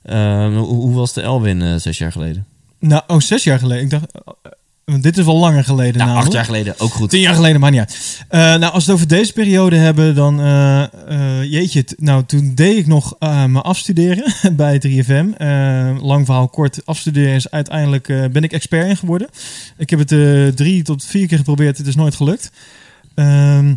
[0.04, 2.46] Ehm, hoe, was de Elwin eh, zes jaar geleden?
[2.80, 3.84] Nou, oh, zes jaar geleden.
[3.84, 4.12] Ik dacht,
[5.00, 6.26] dit is wel langer geleden Nou, namelijk.
[6.26, 7.10] acht jaar geleden, ook goed.
[7.10, 8.24] Tien jaar geleden, maar niet uit.
[8.28, 10.40] Eh, nou, als we het over deze periode hebben, dan...
[10.40, 15.38] eh, eh, jeetje, nou, toen deed ik nog mijn afstuderen bij 3FM.
[15.38, 18.08] Eh, lang verhaal kort, afstuderen is uiteindelijk...
[18.08, 19.28] ben ik expert in geworden.
[19.78, 22.52] Ik heb het drie tot vier keer geprobeerd, het is nooit gelukt.
[23.16, 23.74] Ehm,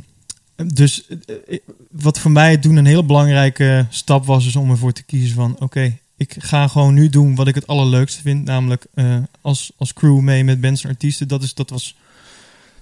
[0.74, 1.06] dus
[1.90, 4.46] wat voor mij toen een hele belangrijke stap was...
[4.46, 5.56] is om ervoor te kiezen van...
[5.58, 8.44] oké, ik ga gewoon nu doen wat ik het allerleukste vind.
[8.44, 11.28] Namelijk eh, als, als crew mee met bands en artiesten.
[11.28, 11.96] Dat, is, dat was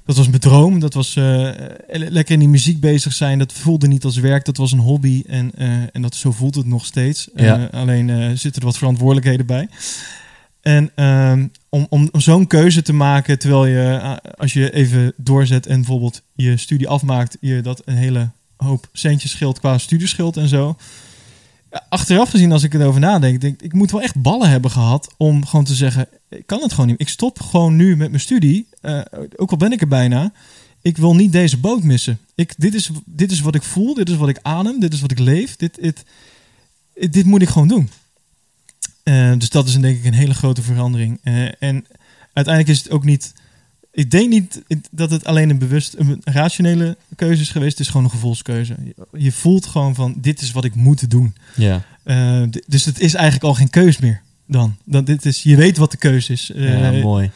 [0.04, 0.78] dat was mijn droom.
[0.78, 1.24] Dat was eh,
[1.88, 3.38] le- lekker in die muziek bezig zijn.
[3.38, 4.44] Dat voelde niet als werk.
[4.44, 5.22] Dat was een hobby.
[5.26, 7.28] En, eh, en dat, zo voelt het nog steeds.
[7.34, 7.68] Ja.
[7.72, 9.68] Alleen zitten er wat verantwoordelijkheden bij.
[10.60, 15.76] En ehm, om, om zo'n keuze te maken, terwijl je, als je even doorzet en
[15.76, 20.76] bijvoorbeeld je studie afmaakt, je dat een hele hoop centjes scheelt qua studieschuld en zo.
[21.88, 25.14] Achteraf gezien, als ik erover nadenk, denk ik, ik moet wel echt ballen hebben gehad
[25.16, 27.00] om gewoon te zeggen, ik kan het gewoon niet.
[27.00, 29.00] Ik stop gewoon nu met mijn studie, eh,
[29.36, 30.32] ook al ben ik er bijna.
[30.82, 32.18] Ik wil niet deze boot missen.
[32.34, 35.00] Ik, dit, is, dit is wat ik voel, dit is wat ik adem, dit is
[35.00, 35.56] wat ik leef.
[35.56, 36.04] Dit, dit,
[37.10, 37.90] dit moet ik gewoon doen.
[39.02, 41.20] Eh, dus dat is denk ik een hele grote verandering.
[41.22, 41.86] Eh, en
[42.32, 43.32] uiteindelijk is het ook niet.
[43.92, 47.70] Ik denk niet dat het alleen een bewust, een rationele keuze is geweest.
[47.70, 48.74] Het is gewoon een gevoelskeuze.
[49.12, 51.34] Je- voelt gewoon van: dit is wat ik moet doen.
[51.56, 51.82] Ja.
[52.04, 54.76] Eh, dus het is eigenlijk al geen keus meer dan.
[54.84, 56.50] dan dit is, je weet wat de keus is.
[56.52, 57.30] Eh, Ja, mooi.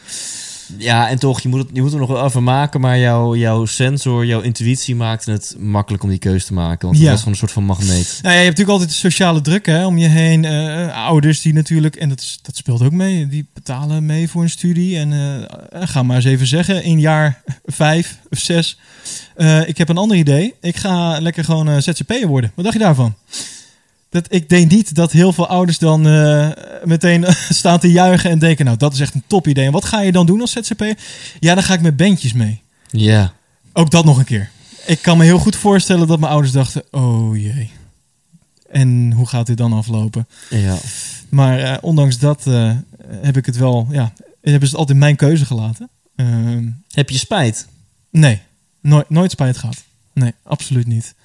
[0.77, 3.35] Ja, en toch, je moet, het, je moet er nog wel even maken, maar jouw,
[3.35, 6.85] jouw sensor, jouw intuïtie maakte het makkelijk om die keuze te maken.
[6.85, 7.09] Want het Ja.
[7.11, 8.19] was gewoon een soort van magneet.
[8.21, 10.45] Nou ja, je hebt natuurlijk altijd de sociale druk hè, om je heen.
[10.45, 14.41] Eh, ouders die natuurlijk, en dat, is, dat speelt ook mee, die betalen mee voor
[14.41, 14.97] een studie.
[14.97, 18.79] En eh, ga maar eens even zeggen, in jaar vijf of zes,
[19.35, 20.53] eh, ik heb een ander idee.
[20.61, 22.51] Ik ga lekker gewoon eh ZZP'er worden.
[22.55, 23.15] Wat dacht je daarvan?
[24.09, 26.49] Dat, ik denk niet dat heel veel ouders dan eh,
[26.83, 29.65] meteen staan te juichen en denken, nou dat is echt een top idee.
[29.65, 30.97] En wat ga je dan doen als ZZP'er?
[31.39, 32.61] Ja, dan ga ik met bandjes mee.
[32.91, 33.33] Ja.
[33.73, 34.49] Ook dat nog een keer.
[34.85, 37.71] Ik kan me heel goed voorstellen dat mijn ouders dachten: oh jee.
[38.69, 40.27] En hoe gaat dit dan aflopen?
[40.49, 40.77] Ja.
[41.29, 42.71] Maar eh, ondanks dat eh,
[43.21, 45.89] heb ik het wel, ja, hebben ze het altijd mijn keuze gelaten.
[46.15, 47.67] Ehm, Heb je spijt?
[48.11, 48.41] nee,
[48.81, 49.83] nooit, nooit spijt gehad.
[50.13, 51.15] Nee, absoluut niet.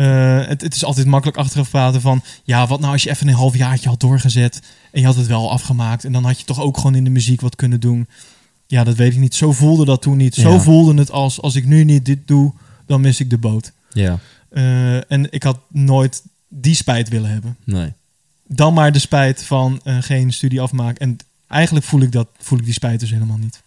[0.00, 2.22] Eh, het, het is altijd makkelijk achteraf praten van...
[2.44, 4.62] ja, wat nou als je even een halfjaartje had doorgezet...
[4.92, 6.04] en je had het wel afgemaakt...
[6.04, 8.08] en dan had je toch ook gewoon in de muziek wat kunnen doen.
[8.66, 9.34] Ja, dat weet ik niet.
[9.34, 10.34] Zo voelde dat toen niet.
[10.34, 10.60] Zo Ja.
[10.60, 11.40] voelde het als...
[11.40, 12.52] als ik nu niet dit doe,
[12.86, 13.72] dan mis ik de boot.
[13.92, 14.18] Ja.
[14.50, 17.56] Eh, en ik had nooit die spijt willen hebben.
[17.64, 17.92] Nee.
[18.46, 20.96] Dan maar de spijt van eh, geen studie afmaken.
[20.96, 21.16] En
[21.46, 23.62] eigenlijk voel ik, dat, voel ik die spijt dus helemaal niet.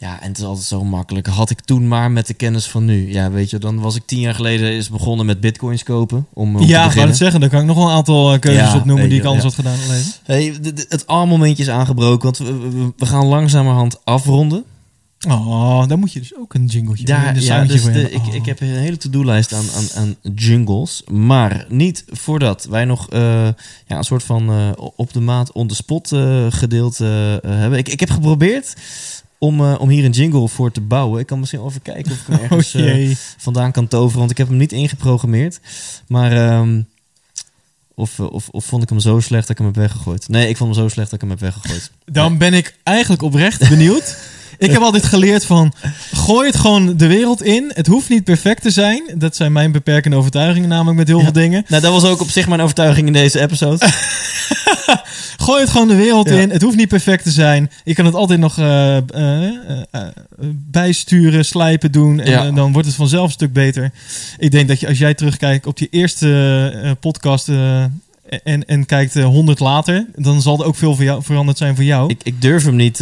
[0.00, 1.26] Ja, en het is altijd zo makkelijk.
[1.26, 3.12] Had ik toen maar met de kennis van nu.
[3.12, 6.26] Ja, weet je, dan was ik tien jaar geleden is begonnen met bitcoins kopen.
[6.32, 7.08] Om, om te ja, ik wou beginnen.
[7.08, 7.40] het zeggen.
[7.40, 9.48] Dan kan ik nog wel een aantal eh, keuzes Ja, opnoemen die ik anders ja.
[9.48, 10.12] had gedaan leven.
[10.22, 10.54] Hey,
[10.88, 14.64] het A-momentje is aangebroken, want we, we, gaan langzamerhand afronden.
[15.28, 18.12] Oh, daar moet je dus ook een jingletje Daar, een ja, dus de, hebben.
[18.14, 18.34] ik, Oh.
[18.34, 21.02] ik heb een hele to-do-lijst aan, aan, aan jingles.
[21.10, 23.20] Maar niet voordat wij nog eh,
[23.86, 27.04] ja, een soort van eh, op de maat on the spot eh, gedeelte
[27.46, 27.78] hebben.
[27.78, 28.74] Ik, ik heb geprobeerd
[29.38, 31.20] om, eh, om hier een jingle voor te bouwen.
[31.20, 33.16] Ik kan misschien even kijken of ik hem ergens Oh eh, jee.
[33.36, 34.18] vandaan kan toveren.
[34.18, 35.60] Want ik heb hem niet ingeprogrammeerd.
[36.08, 36.32] Maar...
[36.32, 36.80] ehm,
[37.94, 40.28] of, eh, of, of vond ik hem zo slecht dat ik hem heb weggegooid?
[40.28, 41.90] Nee, ik vond hem zo slecht dat ik hem heb weggegooid.
[42.04, 44.16] Dan ben ik eigenlijk oprecht benieuwd.
[44.58, 45.72] ik heb altijd geleerd van...
[46.12, 47.70] Gooi het gewoon de wereld in.
[47.74, 49.02] Het hoeft niet perfect te zijn.
[49.14, 51.64] Dat zijn mijn beperkende overtuigingen namelijk met heel veel dingen.
[51.68, 53.86] Nou, dat was ook op zich mijn overtuiging in deze episode.
[55.40, 56.50] Gooi het gewoon de wereld in.
[56.50, 57.70] Het hoeft niet perfect te zijn.
[57.84, 59.44] Je kan het altijd nog eh, eh,
[59.90, 60.06] eh,
[60.54, 62.20] bijsturen, slijpen doen.
[62.20, 63.90] En dan wordt het vanzelf een stuk beter.
[64.38, 67.48] Ik denk dat je, als jij terugkijkt op die eerste podcast...
[67.48, 71.84] en, en kijkt eh, 100 later, dan zal er ook veel jou, veranderd zijn voor
[71.84, 72.10] jou.
[72.10, 73.00] Ik, ik, durf hem niet,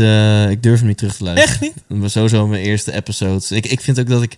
[0.51, 1.53] ik durf hem niet terug te luisteren.
[1.53, 1.75] Echt niet?
[1.89, 3.51] Dat was sowieso mijn eerste episodes.
[3.51, 4.37] Ik, ik vind ook dat ik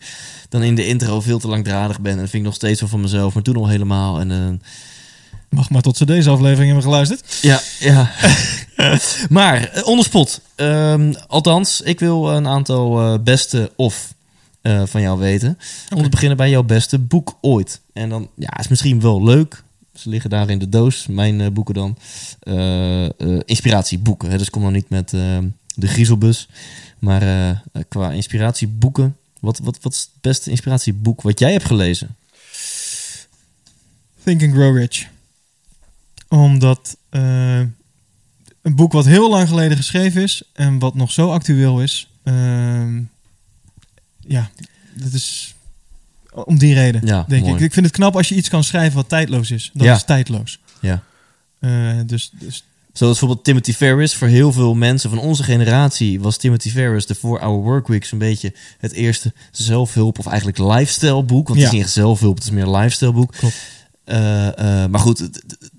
[0.48, 2.12] dan in de intro veel te langdradig ben.
[2.12, 3.34] En dat vind ik nog steeds wel van mezelf.
[3.34, 4.20] Maar toen al helemaal.
[4.20, 4.66] En, eh,
[5.48, 7.38] Mag maar tot ze deze aflevering hebben geluisterd.
[7.42, 8.10] ja, ja.
[9.28, 10.40] maar, eh, onderspot.
[10.54, 14.14] Ehm, althans, ik wil een aantal eh, beste of
[14.60, 15.58] eh, van jou weten.
[15.94, 17.80] Om te beginnen bij jouw beste boek ooit.
[17.92, 19.62] En dan, ja, is misschien wel leuk.
[19.94, 21.96] Ze liggen daar in de doos, mijn boeken dan.
[23.44, 24.30] Inspiratieboeken.
[24.30, 24.38] Hè?
[24.38, 25.38] Dus kom dan niet met eh,
[25.74, 26.48] de griezelbus.
[26.98, 29.16] Maar qua inspiratieboeken.
[29.40, 32.16] Wat, wat, wat is het beste inspiratieboek wat jij hebt gelezen?
[34.24, 35.06] Think and Grow Rich.
[36.28, 37.58] Omdat eh,
[38.62, 42.10] een boek wat heel lang geleden geschreven is en wat nog zo actueel is.
[42.24, 43.00] ehm,
[44.20, 44.50] ja,
[44.94, 45.54] dat is
[46.44, 47.54] om die reden, Ja, denk mooi.
[47.54, 47.60] ik.
[47.60, 49.70] Ik vind het knap als je iets kan schrijven wat tijdloos is.
[49.74, 49.94] Dat Ja.
[49.94, 50.58] is tijdloos.
[50.80, 51.02] Ja.
[51.60, 54.14] Eh, dus, dus Zoals bijvoorbeeld Timothy Ferris.
[54.14, 58.54] Voor heel veel mensen van onze generatie was Timothy Ferris de 4-Hour Workweek zo'n beetje
[58.78, 61.48] het eerste zelfhulp of eigenlijk lifestyle boek.
[61.48, 61.66] Want het Ja.
[61.66, 63.32] is niet echt zelfhulp, het is meer een lifestyle boek.
[63.32, 63.56] Klopt.
[64.04, 64.16] Eh,
[64.86, 65.28] maar goed,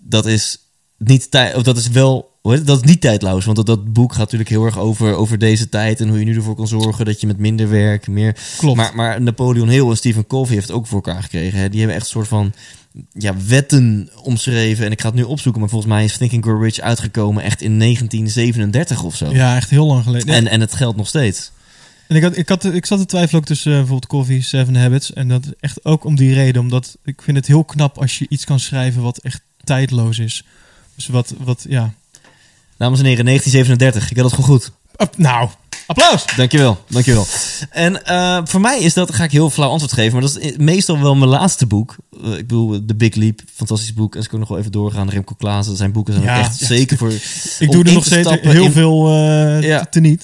[0.10, 0.58] dat is
[0.98, 2.68] niet tijd, of dat is wel, het?
[2.68, 3.46] dat is niet tijdloos.
[3.46, 6.26] Want dat, dat boek gaat natuurlijk heel erg over, over deze tijd en hoe je
[6.26, 8.38] nu ervoor kan zorgen dat je met minder werk meer.
[8.58, 8.78] klopt.
[8.78, 11.60] Maar, maar Napoleon Hill en Stephen Covey heeft het ook voor elkaar gekregen.
[11.60, 11.70] Hè?
[11.70, 12.54] Die hebben echt een soort van
[13.14, 14.86] ja, wetten omschreven.
[14.86, 17.44] En ik ga het nu opzoeken, maar volgens mij is Think and Grow Rich uitgekomen
[17.44, 19.32] echt in 1937 of zo.
[19.32, 20.36] ja, echt heel lang geleden.
[20.36, 21.52] En, en het geldt nog steeds.
[22.08, 24.76] En ik, had, ik, had, ik zat te twijfelen ook tussen eh, bijvoorbeeld Coffee, Seven
[24.76, 25.14] Habits.
[25.14, 26.62] En dat echt ook om die reden.
[26.62, 30.44] Omdat ik vind het heel knap als je iets kan schrijven wat echt tijdloos is.
[30.96, 31.94] Dus wat, wat ja.
[32.78, 34.12] Dames en heren, 1937.
[34.12, 34.72] Ik had het gewoon goed.
[35.18, 35.50] Nou,
[35.90, 36.26] applaus!
[36.36, 37.26] Dankjewel, dankjewel.
[37.70, 40.58] En eh, voor mij is dat, ga ik heel flauw antwoord geven, maar dat is
[40.58, 41.96] meestal wel mijn laatste boek.
[42.24, 44.16] Eh, ik bedoel, The Big Leap, fantastisch boek.
[44.16, 45.10] En ze kunnen nog wel even doorgaan.
[45.10, 46.66] Remco Klaassen, zijn boeken zijn Ja, echt ja.
[46.66, 47.12] zeker voor...
[47.60, 49.86] Ik doe er nog te steeds heel in- veel eh Ja.
[49.90, 50.24] teniet.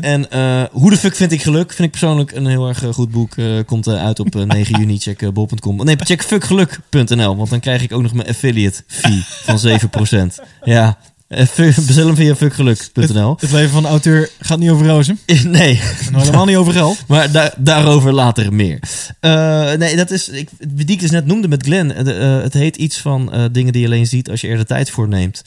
[0.00, 1.68] En eh, Hoe de fuck vind ik geluk?
[1.72, 3.36] Vind ik persoonlijk een heel erg eh, goed boek.
[3.36, 4.98] Eh, komt eh, uit op eh, 9 juni.
[4.98, 5.76] Check eh, bol.com.
[5.84, 7.36] Nee, check fuckgeluk.nl.
[7.36, 10.34] Want dan krijg ik ook nog mijn affiliate fee van 7%.
[10.64, 10.92] Ja, Eh,
[11.86, 13.36] Bestel hem via fuckgeluk.nl.
[13.40, 15.18] Het leven van de auteur gaat niet over rozen.
[15.44, 16.98] Nee, En helemaal niet over geld.
[17.08, 18.78] maar da- daarover later meer.
[19.20, 22.52] Eh, nee, dat is, ik, die ik dus net noemde met Glenn, eh, eh, het
[22.54, 25.08] heet iets van eh, dingen die je alleen ziet als je er de tijd voor
[25.08, 25.42] neemt.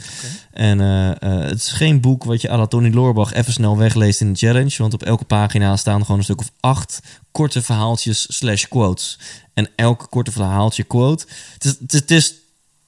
[0.53, 1.15] En eh, eh,
[1.49, 4.39] het is geen boek wat je à la Tony Loorbach even snel wegleest in de
[4.39, 6.99] challenge, want op elke pagina staan gewoon een stuk of acht
[7.31, 9.19] korte verhaaltjes slash quotes.
[9.53, 11.26] En elk korte verhaaltje quote.
[11.57, 12.34] Het het is, het is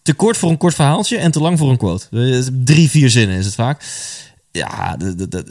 [0.06, 2.08] te kort voor een kort verhaaltje en te lang voor een quote.
[2.64, 3.86] Drie, vier zinnen is het vaak.
[4.52, 4.98] Ja,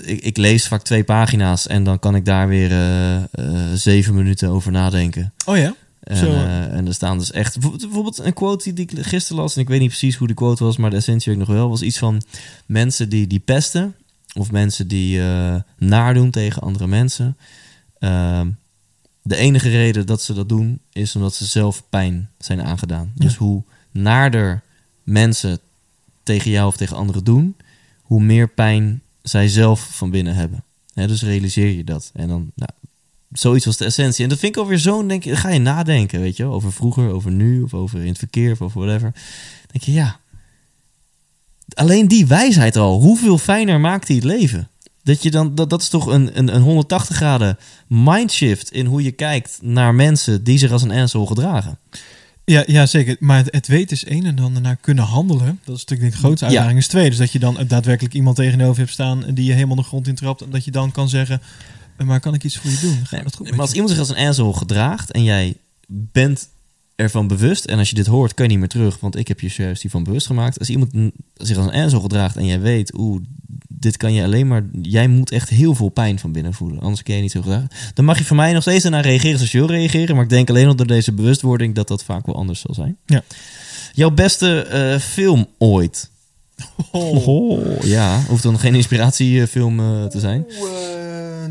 [0.04, 3.24] ik, ik lees vaak twee pagina's en dan kan ik daar weer eh, eh,
[3.74, 5.32] zeven minuten over nadenken.
[5.46, 5.74] Oh ja?
[6.00, 7.60] En, eh, en er staan dus echt...
[7.60, 9.54] Bijvoorbeeld een quote die ik gisteren las...
[9.54, 10.76] en ik weet niet precies hoe de quote was...
[10.76, 11.68] maar de essentie weet ik nog wel...
[11.68, 12.22] was iets van
[12.66, 13.94] mensen die, die pesten...
[14.34, 17.36] of mensen die eh nadoen tegen andere mensen...
[17.98, 18.50] ehm,
[19.22, 20.80] de enige reden dat ze dat doen...
[20.92, 23.12] is omdat ze zelf pijn zijn aangedaan.
[23.14, 23.64] Dus hoe
[23.94, 24.62] naarder
[25.02, 25.58] mensen
[26.22, 27.56] tegen jou of tegen anderen doen...
[28.02, 30.64] hoe meer pijn zij zelf van binnen hebben.
[30.94, 32.10] Dus realiseer je dat.
[32.14, 32.70] En dan, nou,
[33.32, 34.22] zoiets was de essentie.
[34.22, 37.30] En dat vind ik alweer zo'n, denk ga je nadenken, weet je over vroeger, over
[37.30, 39.12] nu, of over in het verkeer, of whatever.
[39.12, 40.20] Dan denk je, ja,
[41.74, 44.68] alleen die wijsheid al, hoeveel fijner maakt die het leven?
[45.02, 47.58] Dat, je dan, dat, dat is toch een, een, een 180 graden
[47.88, 51.78] mindshift in hoe je kijkt naar mensen die zich als een asshole gedragen.
[52.44, 53.16] Ja, ja, zeker.
[53.20, 55.60] Maar het, het weten is één en dan daarna kunnen handelen.
[55.64, 56.50] Dat is natuurlijk de grootste Ja.
[56.50, 57.08] uitdaging is twee.
[57.08, 60.40] Dus dat je dan daadwerkelijk iemand tegenover hebt staan die je helemaal de grond intrapt.
[60.42, 61.40] En dat je dan kan zeggen,
[61.96, 62.96] eh, maar kan ik iets voor je doen?
[62.96, 63.74] Gaat Nee, het goed maar als je?
[63.74, 65.54] iemand zich als een asshole gedraagt en jij
[65.88, 66.48] bent
[66.96, 69.40] ervan bewust, en als je dit hoort, kan je niet meer terug, want ik heb
[69.40, 70.58] je juist hiervan bewust gemaakt.
[70.58, 70.90] Als iemand
[71.34, 73.20] zich als een asshole gedraagt en jij weet, oeh,
[73.78, 77.02] dit kan je alleen maar, jij moet echt heel veel pijn van binnen voelen, anders
[77.02, 77.68] kun je niet zo gedragen.
[77.94, 80.30] Dan mag je van mij nog steeds naar reageren zoals je wil reageren, maar ik
[80.30, 82.96] denk alleen al door deze bewustwording dat dat vaak wel anders zal zijn.
[83.06, 83.22] Ja.
[83.92, 86.10] Jouw beste eh, film ooit?
[86.92, 87.82] Oh.
[87.82, 90.44] ja, hoeft dan geen inspiratiefilm eh, te zijn.
[90.48, 90.54] Eh,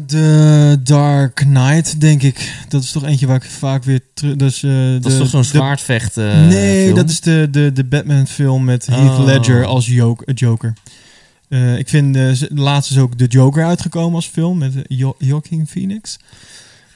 [0.08, 2.54] De Dark Knight, denk ik.
[2.70, 4.36] Dat is toch eentje waar ik vaak weer terug...
[4.36, 4.72] Dus, eh,
[5.02, 6.96] Dat is toch zo'n zwaardvecht eh, nee, film?
[6.96, 9.26] dat is de, de, de Batman film met Heath Oh.
[9.26, 10.74] Ledger als Joke- eh, Joker.
[11.54, 14.82] Eh, ik vind eh, z- laatst is ook de Joker uitgekomen als film met eh,
[14.88, 16.18] jo Joaquin Phoenix.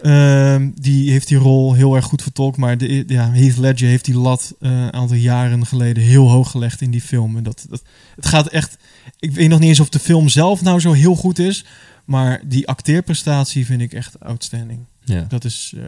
[0.01, 4.05] Ehm, die heeft die rol heel erg goed vertolkt, maar de, ja, Heath Ledger heeft
[4.05, 7.37] die lat eh, een aantal jaren geleden heel hoog gelegd in die film.
[7.37, 7.81] En dat, dat,
[8.15, 8.77] het gaat echt.
[9.19, 11.65] Ik weet nog niet eens of de film zelf nou zo heel goed is,
[12.05, 14.79] maar die acteerprestatie vind ik echt outstanding.
[15.03, 15.25] Ja.
[15.29, 15.73] Dat is.
[15.77, 15.83] eh,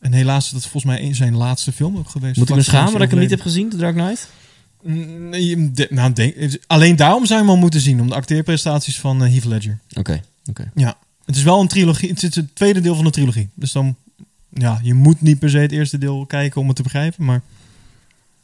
[0.00, 2.36] en helaas is dat volgens mij een- zijn laatste film ook geweest.
[2.36, 4.28] Moet ik me schamen dat ik hem niet heb gezien, The Dark Knight?
[5.90, 9.30] Nou, denk, alleen daarom zou je hem al moeten zien, om de acteerprestaties van eh,
[9.30, 9.78] Heath Ledger.
[9.94, 10.70] Oké, oké.
[10.74, 12.08] Ja, het is wel een trilogie.
[12.08, 13.48] Het is het tweede deel van de trilogie.
[13.54, 13.96] Dus dan,
[14.52, 17.24] ja, je moet niet per se het eerste deel kijken om het te begrijpen.
[17.24, 17.42] Maar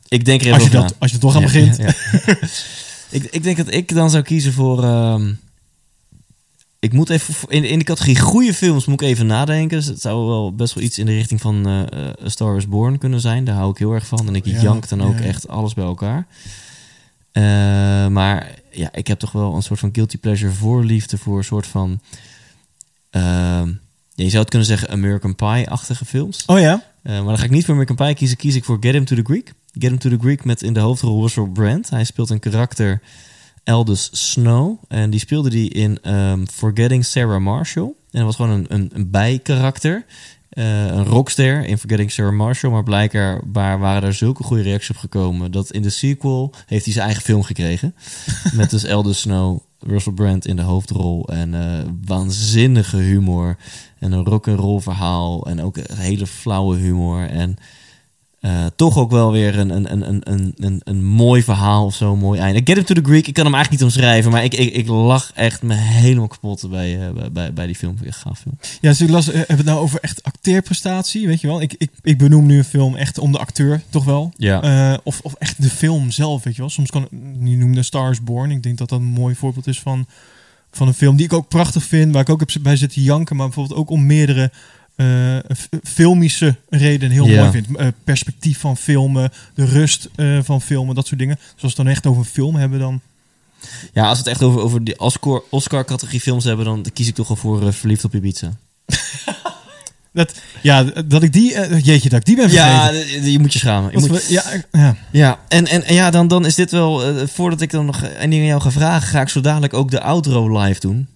[0.09, 1.77] Ik denk er even als je, dat, als je er toch aan Ja, begint.
[1.77, 1.85] ja,
[2.27, 2.37] ja.
[3.19, 4.85] ik, ik denk dat ik dan zou kiezen voor...
[4.85, 5.33] ehm,
[6.81, 7.35] ik moet even...
[7.49, 9.79] In, in de categorie goede films moet ik even nadenken.
[9.79, 12.69] Dus het zou wel best wel iets in de richting van eh eh, Star is
[12.69, 13.45] Born kunnen zijn.
[13.45, 14.27] Daar hou ik heel erg van.
[14.27, 15.25] En ik Ja, jank dan ook ja.
[15.25, 16.27] echt alles bij elkaar.
[17.33, 17.43] Eh,
[18.07, 21.67] maar ja, ik heb toch wel een soort van guilty pleasure voorliefde voor een soort
[21.67, 22.01] van...
[23.11, 23.69] ehm,
[24.15, 26.45] ja, je zou het kunnen zeggen American Pie-achtige films.
[26.47, 26.83] Oh ja?
[27.03, 28.37] Maar dan ga ik niet voor American Pie kiezen.
[28.37, 29.53] Kies ik voor Get Him to the Greek.
[29.73, 31.91] Get Him to the Greek met in de hoofdrol Russell Brand.
[31.91, 33.01] Hij speelt een karakter
[33.65, 34.77] Aldous Snow.
[34.89, 37.85] En die speelde die in ehm, Forgetting Sarah Marshall.
[37.85, 40.05] En dat was gewoon een, een, een bijkarakter.
[40.51, 42.73] Eh, een rockster in Forgetting Sarah Marshall.
[42.73, 45.53] Maar blijkbaar waren er zulke goede reacties op gekomen...
[45.53, 47.95] dat in de sequel heeft hij zijn eigen film gekregen.
[48.53, 51.29] met dus Aldous Snow, Russell Brand in de hoofdrol.
[51.29, 53.57] En eh, waanzinnige humor.
[53.99, 55.47] En een rock'n'roll verhaal.
[55.47, 57.29] En ook een hele flauwe humor.
[57.29, 57.57] En
[58.41, 62.13] eh, toch ook wel weer een, een, een, een, een, een, mooi verhaal of zo,
[62.13, 62.61] een mooi einde.
[62.65, 64.31] Get Him to the Greek, ik kan hem eigenlijk niet omschrijven.
[64.31, 67.97] Maar ik, ik, ik lach echt me helemaal kapot bij, eh, bij- bij, die film.
[68.07, 68.59] Echt gaaf film.
[68.81, 71.61] Ja, dus ik las, eh, hebben we het nou over echt acteerprestatie, weet je wel?
[71.61, 74.33] Ik, ik, ik benoem nu een film echt om de acteur, toch wel?
[74.37, 74.99] Ja.
[75.05, 76.71] Of, of echt de film zelf, weet je wel?
[76.71, 77.09] Soms kan,
[77.41, 78.51] je noemde Star is Born.
[78.51, 80.07] Ik denk dat dat een mooi voorbeeld is van,
[80.71, 82.13] van een film die ik ook prachtig vind.
[82.13, 83.37] Waar ik ook heb bij zit janken.
[83.37, 84.51] Maar bijvoorbeeld ook om meerdere
[85.01, 87.39] eh, filmische redenen heel Ja.
[87.41, 87.77] mooi vind.
[87.77, 91.35] Eh, perspectief van filmen, de rust eh, van filmen, dat soort dingen.
[91.37, 93.01] Dus als we het dan echt over film hebben, dan...
[93.93, 97.15] Ja, als we het echt over, over die Oscar- Oscar-categorie films hebben, dan kies ik
[97.15, 98.51] toch wel voor Verliefd op Ibiza.
[100.13, 101.77] Dat, ja, dat ik die...
[101.83, 103.23] jeetje, dat ik die ben vergeten.
[103.23, 103.91] Ja, je moet je schamen.
[103.93, 104.97] Je moet- we- ja, ja.
[105.13, 107.03] Ja, en, en, en ja, dan, dan is dit wel...
[107.27, 109.09] voordat ik dan nog een ding aan jou ga vragen...
[109.09, 111.09] ga ik zo dadelijk ook de outro live doen.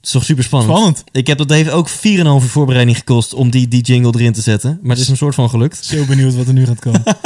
[0.00, 0.72] Het is toch super spannend.
[0.72, 1.04] Spannend.
[1.12, 4.40] Ik heb dat heeft ook 4,5 uur voorbereiding gekost om die, die jingle erin te
[4.40, 4.78] zetten.
[4.82, 5.84] Maar het is een soort van gelukt.
[5.84, 7.02] Zo benieuwd wat er nu gaat komen.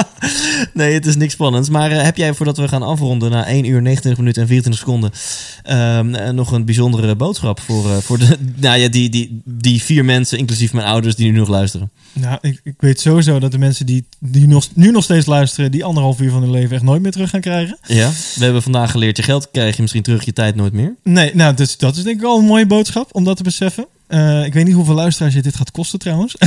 [0.73, 1.69] Nee, het is niks spannends.
[1.69, 4.83] Maar eh, heb jij voordat we gaan afronden na 1 uur 29 minuten en 24
[4.83, 5.11] seconden
[5.63, 9.83] ehm, eh, nog een bijzondere boodschap voor, eh, voor de, nou ja, die, die, die
[9.83, 11.91] vier mensen, inclusief mijn ouders, die nu nog luisteren?
[12.15, 15.71] nou, ik, ik weet sowieso dat de mensen die, die nog, nu nog steeds luisteren,
[15.71, 17.79] die anderhalf uur van hun leven echt nooit meer terug gaan krijgen.
[17.87, 18.11] Ja.
[18.35, 20.95] We hebben vandaag geleerd, je geld krijg je misschien terug, je tijd nooit meer.
[21.03, 23.87] Nee, nou, dus, dat is denk ik wel een boodschap om dat te beseffen.
[24.07, 26.37] Eh, ik weet niet hoeveel luisteraars je dit gaat kosten trouwens.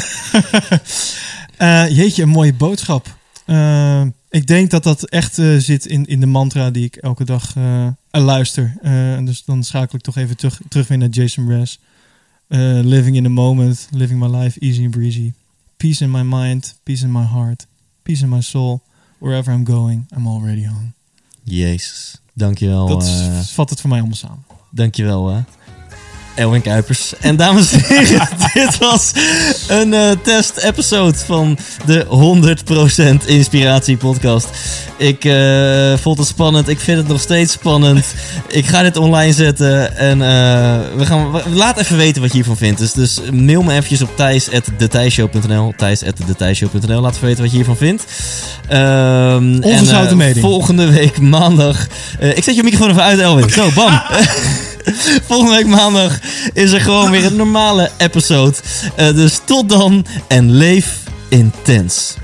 [1.57, 3.17] Eh, jeetje, een mooie boodschap.
[3.45, 7.53] Eh, ik denk dat dat echt zit in, in de mantra die ik elke dag
[8.11, 8.73] luister.
[9.23, 11.67] Dus dan schakel ik toch even terug, terug weer naar Jason.
[12.47, 15.33] Eh, living in the moment, living my life easy and breezy.
[15.77, 17.67] Peace in my mind, peace in my heart,
[18.03, 18.81] peace in my soul.
[19.17, 20.93] Wherever I'm going, I'm already home.
[21.43, 22.87] Jezus, dankjewel.
[22.87, 23.09] Dat
[23.51, 24.45] vat het voor mij allemaal samen.
[24.71, 25.41] Dankjewel, hè.
[26.37, 27.13] Elwin Kuipers.
[27.19, 29.11] En dames en heren, dit was
[29.67, 32.05] een eh, test-episode van de
[33.21, 34.47] 100% Inspiratie podcast.
[34.97, 36.69] Ik eh, vond het spannend.
[36.69, 38.05] Ik vind het nog steeds spannend.
[38.47, 39.97] Ik ga dit online zetten.
[39.97, 40.27] En eh,
[40.95, 42.79] we gaan, we- laat even weten wat je hiervan vindt.
[42.79, 48.03] Dus, dus mail me eventjes op thijs.detijshow.nl thijs.detijshow.nl Laat even weten wat je hiervan vindt.
[49.65, 50.39] Ongezouten en, mening.
[50.39, 51.87] Volgende week maandag...
[52.19, 53.49] ik zet je microfoon even uit, Elwin.
[53.49, 54.01] Zo, bam.
[55.27, 56.19] Volgende week maandag
[56.53, 58.55] is er gewoon weer een normale episode.
[58.95, 60.99] Eh, dus tot dan en leef
[61.29, 62.15] intens.